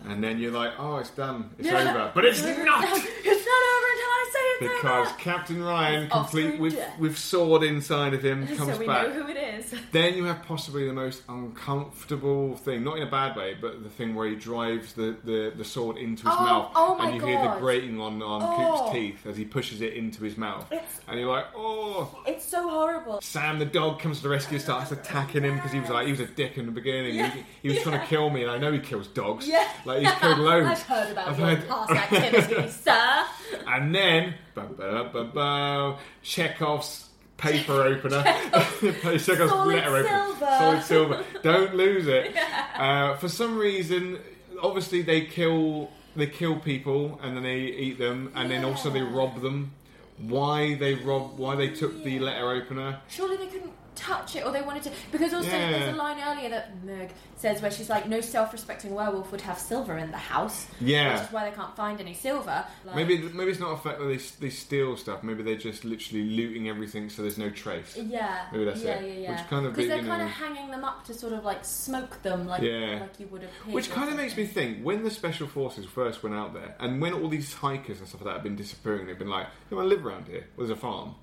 and 0.07 0.23
then 0.23 0.39
you're 0.39 0.51
like, 0.51 0.73
oh, 0.79 0.97
it's 0.97 1.09
done, 1.09 1.49
it's 1.57 1.67
Yeah. 1.67 1.89
over, 1.89 2.11
but 2.13 2.23
it's 2.25 2.41
not 2.43 2.53
it's 2.53 2.65
not 2.65 2.65
over 2.65 3.87
until 3.93 4.11
I 4.13 4.29
say 4.31 4.39
it's 4.65 4.73
because 4.75 5.07
over. 5.09 5.17
Captain 5.19 5.63
Ryan, 5.63 6.09
complete 6.09 6.59
with 6.59 6.75
death. 6.75 6.99
with 6.99 7.17
sword 7.17 7.63
inside 7.63 8.13
of 8.13 8.23
him, 8.23 8.47
comes 8.57 8.71
so 8.73 8.77
we 8.77 8.85
back. 8.85 9.07
know 9.09 9.23
who 9.23 9.27
it 9.29 9.37
is. 9.37 9.46
Then 9.91 10.15
you 10.15 10.25
have 10.25 10.43
possibly 10.43 10.85
the 10.87 10.93
most 10.93 11.23
uncomfortable 11.29 12.55
thing, 12.57 12.83
not 12.83 12.97
in 12.97 13.03
a 13.07 13.09
bad 13.11 13.35
way, 13.35 13.55
but 13.59 13.83
the 13.83 13.89
thing 13.89 14.15
where 14.15 14.27
he 14.27 14.35
drives 14.35 14.93
the, 14.93 15.15
the, 15.23 15.53
the 15.55 15.63
sword 15.63 15.97
into 15.97 16.23
his 16.27 16.35
Oh, 16.37 16.43
mouth, 16.43 16.71
oh 16.75 16.95
my 16.97 17.05
and 17.09 17.15
you 17.15 17.25
hear 17.25 17.41
the 17.41 17.55
grating 17.59 17.99
on, 17.99 18.21
on 18.21 18.41
Oh. 18.43 18.77
Coop's 18.79 18.91
teeth 18.93 19.25
as 19.27 19.37
he 19.37 19.45
pushes 19.45 19.81
it 19.81 19.93
into 19.93 20.23
his 20.23 20.37
mouth, 20.37 20.71
It's- 20.71 21.01
and 21.07 21.19
you're 21.19 21.29
like, 21.29 21.45
oh. 21.55 22.21
It's 22.25 22.45
so 22.45 22.67
horrible. 22.69 23.19
Sam 23.21 23.59
the 23.59 23.65
dog 23.65 23.99
comes 23.99 24.17
to 24.17 24.23
the 24.23 24.29
rescue, 24.29 24.59
starts 24.59 24.91
attacking 24.91 25.43
him 25.43 25.55
because 25.55 25.71
he 25.71 25.79
was 25.79 25.89
like 25.89 26.05
he 26.05 26.11
was 26.11 26.19
a 26.19 26.27
dick 26.27 26.57
in 26.57 26.65
the 26.65 26.71
beginning. 26.71 27.13
He, 27.15 27.43
he 27.63 27.69
was 27.69 27.79
trying 27.81 27.99
to 27.99 28.05
kill 28.07 28.29
me, 28.29 28.41
and 28.43 28.51
I 28.51 28.57
know 28.57 28.71
he 28.71 28.79
kills 28.79 29.07
dogs. 29.07 29.47
Yeah. 29.47 29.67
like 29.85 29.99
he's 30.01 30.11
killed 30.15 30.39
loads. 30.39 30.67
I've 30.67 30.81
heard 30.83 31.11
about 31.11 31.27
I've 31.29 31.39
your 31.39 31.47
heard- 31.47 31.67
past 31.67 31.91
activity, 32.13 32.69
sir. 32.69 33.25
And 33.67 33.95
then, 33.95 34.33
bum, 34.53 34.75
bum, 34.77 35.09
bum, 35.11 35.31
bum, 35.33 35.97
Chekhov's 36.21 37.06
paper 37.37 37.83
opener. 37.83 38.23
a 38.53 39.19
Solid 39.19 39.75
letter 39.75 39.97
opener. 39.97 40.07
silver. 40.07 40.39
Solid 40.39 40.83
silver. 40.83 41.23
Don't 41.43 41.75
lose 41.75 42.07
it. 42.07 42.35
Uh, 42.77 43.17
for 43.17 43.27
some 43.27 43.57
reason, 43.57 44.19
obviously 44.61 45.01
they 45.01 45.21
kill 45.21 45.89
they 46.15 46.27
kill 46.27 46.59
people 46.59 47.19
and 47.23 47.35
then 47.35 47.41
they 47.41 47.57
eat 47.61 47.97
them 47.97 48.31
and 48.35 48.51
then 48.51 48.63
also 48.63 48.91
they 48.91 49.01
rob 49.01 49.41
them. 49.41 49.71
Why 50.19 50.75
they 50.75 50.93
rob? 50.93 51.39
Why 51.39 51.55
they 51.55 51.69
took 51.69 52.03
the 52.03 52.19
letter 52.19 52.51
opener? 52.51 53.01
Surely 53.07 53.37
they 53.37 53.47
couldn't 53.47 53.73
touch 53.97 54.35
it, 54.37 54.45
or 54.45 54.51
they 54.51 54.61
wanted 54.61 54.83
to. 54.83 54.91
Because 55.11 55.33
also, 55.33 55.49
Yeah. 55.49 55.71
there's 55.71 55.93
a 55.93 55.97
line 55.97 56.17
earlier 56.25 56.49
that 56.49 56.83
Meg 56.83 57.11
says 57.35 57.61
where 57.61 57.71
she's 57.71 57.89
like, 57.89 58.07
"No 58.07 58.21
self-respecting 58.21 58.93
werewolf 58.93 59.31
would 59.31 59.41
have 59.41 59.57
silver 59.59 59.97
in 59.97 60.11
the 60.11 60.17
house." 60.17 60.67
Yeah. 60.79 61.13
which 61.15 61.23
is 61.27 61.31
why 61.33 61.49
they 61.49 61.55
can't 61.55 61.75
find 61.75 61.99
any 61.99 62.13
silver. 62.13 62.65
Like, 62.85 62.95
Maybe 62.95 63.17
maybe 63.17 63.51
it's 63.51 63.59
not 63.59 63.71
a 63.73 63.77
fact 63.77 63.99
that 63.99 64.05
they 64.05 64.17
they 64.17 64.49
steal 64.49 64.95
stuff. 64.97 65.23
Maybe 65.23 65.43
they're 65.43 65.55
just 65.55 65.83
literally 65.83 66.23
looting 66.23 66.69
everything 66.69 67.09
so 67.09 67.21
there's 67.23 67.37
no 67.37 67.49
trace. 67.49 67.97
Yeah, 67.97 68.45
Maybe 68.51 68.65
that's 68.65 68.81
yeah, 68.83 68.91
it. 68.95 69.07
yeah, 69.07 69.21
yeah. 69.21 69.31
Which 69.41 69.49
kind 69.49 69.65
of, 69.65 69.73
because 69.73 69.87
they're 69.89 69.97
you 69.97 70.03
know- 70.03 70.09
kind 70.09 70.21
of 70.23 70.29
hanging 70.29 70.71
them 70.71 70.83
up 70.85 71.03
to 71.05 71.13
sort 71.13 71.33
of 71.33 71.43
like 71.43 71.65
smoke 71.65 72.21
them, 72.23 72.47
like 72.47 72.61
Yeah. 72.61 72.99
like 73.01 73.19
you 73.19 73.27
would 73.27 73.41
have. 73.41 73.51
Which 73.73 73.89
kind 73.91 74.09
of 74.09 74.15
makes 74.15 74.37
me 74.37 74.45
think 74.45 74.83
when 74.83 75.03
the 75.03 75.11
special 75.11 75.47
forces 75.47 75.85
first 75.85 76.23
went 76.23 76.35
out 76.35 76.53
there, 76.53 76.75
and 76.79 77.01
when 77.01 77.13
all 77.13 77.27
these 77.27 77.53
hikers 77.53 77.99
and 77.99 78.07
stuff 78.07 78.21
like 78.21 78.25
that 78.27 78.33
have 78.35 78.43
been 78.43 78.55
disappearing, 78.55 79.07
they've 79.07 79.17
been 79.17 79.29
like, 79.29 79.47
"You 79.69 79.77
want 79.77 79.89
to 79.89 79.95
live 79.95 80.05
around 80.05 80.27
here? 80.27 80.45
Well, 80.55 80.67
there's 80.67 80.77
a 80.77 80.81
farm. 80.81 81.15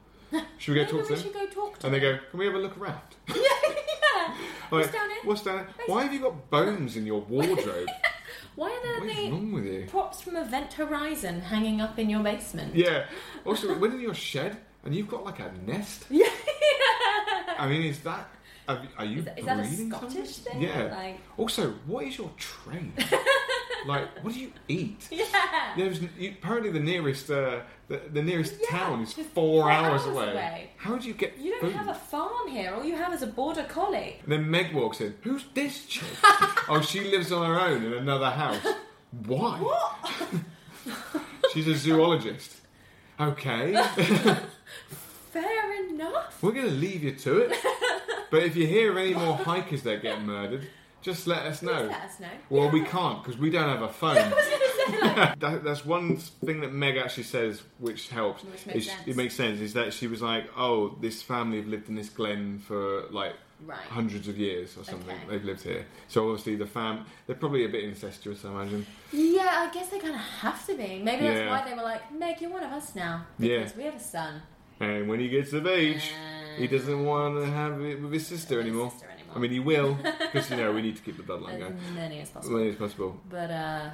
Should 0.58 0.74
we 0.74 0.80
go 0.80 0.84
Maybe 0.84 0.92
talk 0.98 1.06
to 1.06 1.12
we 1.12 1.14
them?" 1.14 1.22
should 1.24 1.32
go 1.34 1.46
talk 1.46 1.78
to 1.78 1.86
and 1.86 1.94
they 1.94 2.00
go, 2.00 2.18
"Can 2.30 2.38
we 2.38 2.46
have 2.46 2.54
a 2.54 2.58
look 2.58 2.76
around?" 2.78 3.00
yeah, 3.28 3.34
yeah. 3.36 4.34
What's 4.70 4.90
down 4.90 5.10
here? 5.10 5.18
What's 5.24 5.42
down 5.42 5.58
here? 5.58 5.68
Why 5.86 6.04
have 6.04 6.12
you 6.12 6.20
got 6.20 6.50
bones 6.50 6.96
in 6.96 7.06
your 7.06 7.20
wardrobe? 7.22 7.88
Why 8.56 8.70
are 8.70 8.82
there 8.82 9.00
what 9.00 9.18
is 9.18 9.30
wrong 9.32 9.52
with 9.52 9.64
you? 9.66 9.86
props 9.88 10.20
from 10.20 10.36
Event 10.36 10.72
Horizon 10.74 11.40
hanging 11.40 11.80
up 11.80 11.98
in 11.98 12.08
your 12.08 12.22
basement? 12.22 12.74
Yeah. 12.74 13.06
Also, 13.44 13.76
when 13.78 13.92
in 13.92 14.00
your 14.00 14.14
shed 14.14 14.56
and 14.84 14.94
you've 14.94 15.08
got 15.08 15.24
like 15.24 15.40
a 15.40 15.50
nest. 15.66 16.04
Yeah. 16.10 16.28
I 17.58 17.66
mean, 17.68 17.82
is 17.82 18.00
that? 18.00 18.28
Are, 18.68 18.80
are 18.96 19.04
you 19.04 19.18
Is 19.18 19.44
that- 19.44 19.58
a 19.58 19.62
breeding 19.62 19.90
Scottish 19.90 20.36
something? 20.36 20.52
thing? 20.52 20.62
Yeah. 20.62 20.94
Like- 20.94 21.20
Also, 21.36 21.72
what 21.86 22.04
is 22.06 22.16
your 22.18 22.30
trade? 22.36 22.92
Like, 23.86 24.08
what 24.24 24.34
do 24.34 24.40
you 24.40 24.52
eat? 24.68 25.08
Yeah. 25.10 25.24
There's 25.76 26.00
you, 26.18 26.34
apparently 26.38 26.70
the 26.70 26.80
nearest 26.80 27.30
uh, 27.30 27.60
the, 27.88 28.00
the 28.12 28.22
nearest 28.22 28.54
Yeah, 28.60 28.78
town 28.78 29.02
is 29.02 29.12
four, 29.12 29.70
hours, 29.70 30.02
hours 30.02 30.06
away. 30.06 30.30
away. 30.32 30.70
How 30.76 30.96
do 30.96 31.08
you 31.08 31.14
get 31.14 31.36
You 31.38 31.50
don't 31.52 31.60
food? 31.62 31.72
have 31.72 31.88
a 31.88 31.94
farm 31.94 32.48
here. 32.48 32.72
All 32.74 32.84
you 32.84 32.96
have 32.96 33.12
is 33.12 33.22
a 33.22 33.26
border 33.26 33.64
collie. 33.64 34.16
And 34.22 34.32
then 34.32 34.50
Meg 34.50 34.72
walks 34.74 35.00
in. 35.00 35.14
Who's 35.22 35.44
this 35.54 35.84
chick? 35.86 36.06
oh, 36.68 36.80
she 36.86 37.00
lives 37.10 37.32
on 37.32 37.44
her 37.46 37.60
own 37.60 37.84
in 37.84 37.92
another 37.94 38.30
house. 38.30 38.64
Why? 39.26 39.58
What? 39.58 39.96
She's 41.52 41.66
a 41.68 41.74
zoologist. 41.76 42.56
Okay, 43.20 43.72
Fair 45.32 45.84
enough. 45.88 46.42
we're 46.42 46.52
going 46.52 46.66
to 46.66 46.72
leave 46.72 47.02
you 47.04 47.12
to 47.14 47.38
it. 47.38 47.56
But 48.30 48.42
if 48.42 48.56
you 48.56 48.66
hear 48.66 48.90
of 48.90 48.96
any 48.96 49.14
more 49.14 49.36
hikers 49.36 49.82
that 49.82 50.02
get 50.02 50.20
murdered, 50.22 50.66
just 51.04 51.26
let 51.26 51.42
us 51.46 51.62
know. 51.62 51.82
Let 51.82 52.00
us 52.02 52.18
know. 52.18 52.26
Well, 52.50 52.70
we 52.70 52.82
can't 52.82 53.22
because 53.22 53.38
we 53.38 53.50
don't 53.50 53.68
have 53.68 53.82
a 53.82 53.88
phone. 54.02 54.16
Say, 54.16 55.00
like, 55.00 55.38
that, 55.44 55.62
that's 55.62 55.84
one 55.84 56.16
thing 56.16 56.60
that 56.62 56.72
Meg 56.72 56.96
actually 56.96 57.24
says, 57.24 57.62
which 57.78 58.08
helps. 58.08 58.42
Which 58.44 58.66
makes 58.66 58.78
is- 58.78 58.86
sense. 58.90 59.02
It 59.06 59.16
makes 59.16 59.34
sense. 59.36 59.60
Is 59.60 59.74
that 59.74 59.92
she 59.92 60.06
was 60.08 60.20
like, 60.22 60.46
"Oh, 60.56 60.96
this 61.00 61.22
family 61.22 61.58
have 61.58 61.68
lived 61.68 61.88
in 61.88 61.94
this 61.94 62.08
glen 62.08 62.58
for 62.58 63.04
like 63.10 63.34
Right. 63.64 63.78
hundreds 63.78 64.28
of 64.28 64.36
years 64.36 64.76
or 64.76 64.84
something. 64.84 65.14
Okay. 65.16 65.26
They've 65.30 65.44
lived 65.44 65.62
here, 65.62 65.86
so 66.08 66.28
obviously 66.28 66.56
the 66.56 66.66
fam 66.66 67.06
they're 67.26 67.36
probably 67.36 67.64
a 67.64 67.68
bit 67.68 67.84
incestuous, 67.84 68.44
I 68.44 68.48
imagine. 68.50 68.84
yeah, 69.12 69.66
I 69.70 69.72
guess 69.72 69.88
they 69.88 70.00
kind 70.00 70.14
of 70.16 70.20
have 70.20 70.66
to 70.66 70.74
be. 70.74 71.00
Maybe 71.02 71.24
that's 71.26 71.38
Yeah. 71.38 71.48
why 71.48 71.66
they 71.66 71.74
were 71.74 71.82
like, 71.82 72.12
Meg, 72.12 72.40
you're 72.42 72.50
one 72.50 72.64
of 72.64 72.72
us 72.72 72.94
now. 72.94 73.24
Yeah. 73.38 73.58
Because 73.58 73.76
we 73.76 73.84
have 73.84 73.94
a 73.94 74.00
son. 74.00 74.42
And 74.80 75.08
when 75.08 75.20
he 75.20 75.28
gets 75.28 75.52
of 75.54 75.66
age, 75.66 76.10
he 76.58 76.66
doesn't 76.66 77.04
want 77.06 77.36
to 77.42 77.46
have 77.50 77.80
it 77.80 78.02
with 78.02 78.12
his 78.12 78.26
sister 78.26 78.56
his 78.60 78.66
anymore. 78.66 78.90
sister 78.90 79.06
anymore. 79.06 79.13
I 79.34 79.38
mean, 79.38 79.50
he 79.50 79.60
will 79.60 79.94
because 80.32 80.50
you 80.50 80.56
know 80.56 80.72
we 80.72 80.82
need 80.82 80.96
to 80.96 81.02
keep 81.02 81.16
the 81.16 81.22
bloodline 81.22 81.58
going 81.58 81.78
As 81.88 81.94
many 81.94 82.20
as 82.20 82.28
as 82.28 82.30
possible. 82.30 82.56
many 82.58 82.70
as 82.70 82.76
possible. 82.76 83.20
But, 83.28 83.50
uh, 83.50 83.90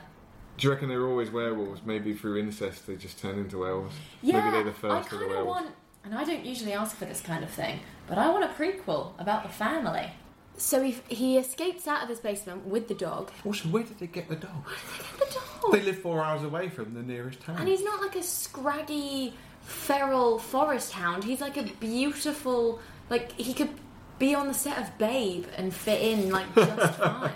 Do 0.58 0.66
you 0.66 0.72
reckon 0.72 0.88
they're 0.88 1.06
always 1.06 1.30
werewolves? 1.30 1.80
Maybe 1.84 2.12
through 2.14 2.38
incest 2.38 2.86
they 2.86 2.96
just 2.96 3.18
turn 3.18 3.38
into 3.38 3.58
werewolves. 3.58 3.94
yeah, 4.22 4.38
Maybe 4.38 4.50
they're 4.50 4.64
the 4.64 4.70
I 4.70 4.72
first 5.02 5.06
of 5.12 5.18
kind 5.18 5.20
the 5.22 5.24
of 5.26 5.30
werewolves. 5.30 5.60
want, 5.62 5.74
and 6.04 6.14
I 6.14 6.24
don't 6.24 6.44
usually 6.44 6.72
ask 6.72 6.96
for 6.96 7.04
this 7.06 7.20
kind 7.20 7.42
of 7.44 7.50
thing, 7.50 7.80
but 8.06 8.18
I 8.18 8.28
want 8.30 8.44
a 8.44 8.48
prequel 8.48 9.12
about 9.18 9.42
the 9.44 9.48
family. 9.48 10.10
So 10.56 10.82
he, 10.82 10.96
he 11.08 11.38
escapes 11.38 11.86
out 11.86 12.02
of 12.02 12.08
his 12.10 12.20
basement 12.20 12.66
with 12.66 12.88
the 12.88 12.94
dog. 12.94 13.30
Also, 13.46 13.68
where 13.70 13.82
did 13.82 13.98
they 13.98 14.06
get 14.06 14.28
the 14.28 14.36
dog? 14.36 14.66
The 15.18 15.24
dog! 15.24 15.72
They 15.72 15.80
live 15.80 15.98
four 16.00 16.22
hours 16.22 16.42
away 16.42 16.68
from 16.68 16.92
the 16.92 17.02
nearest 17.02 17.40
town. 17.40 17.56
And 17.58 17.66
he's 17.68 17.82
not 17.82 18.02
like 18.02 18.14
a 18.16 18.22
scraggy, 18.22 19.32
feral 19.62 20.38
forest 20.38 20.92
hound. 20.92 21.24
He's 21.24 21.40
like 21.40 21.56
a 21.56 21.62
beautiful, 21.80 22.78
like 23.08 23.32
he 23.32 23.54
could 23.54 23.70
be 24.20 24.34
on 24.36 24.46
the 24.46 24.54
set 24.54 24.78
of 24.78 24.96
Babe 24.98 25.46
and 25.56 25.74
fit 25.74 26.00
in 26.00 26.30
like 26.30 26.54
just 26.54 26.94
fine. 26.98 27.32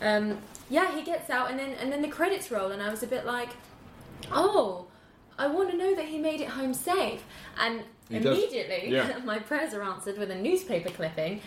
Um, 0.00 0.38
yeah, 0.70 0.94
he 0.96 1.02
gets 1.02 1.28
out 1.28 1.50
and 1.50 1.58
then 1.58 1.72
and 1.74 1.92
then 1.92 2.00
the 2.00 2.08
credits 2.08 2.50
roll, 2.50 2.70
and 2.70 2.80
I 2.82 2.88
was 2.88 3.02
a 3.02 3.06
bit 3.06 3.26
like, 3.26 3.50
oh, 4.32 4.86
I 5.38 5.48
want 5.48 5.70
to 5.70 5.76
know 5.76 5.94
that 5.94 6.06
he 6.06 6.18
made 6.18 6.40
it 6.40 6.48
home 6.48 6.72
safe. 6.72 7.22
And 7.60 7.82
He 8.08 8.16
immediately, 8.16 8.90
Yeah. 8.90 9.18
my 9.24 9.38
prayers 9.38 9.74
are 9.74 9.82
answered 9.82 10.16
with 10.16 10.30
a 10.30 10.34
newspaper 10.34 10.88
clipping. 10.90 11.40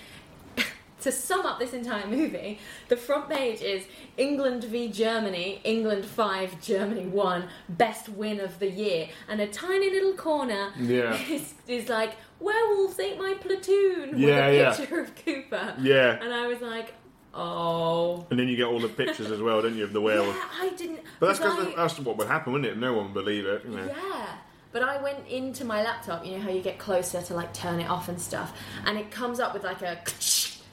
To 1.02 1.12
sum 1.12 1.46
up 1.46 1.60
this 1.60 1.74
entire 1.74 2.08
movie, 2.08 2.60
the 2.88 2.98
front 2.98 3.30
page 3.30 3.62
is 3.62 3.84
England 4.18 4.64
v 4.66 4.88
Germany, 4.90 5.60
England 5.64 6.06
5, 6.06 6.62
Germany 6.62 7.06
1, 7.08 7.48
best 7.70 8.10
win 8.10 8.40
of 8.40 8.60
the 8.60 8.70
year. 8.70 9.08
And 9.28 9.42
a 9.42 9.48
tiny 9.48 9.90
little 9.90 10.14
corner 10.14 10.72
Yeah. 10.80 11.14
is, 11.30 11.54
is 11.68 11.90
like, 11.90 12.12
Werewolves 12.40 13.00
ate 13.00 13.18
my 13.20 13.36
platoon 13.40 14.18
Yeah, 14.18 14.48
with 14.48 14.54
a 14.54 14.58
yeah. 14.58 14.74
picture 14.76 15.00
of 15.00 15.16
Cooper. 15.26 15.76
Yeah. 15.80 16.20
And 16.24 16.34
I 16.34 16.48
was 16.48 16.60
like, 16.62 16.94
oh. 17.34 18.26
And 18.30 18.40
then 18.40 18.48
you 18.48 18.56
get 18.58 18.66
all 18.66 18.80
the 18.80 18.88
pictures 18.90 19.32
as 19.32 19.42
well, 19.42 19.62
don't 19.62 19.76
you, 19.76 19.84
of 19.84 19.94
the 19.94 20.02
werewolf? 20.02 20.36
Yeah, 20.36 20.44
I 20.66 20.70
didn't. 20.70 21.00
But 21.20 21.28
that's 21.28 21.40
because 21.40 21.68
I- 21.68 21.76
that's 21.76 22.00
what 22.00 22.18
would 22.18 22.28
happen, 22.28 22.54
wouldn't 22.54 22.72
it? 22.72 22.78
No 22.80 22.94
one 22.94 23.06
would 23.06 23.14
believe 23.14 23.46
it. 23.46 23.64
You 23.66 23.72
know. 23.78 23.86
Yeah. 23.86 24.28
But 24.74 24.84
I 24.84 25.02
went 25.02 25.28
into 25.28 25.66
my 25.66 25.84
laptop, 25.84 26.26
you 26.26 26.32
know 26.38 26.40
how 26.40 26.50
you 26.50 26.62
get 26.62 26.80
closer 26.80 27.22
to 27.22 27.34
like 27.34 27.54
turn 27.54 27.82
it 27.82 27.90
off 27.90 28.08
and 28.08 28.20
stuff, 28.20 28.58
and 28.86 28.98
it 28.98 29.12
comes 29.12 29.42
up 29.42 29.54
with 29.54 29.66
like 29.66 29.82
a 29.82 30.00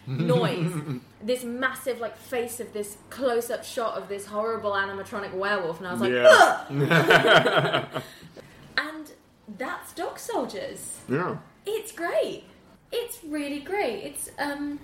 noise. 0.08 0.72
this 1.22 1.44
massive 1.44 2.00
like 2.00 2.16
face 2.16 2.60
of 2.60 2.72
this 2.72 2.96
close 3.10 3.50
up 3.50 3.64
shot 3.64 3.96
of 3.96 4.08
this 4.08 4.26
horrible 4.26 4.72
animatronic 4.72 5.34
werewolf, 5.34 5.78
and 5.78 5.86
I 5.86 5.92
was 5.92 6.00
like, 6.00 6.12
Yeah. 6.12 6.64
"Ugh!" 6.70 8.02
and 8.78 9.12
that's 9.58 9.92
Dog 9.92 10.18
Soldiers. 10.18 11.00
Yeah. 11.08 11.36
It's 11.66 11.92
great. 11.92 12.44
It's 12.90 13.22
really 13.24 13.60
great. 13.60 14.04
It's 14.04 14.30
um 14.38 14.80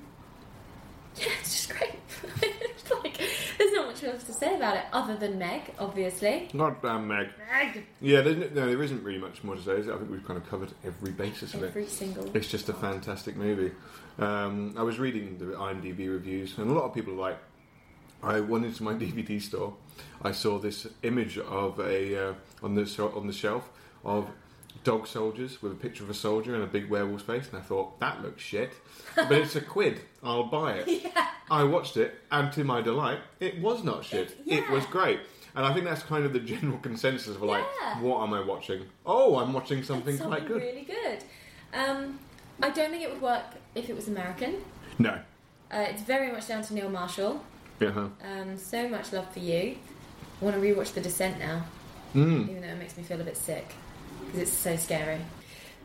yeah, 1.17 1.27
it's 1.41 1.67
just 1.69 1.79
great. 1.79 1.95
It's 2.43 2.91
like 2.91 3.19
there's 3.57 3.73
not 3.73 3.87
much 3.87 4.03
else 4.03 4.25
to 4.25 4.33
say 4.33 4.57
about 4.57 4.77
it 4.77 4.83
other 4.93 5.15
than 5.17 5.39
Meg, 5.39 5.73
obviously. 5.79 6.49
God 6.57 6.83
damn 6.83 7.07
Meg. 7.07 7.29
Meg. 7.53 7.87
Yeah, 8.01 8.21
there's 8.23 8.37
no, 8.37 8.49
no, 8.49 8.67
there 8.67 8.83
isn't 8.83 9.05
really 9.05 9.21
much 9.21 9.45
more 9.45 9.55
to 9.55 9.63
say. 9.63 9.73
I 9.79 9.97
think 9.97 10.11
we've 10.11 10.27
kind 10.27 10.37
of 10.37 10.49
covered 10.51 10.73
every 10.85 11.13
basis 11.13 11.55
of 11.55 11.63
it. 11.63 11.67
Every 11.67 11.87
single 11.87 12.29
It's 12.37 12.49
just 12.49 12.69
a 12.69 12.75
fantastic 12.75 13.37
movie. 13.37 13.71
Um, 14.19 14.75
I 14.77 14.83
was 14.83 14.99
reading 14.99 15.39
the 15.39 15.47
IMDb 15.57 16.09
reviews, 16.09 16.57
and 16.59 16.71
a 16.71 16.75
lot 16.75 16.85
of 16.85 16.95
people 16.95 17.13
are 17.15 17.17
like, 17.17 17.39
I 18.23 18.41
went 18.41 18.65
into 18.65 18.83
my 18.83 18.95
DVD 19.03 19.41
store. 19.41 19.75
I 20.23 20.33
saw 20.33 20.59
this 20.59 20.87
image 21.03 21.39
of 21.39 21.79
a 21.81 22.29
uh, 22.31 22.35
on 22.63 22.75
the 22.75 23.11
on 23.15 23.27
the 23.27 23.33
shelf 23.33 23.69
of 24.05 24.31
dog 24.83 25.07
soldiers 25.07 25.63
with 25.63 25.73
a 25.73 25.75
picture 25.77 26.05
of 26.05 26.11
a 26.11 26.15
soldier 26.15 26.55
and 26.55 26.63
a 26.63 26.67
big 26.67 26.89
werewolf's 26.91 27.25
face, 27.25 27.49
and 27.51 27.59
I 27.59 27.63
thought 27.63 27.99
that 28.01 28.23
looks 28.23 28.43
shit, 28.43 28.73
but 29.17 29.33
it's 29.33 29.57
a 29.57 29.61
quid. 29.61 30.01
I'll 30.23 30.45
buy 30.45 30.75
it. 30.87 31.13
I 31.51 31.65
watched 31.65 31.97
it, 31.97 32.15
and 32.31 32.53
to 32.53 32.65
my 32.65 32.81
delight, 32.81 33.19
it 33.41 33.61
was 33.61 33.85
not 33.85 34.05
shit. 34.05 34.37
It 34.47 34.69
was 34.71 34.87
great. 34.87 35.21
And 35.57 35.65
I 35.65 35.73
think 35.73 35.85
that's 35.85 36.03
kind 36.03 36.25
of 36.25 36.33
the 36.33 36.41
general 36.53 36.79
consensus 36.79 37.29
of 37.37 37.43
like, 37.43 37.65
Yeah. 37.81 38.01
what 38.01 38.23
am 38.23 38.35
I 38.35 38.41
watching? 38.41 38.87
Oh, 39.07 39.37
I'm 39.39 39.53
watching 39.53 39.83
something, 39.85 40.17
something 40.17 40.39
quite 40.39 40.49
good. 40.49 40.61
really 40.63 40.83
good. 40.83 41.23
Um, 41.73 42.19
I 42.63 42.71
don't 42.71 42.91
think 42.91 43.03
it 43.05 43.13
would 43.13 43.23
work 43.23 43.45
if 43.75 43.89
it 43.91 43.97
was 43.97 44.09
American. 44.09 44.57
No. 44.99 45.19
Uh, 45.73 45.87
it's 45.89 46.03
very 46.03 46.31
much 46.31 46.47
down 46.49 46.63
to 46.63 46.75
Neil 46.75 46.89
Marshall. 46.91 47.45
Yeah. 47.81 47.91
huh. 47.91 48.09
Um, 48.23 48.57
so 48.57 48.89
much 48.89 49.13
love 49.13 49.31
for 49.33 49.41
you. 49.41 49.77
I 50.41 50.45
want 50.45 50.57
to 50.57 50.63
rewatch 50.63 50.93
The 50.95 51.01
Descent 51.01 51.39
now, 51.39 51.65
Mm. 52.15 52.49
even 52.49 52.61
though 52.63 52.69
it 52.69 52.79
makes 52.79 52.97
me 52.97 53.03
feel 53.03 53.21
a 53.21 53.25
bit 53.25 53.37
sick 53.37 53.75
because 54.27 54.41
it's 54.43 54.53
so 54.53 54.77
scary. 54.77 55.19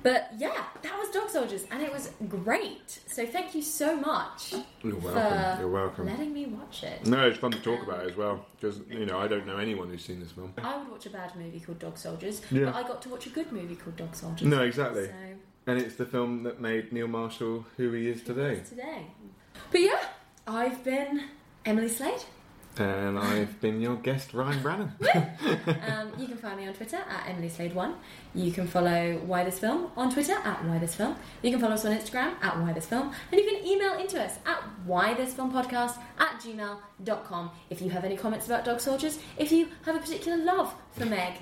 But 0.01 0.29
yeah, 0.37 0.63
that 0.81 0.97
was 0.97 1.09
Dog 1.09 1.29
Soldiers, 1.29 1.65
and 1.71 1.81
it 1.83 1.91
was 1.91 2.11
great. 2.29 2.99
So 3.07 3.25
thank 3.25 3.53
you 3.53 3.61
so 3.61 3.97
much 3.97 4.53
You're 4.81 4.93
for 4.95 5.11
welcome. 5.11 5.59
You're 5.59 5.69
welcome. 5.69 6.05
letting 6.05 6.33
me 6.33 6.45
watch 6.45 6.83
it. 6.83 7.05
No, 7.05 7.27
it's 7.27 7.37
fun 7.37 7.51
to 7.51 7.59
talk 7.59 7.83
about 7.83 8.05
it 8.05 8.11
as 8.11 8.15
well 8.15 8.45
because 8.59 8.79
you 8.89 9.05
know 9.05 9.19
I 9.19 9.27
don't 9.27 9.45
know 9.45 9.57
anyone 9.57 9.89
who's 9.89 10.05
seen 10.05 10.21
this 10.21 10.31
film. 10.31 10.53
I 10.63 10.77
would 10.77 10.89
watch 10.89 11.05
a 11.05 11.09
bad 11.09 11.35
movie 11.35 11.59
called 11.59 11.79
Dog 11.79 11.97
Soldiers, 11.97 12.41
Yeah. 12.49 12.65
but 12.65 12.75
I 12.75 12.83
got 12.87 13.01
to 13.01 13.09
watch 13.09 13.25
a 13.25 13.29
good 13.29 13.51
movie 13.51 13.75
called 13.75 13.97
Dog 13.97 14.15
Soldiers. 14.15 14.47
No, 14.47 14.61
exactly. 14.61 15.07
So 15.07 15.11
And 15.69 15.79
it's 15.79 15.97
the 15.97 16.05
film 16.05 16.41
that 16.45 16.59
made 16.59 16.91
Neil 16.91 17.07
Marshall 17.07 17.63
who 17.77 17.91
he 17.91 18.09
is 18.09 18.23
today. 18.23 18.61
today. 18.67 19.05
But 19.69 19.81
yeah, 19.81 19.99
I've 20.47 20.83
been 20.83 21.25
Emily 21.63 21.89
Slade. 21.89 22.23
And 22.79 23.19
I've 23.19 23.61
been 23.61 23.79
your 23.79 23.95
guest, 23.97 24.33
Ryan 24.33 24.61
Brannan. 24.63 24.91
Um, 25.87 26.11
you 26.17 26.27
can 26.27 26.37
find 26.37 26.57
me 26.57 26.67
on 26.67 26.73
Twitter 26.73 26.97
at 26.97 27.27
Emily 27.29 27.49
Slade1. 27.49 27.93
You 28.33 28.51
can 28.51 28.65
follow 28.67 29.17
Why 29.25 29.43
This 29.43 29.59
Film 29.59 29.91
on 29.95 30.11
Twitter 30.11 30.33
at 30.33 30.65
Why 30.65 30.79
This 30.79 30.95
Film. 30.95 31.15
You 31.43 31.51
can 31.51 31.59
follow 31.59 31.73
us 31.75 31.85
on 31.85 31.95
Instagram 31.95 32.33
at 32.43 32.59
Why 32.59 32.73
This 32.73 32.87
Film. 32.87 33.11
And 33.31 33.39
you 33.39 33.45
can 33.45 33.63
email 33.63 33.93
into 33.99 34.19
us 34.19 34.39
at 34.47 34.63
Why 34.85 35.13
This 35.13 35.33
Film 35.35 35.51
Podcast 35.53 35.99
at 36.17 36.41
gmail.com 36.41 37.51
if 37.69 37.79
you 37.81 37.89
have 37.91 38.03
any 38.05 38.17
comments 38.17 38.47
about 38.47 38.65
dog 38.65 38.79
soldiers. 38.79 39.19
If 39.37 39.51
you 39.51 39.67
have 39.85 39.95
a 39.95 39.99
particular 39.99 40.43
love 40.43 40.73
for 40.93 41.05
Meg, 41.05 41.33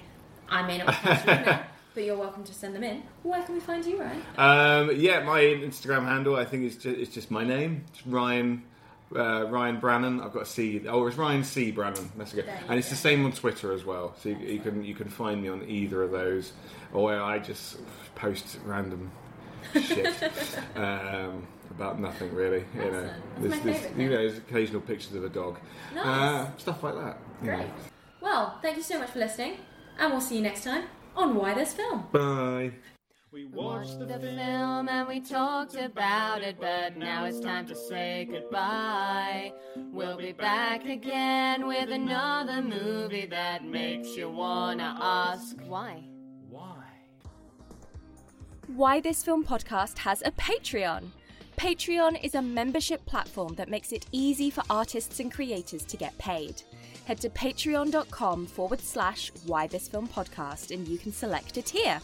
I 0.49 0.67
may 0.67 0.80
not 0.80 0.88
reply 0.88 1.15
to 1.15 1.25
your 1.32 1.41
email, 1.41 1.63
but 1.98 2.06
you're 2.06 2.16
welcome 2.16 2.43
to 2.43 2.54
send 2.54 2.76
them 2.76 2.84
in. 2.84 3.02
Where 3.24 3.41
can 3.41 3.56
we 3.56 3.60
find 3.60 3.84
you, 3.84 4.00
Ryan? 4.00 4.22
Um, 4.38 4.95
yeah, 4.95 5.24
my 5.24 5.41
Instagram 5.41 6.06
handle, 6.06 6.36
I 6.36 6.45
think, 6.45 6.64
is 6.66 6.76
just, 6.76 6.95
it's 6.95 7.12
just 7.12 7.32
my 7.32 7.43
name. 7.43 7.86
It's 7.91 8.06
Ryan. 8.06 8.62
Uh, 9.16 9.48
Ryan 9.50 9.80
Brannan. 9.80 10.22
I've 10.22 10.32
got 10.32 10.43
a 10.43 10.45
C. 10.45 10.84
Oh, 10.88 11.08
it's 11.08 11.18
Ryan 11.18 11.43
C. 11.43 11.72
Brannan. 11.72 12.12
That's 12.16 12.34
good. 12.34 12.45
And 12.70 12.78
it's 12.78 12.89
go. 12.89 12.91
the 12.91 12.98
same 12.98 13.26
on 13.26 13.32
Twitter 13.32 13.74
as 13.74 13.84
well. 13.84 14.14
So 14.22 14.30
you, 14.30 14.36
you 14.38 14.60
can 14.60 14.84
you 14.84 14.93
can 14.93 15.10
find 15.10 15.41
me 15.41 15.50
on 15.50 15.68
either 15.68 16.04
of 16.04 16.12
those, 16.12 16.54
or 16.93 17.20
I 17.20 17.39
just 17.39 17.80
post 18.14 18.60
random 18.64 19.10
shit 19.74 20.06
um, 20.76 21.48
about 21.72 22.00
nothing 22.00 22.32
really. 22.36 22.64
You 22.76 22.91
know, 22.91 23.10
That's 23.39 23.60
there's, 23.64 23.82
there's, 23.82 23.98
you 23.98 24.10
know, 24.12 24.18
there's 24.18 24.38
occasional 24.38 24.82
pictures 24.82 25.16
of 25.16 25.24
a 25.24 25.30
dog, 25.30 25.58
Nice. 25.95 26.06
uh, 26.06 26.58
stuff 26.58 26.84
like 26.84 26.93
that. 26.93 27.18
know. 27.41 27.56
Great. 27.56 27.68
Well, 28.22 28.60
thank 28.62 28.78
you 28.78 28.84
so 28.84 29.00
much 29.00 29.10
for 29.10 29.18
listening, 29.20 29.54
and 29.98 30.12
we'll 30.12 30.22
see 30.22 30.36
you 30.36 30.43
next 30.43 30.64
time 30.64 30.84
on 31.18 31.36
Why 31.36 31.53
This 31.53 31.74
Film. 31.74 32.05
Bye. 32.11 32.72
We 33.32 33.45
watched 33.45 33.99
the 33.99 34.07
film 34.07 34.88
and 34.88 35.07
we 35.07 35.20
talked 35.20 35.76
about 35.76 36.41
it, 36.41 36.57
but 36.59 36.95
now 36.95 37.26
it's 37.26 37.39
time 37.39 37.68
to 37.68 37.76
say 37.76 38.28
goodbye. 38.32 39.51
We'll 39.91 40.18
be 40.18 40.32
back 40.32 40.86
again 40.86 41.68
with 41.68 41.89
another 41.89 42.61
movie 42.61 43.26
that 43.26 43.65
makes 43.65 44.15
you 44.15 44.30
wanna 44.30 44.95
ask 44.99 45.57
why. 45.68 46.03
Why? 46.49 46.84
Why 48.68 48.99
This 49.01 49.24
Film 49.24 49.43
podcast 49.43 49.97
has 49.99 50.22
a 50.24 50.32
Patreon. 50.32 51.09
Patreon 51.58 52.24
is 52.24 52.36
a 52.36 52.41
membership 52.41 53.03
platform 53.08 53.55
that 53.55 53.68
makes 53.68 53.91
it 53.91 54.05
easy 54.12 54.51
for 54.51 54.62
artists 54.70 55.20
and 55.20 55.34
creators 55.34 55.84
to 55.86 55.97
get 55.97 56.16
paid. 56.20 56.62
Head 57.05 57.20
to 57.22 57.30
patreon.com 57.32 58.45
forward 58.45 58.80
slash 58.80 59.32
Why 59.47 59.66
This 59.66 59.88
Film 59.88 60.08
podcast 60.08 60.70
and 60.70 60.88
you 60.88 60.99
can 60.99 61.12
select 61.12 61.58
a 61.58 61.64
tier. 61.64 61.99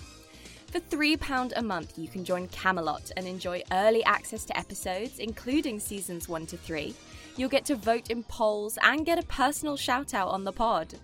For 0.72 0.80
£3 0.80 1.54
a 1.56 1.62
month, 1.62 1.99
you 1.99 2.08
can 2.08 2.26
join 2.26 2.47
Camelot 2.47 3.12
and 3.16 3.28
enjoy 3.28 3.62
early 3.72 4.04
access 4.06 4.43
to 4.45 4.58
episodes, 4.58 5.20
including 5.20 5.80
seasons 5.80 6.28
1 6.28 6.47
to 6.47 6.58
3. 6.58 6.95
You'll 7.38 7.47
get 7.47 7.66
to 7.66 7.76
vote 7.76 8.10
in 8.10 8.24
polls 8.24 8.80
and 8.82 9.06
get 9.06 9.20
a 9.20 9.28
personal 9.28 9.78
shout 9.78 10.16
out 10.16 10.30
on 10.30 10.43
the 10.43 10.51
pod. 10.51 10.95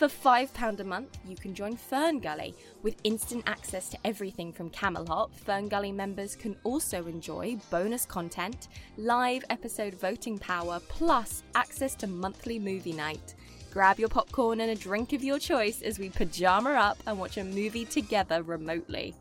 For 0.00 0.08
£5 0.08 0.80
a 0.80 0.84
month, 0.84 1.18
you 1.28 1.36
can 1.36 1.54
join 1.54 1.76
Ferngully. 1.76 2.54
With 2.82 2.96
instant 3.04 3.44
access 3.46 3.90
to 3.90 3.98
everything 4.02 4.50
from 4.50 4.70
Camelot, 4.70 5.30
Ferngully 5.44 5.94
members 5.94 6.34
can 6.34 6.56
also 6.64 7.06
enjoy 7.06 7.58
bonus 7.68 8.06
content, 8.06 8.68
live 8.96 9.44
episode 9.50 9.92
voting 9.92 10.38
power, 10.38 10.80
plus 10.88 11.42
access 11.54 11.94
to 11.96 12.06
monthly 12.06 12.58
movie 12.58 12.94
night. 12.94 13.34
Grab 13.70 13.98
your 13.98 14.08
popcorn 14.08 14.62
and 14.62 14.70
a 14.70 14.74
drink 14.74 15.12
of 15.12 15.22
your 15.22 15.38
choice 15.38 15.82
as 15.82 15.98
we 15.98 16.08
pajama 16.08 16.70
up 16.70 16.96
and 17.06 17.18
watch 17.18 17.36
a 17.36 17.44
movie 17.44 17.84
together 17.84 18.42
remotely. 18.42 19.14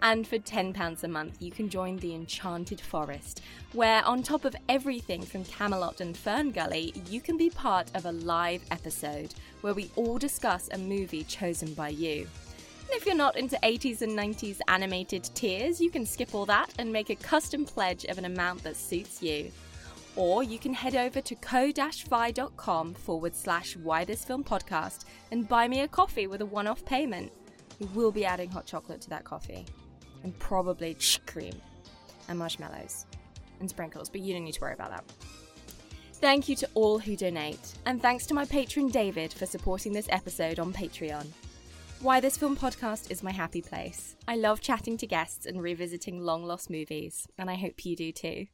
And 0.00 0.26
for 0.26 0.38
£10 0.38 1.02
a 1.02 1.08
month, 1.08 1.42
you 1.42 1.50
can 1.50 1.68
join 1.68 1.96
the 1.96 2.14
Enchanted 2.14 2.80
Forest, 2.80 3.42
where, 3.72 4.04
on 4.04 4.22
top 4.22 4.44
of 4.44 4.54
everything 4.68 5.22
from 5.22 5.44
Camelot 5.44 6.00
and 6.00 6.16
Fern 6.16 6.52
Gully, 6.52 6.94
you 7.10 7.20
can 7.20 7.36
be 7.36 7.50
part 7.50 7.90
of 7.94 8.06
a 8.06 8.12
live 8.12 8.62
episode 8.70 9.34
where 9.60 9.74
we 9.74 9.90
all 9.96 10.16
discuss 10.16 10.68
a 10.72 10.78
movie 10.78 11.24
chosen 11.24 11.74
by 11.74 11.88
you. 11.88 12.28
And 12.88 12.96
if 12.96 13.06
you're 13.06 13.16
not 13.16 13.36
into 13.36 13.58
80s 13.62 14.00
and 14.02 14.12
90s 14.16 14.60
animated 14.68 15.24
tiers, 15.34 15.80
you 15.80 15.90
can 15.90 16.06
skip 16.06 16.32
all 16.32 16.46
that 16.46 16.72
and 16.78 16.92
make 16.92 17.10
a 17.10 17.16
custom 17.16 17.64
pledge 17.64 18.04
of 18.04 18.18
an 18.18 18.24
amount 18.24 18.62
that 18.62 18.76
suits 18.76 19.20
you. 19.20 19.50
Or 20.14 20.42
you 20.42 20.58
can 20.58 20.74
head 20.74 20.94
over 20.94 21.20
to 21.20 21.34
ko-fi.com 21.34 22.94
forward 22.94 23.34
slash 23.34 23.76
why 23.76 24.04
this 24.04 24.24
film 24.24 24.42
podcast 24.42 25.04
and 25.32 25.48
buy 25.48 25.68
me 25.68 25.80
a 25.80 25.88
coffee 25.88 26.28
with 26.28 26.40
a 26.40 26.46
one-off 26.46 26.84
payment. 26.84 27.30
We 27.78 27.86
will 27.86 28.10
be 28.10 28.24
adding 28.24 28.50
hot 28.50 28.64
chocolate 28.64 29.00
to 29.02 29.10
that 29.10 29.24
coffee. 29.24 29.66
And 30.24 30.38
probably 30.38 30.96
cream. 31.26 31.54
And 32.28 32.38
marshmallows. 32.38 33.06
And 33.60 33.68
sprinkles, 33.68 34.08
but 34.08 34.20
you 34.20 34.34
don't 34.34 34.44
need 34.44 34.54
to 34.54 34.60
worry 34.60 34.74
about 34.74 34.90
that. 34.90 35.04
Thank 36.14 36.48
you 36.48 36.56
to 36.56 36.68
all 36.74 36.98
who 36.98 37.14
donate, 37.14 37.74
and 37.86 38.02
thanks 38.02 38.26
to 38.26 38.34
my 38.34 38.44
patron 38.44 38.88
David 38.88 39.32
for 39.32 39.46
supporting 39.46 39.92
this 39.92 40.08
episode 40.10 40.58
on 40.58 40.72
Patreon. 40.72 41.26
Why 42.00 42.18
This 42.18 42.36
Film 42.36 42.56
Podcast 42.56 43.10
is 43.10 43.22
my 43.22 43.30
happy 43.30 43.62
place. 43.62 44.16
I 44.26 44.34
love 44.34 44.60
chatting 44.60 44.96
to 44.98 45.06
guests 45.06 45.46
and 45.46 45.62
revisiting 45.62 46.20
long 46.20 46.44
lost 46.44 46.70
movies, 46.70 47.26
and 47.38 47.48
I 47.48 47.54
hope 47.54 47.84
you 47.84 47.94
do 47.94 48.10
too. 48.10 48.46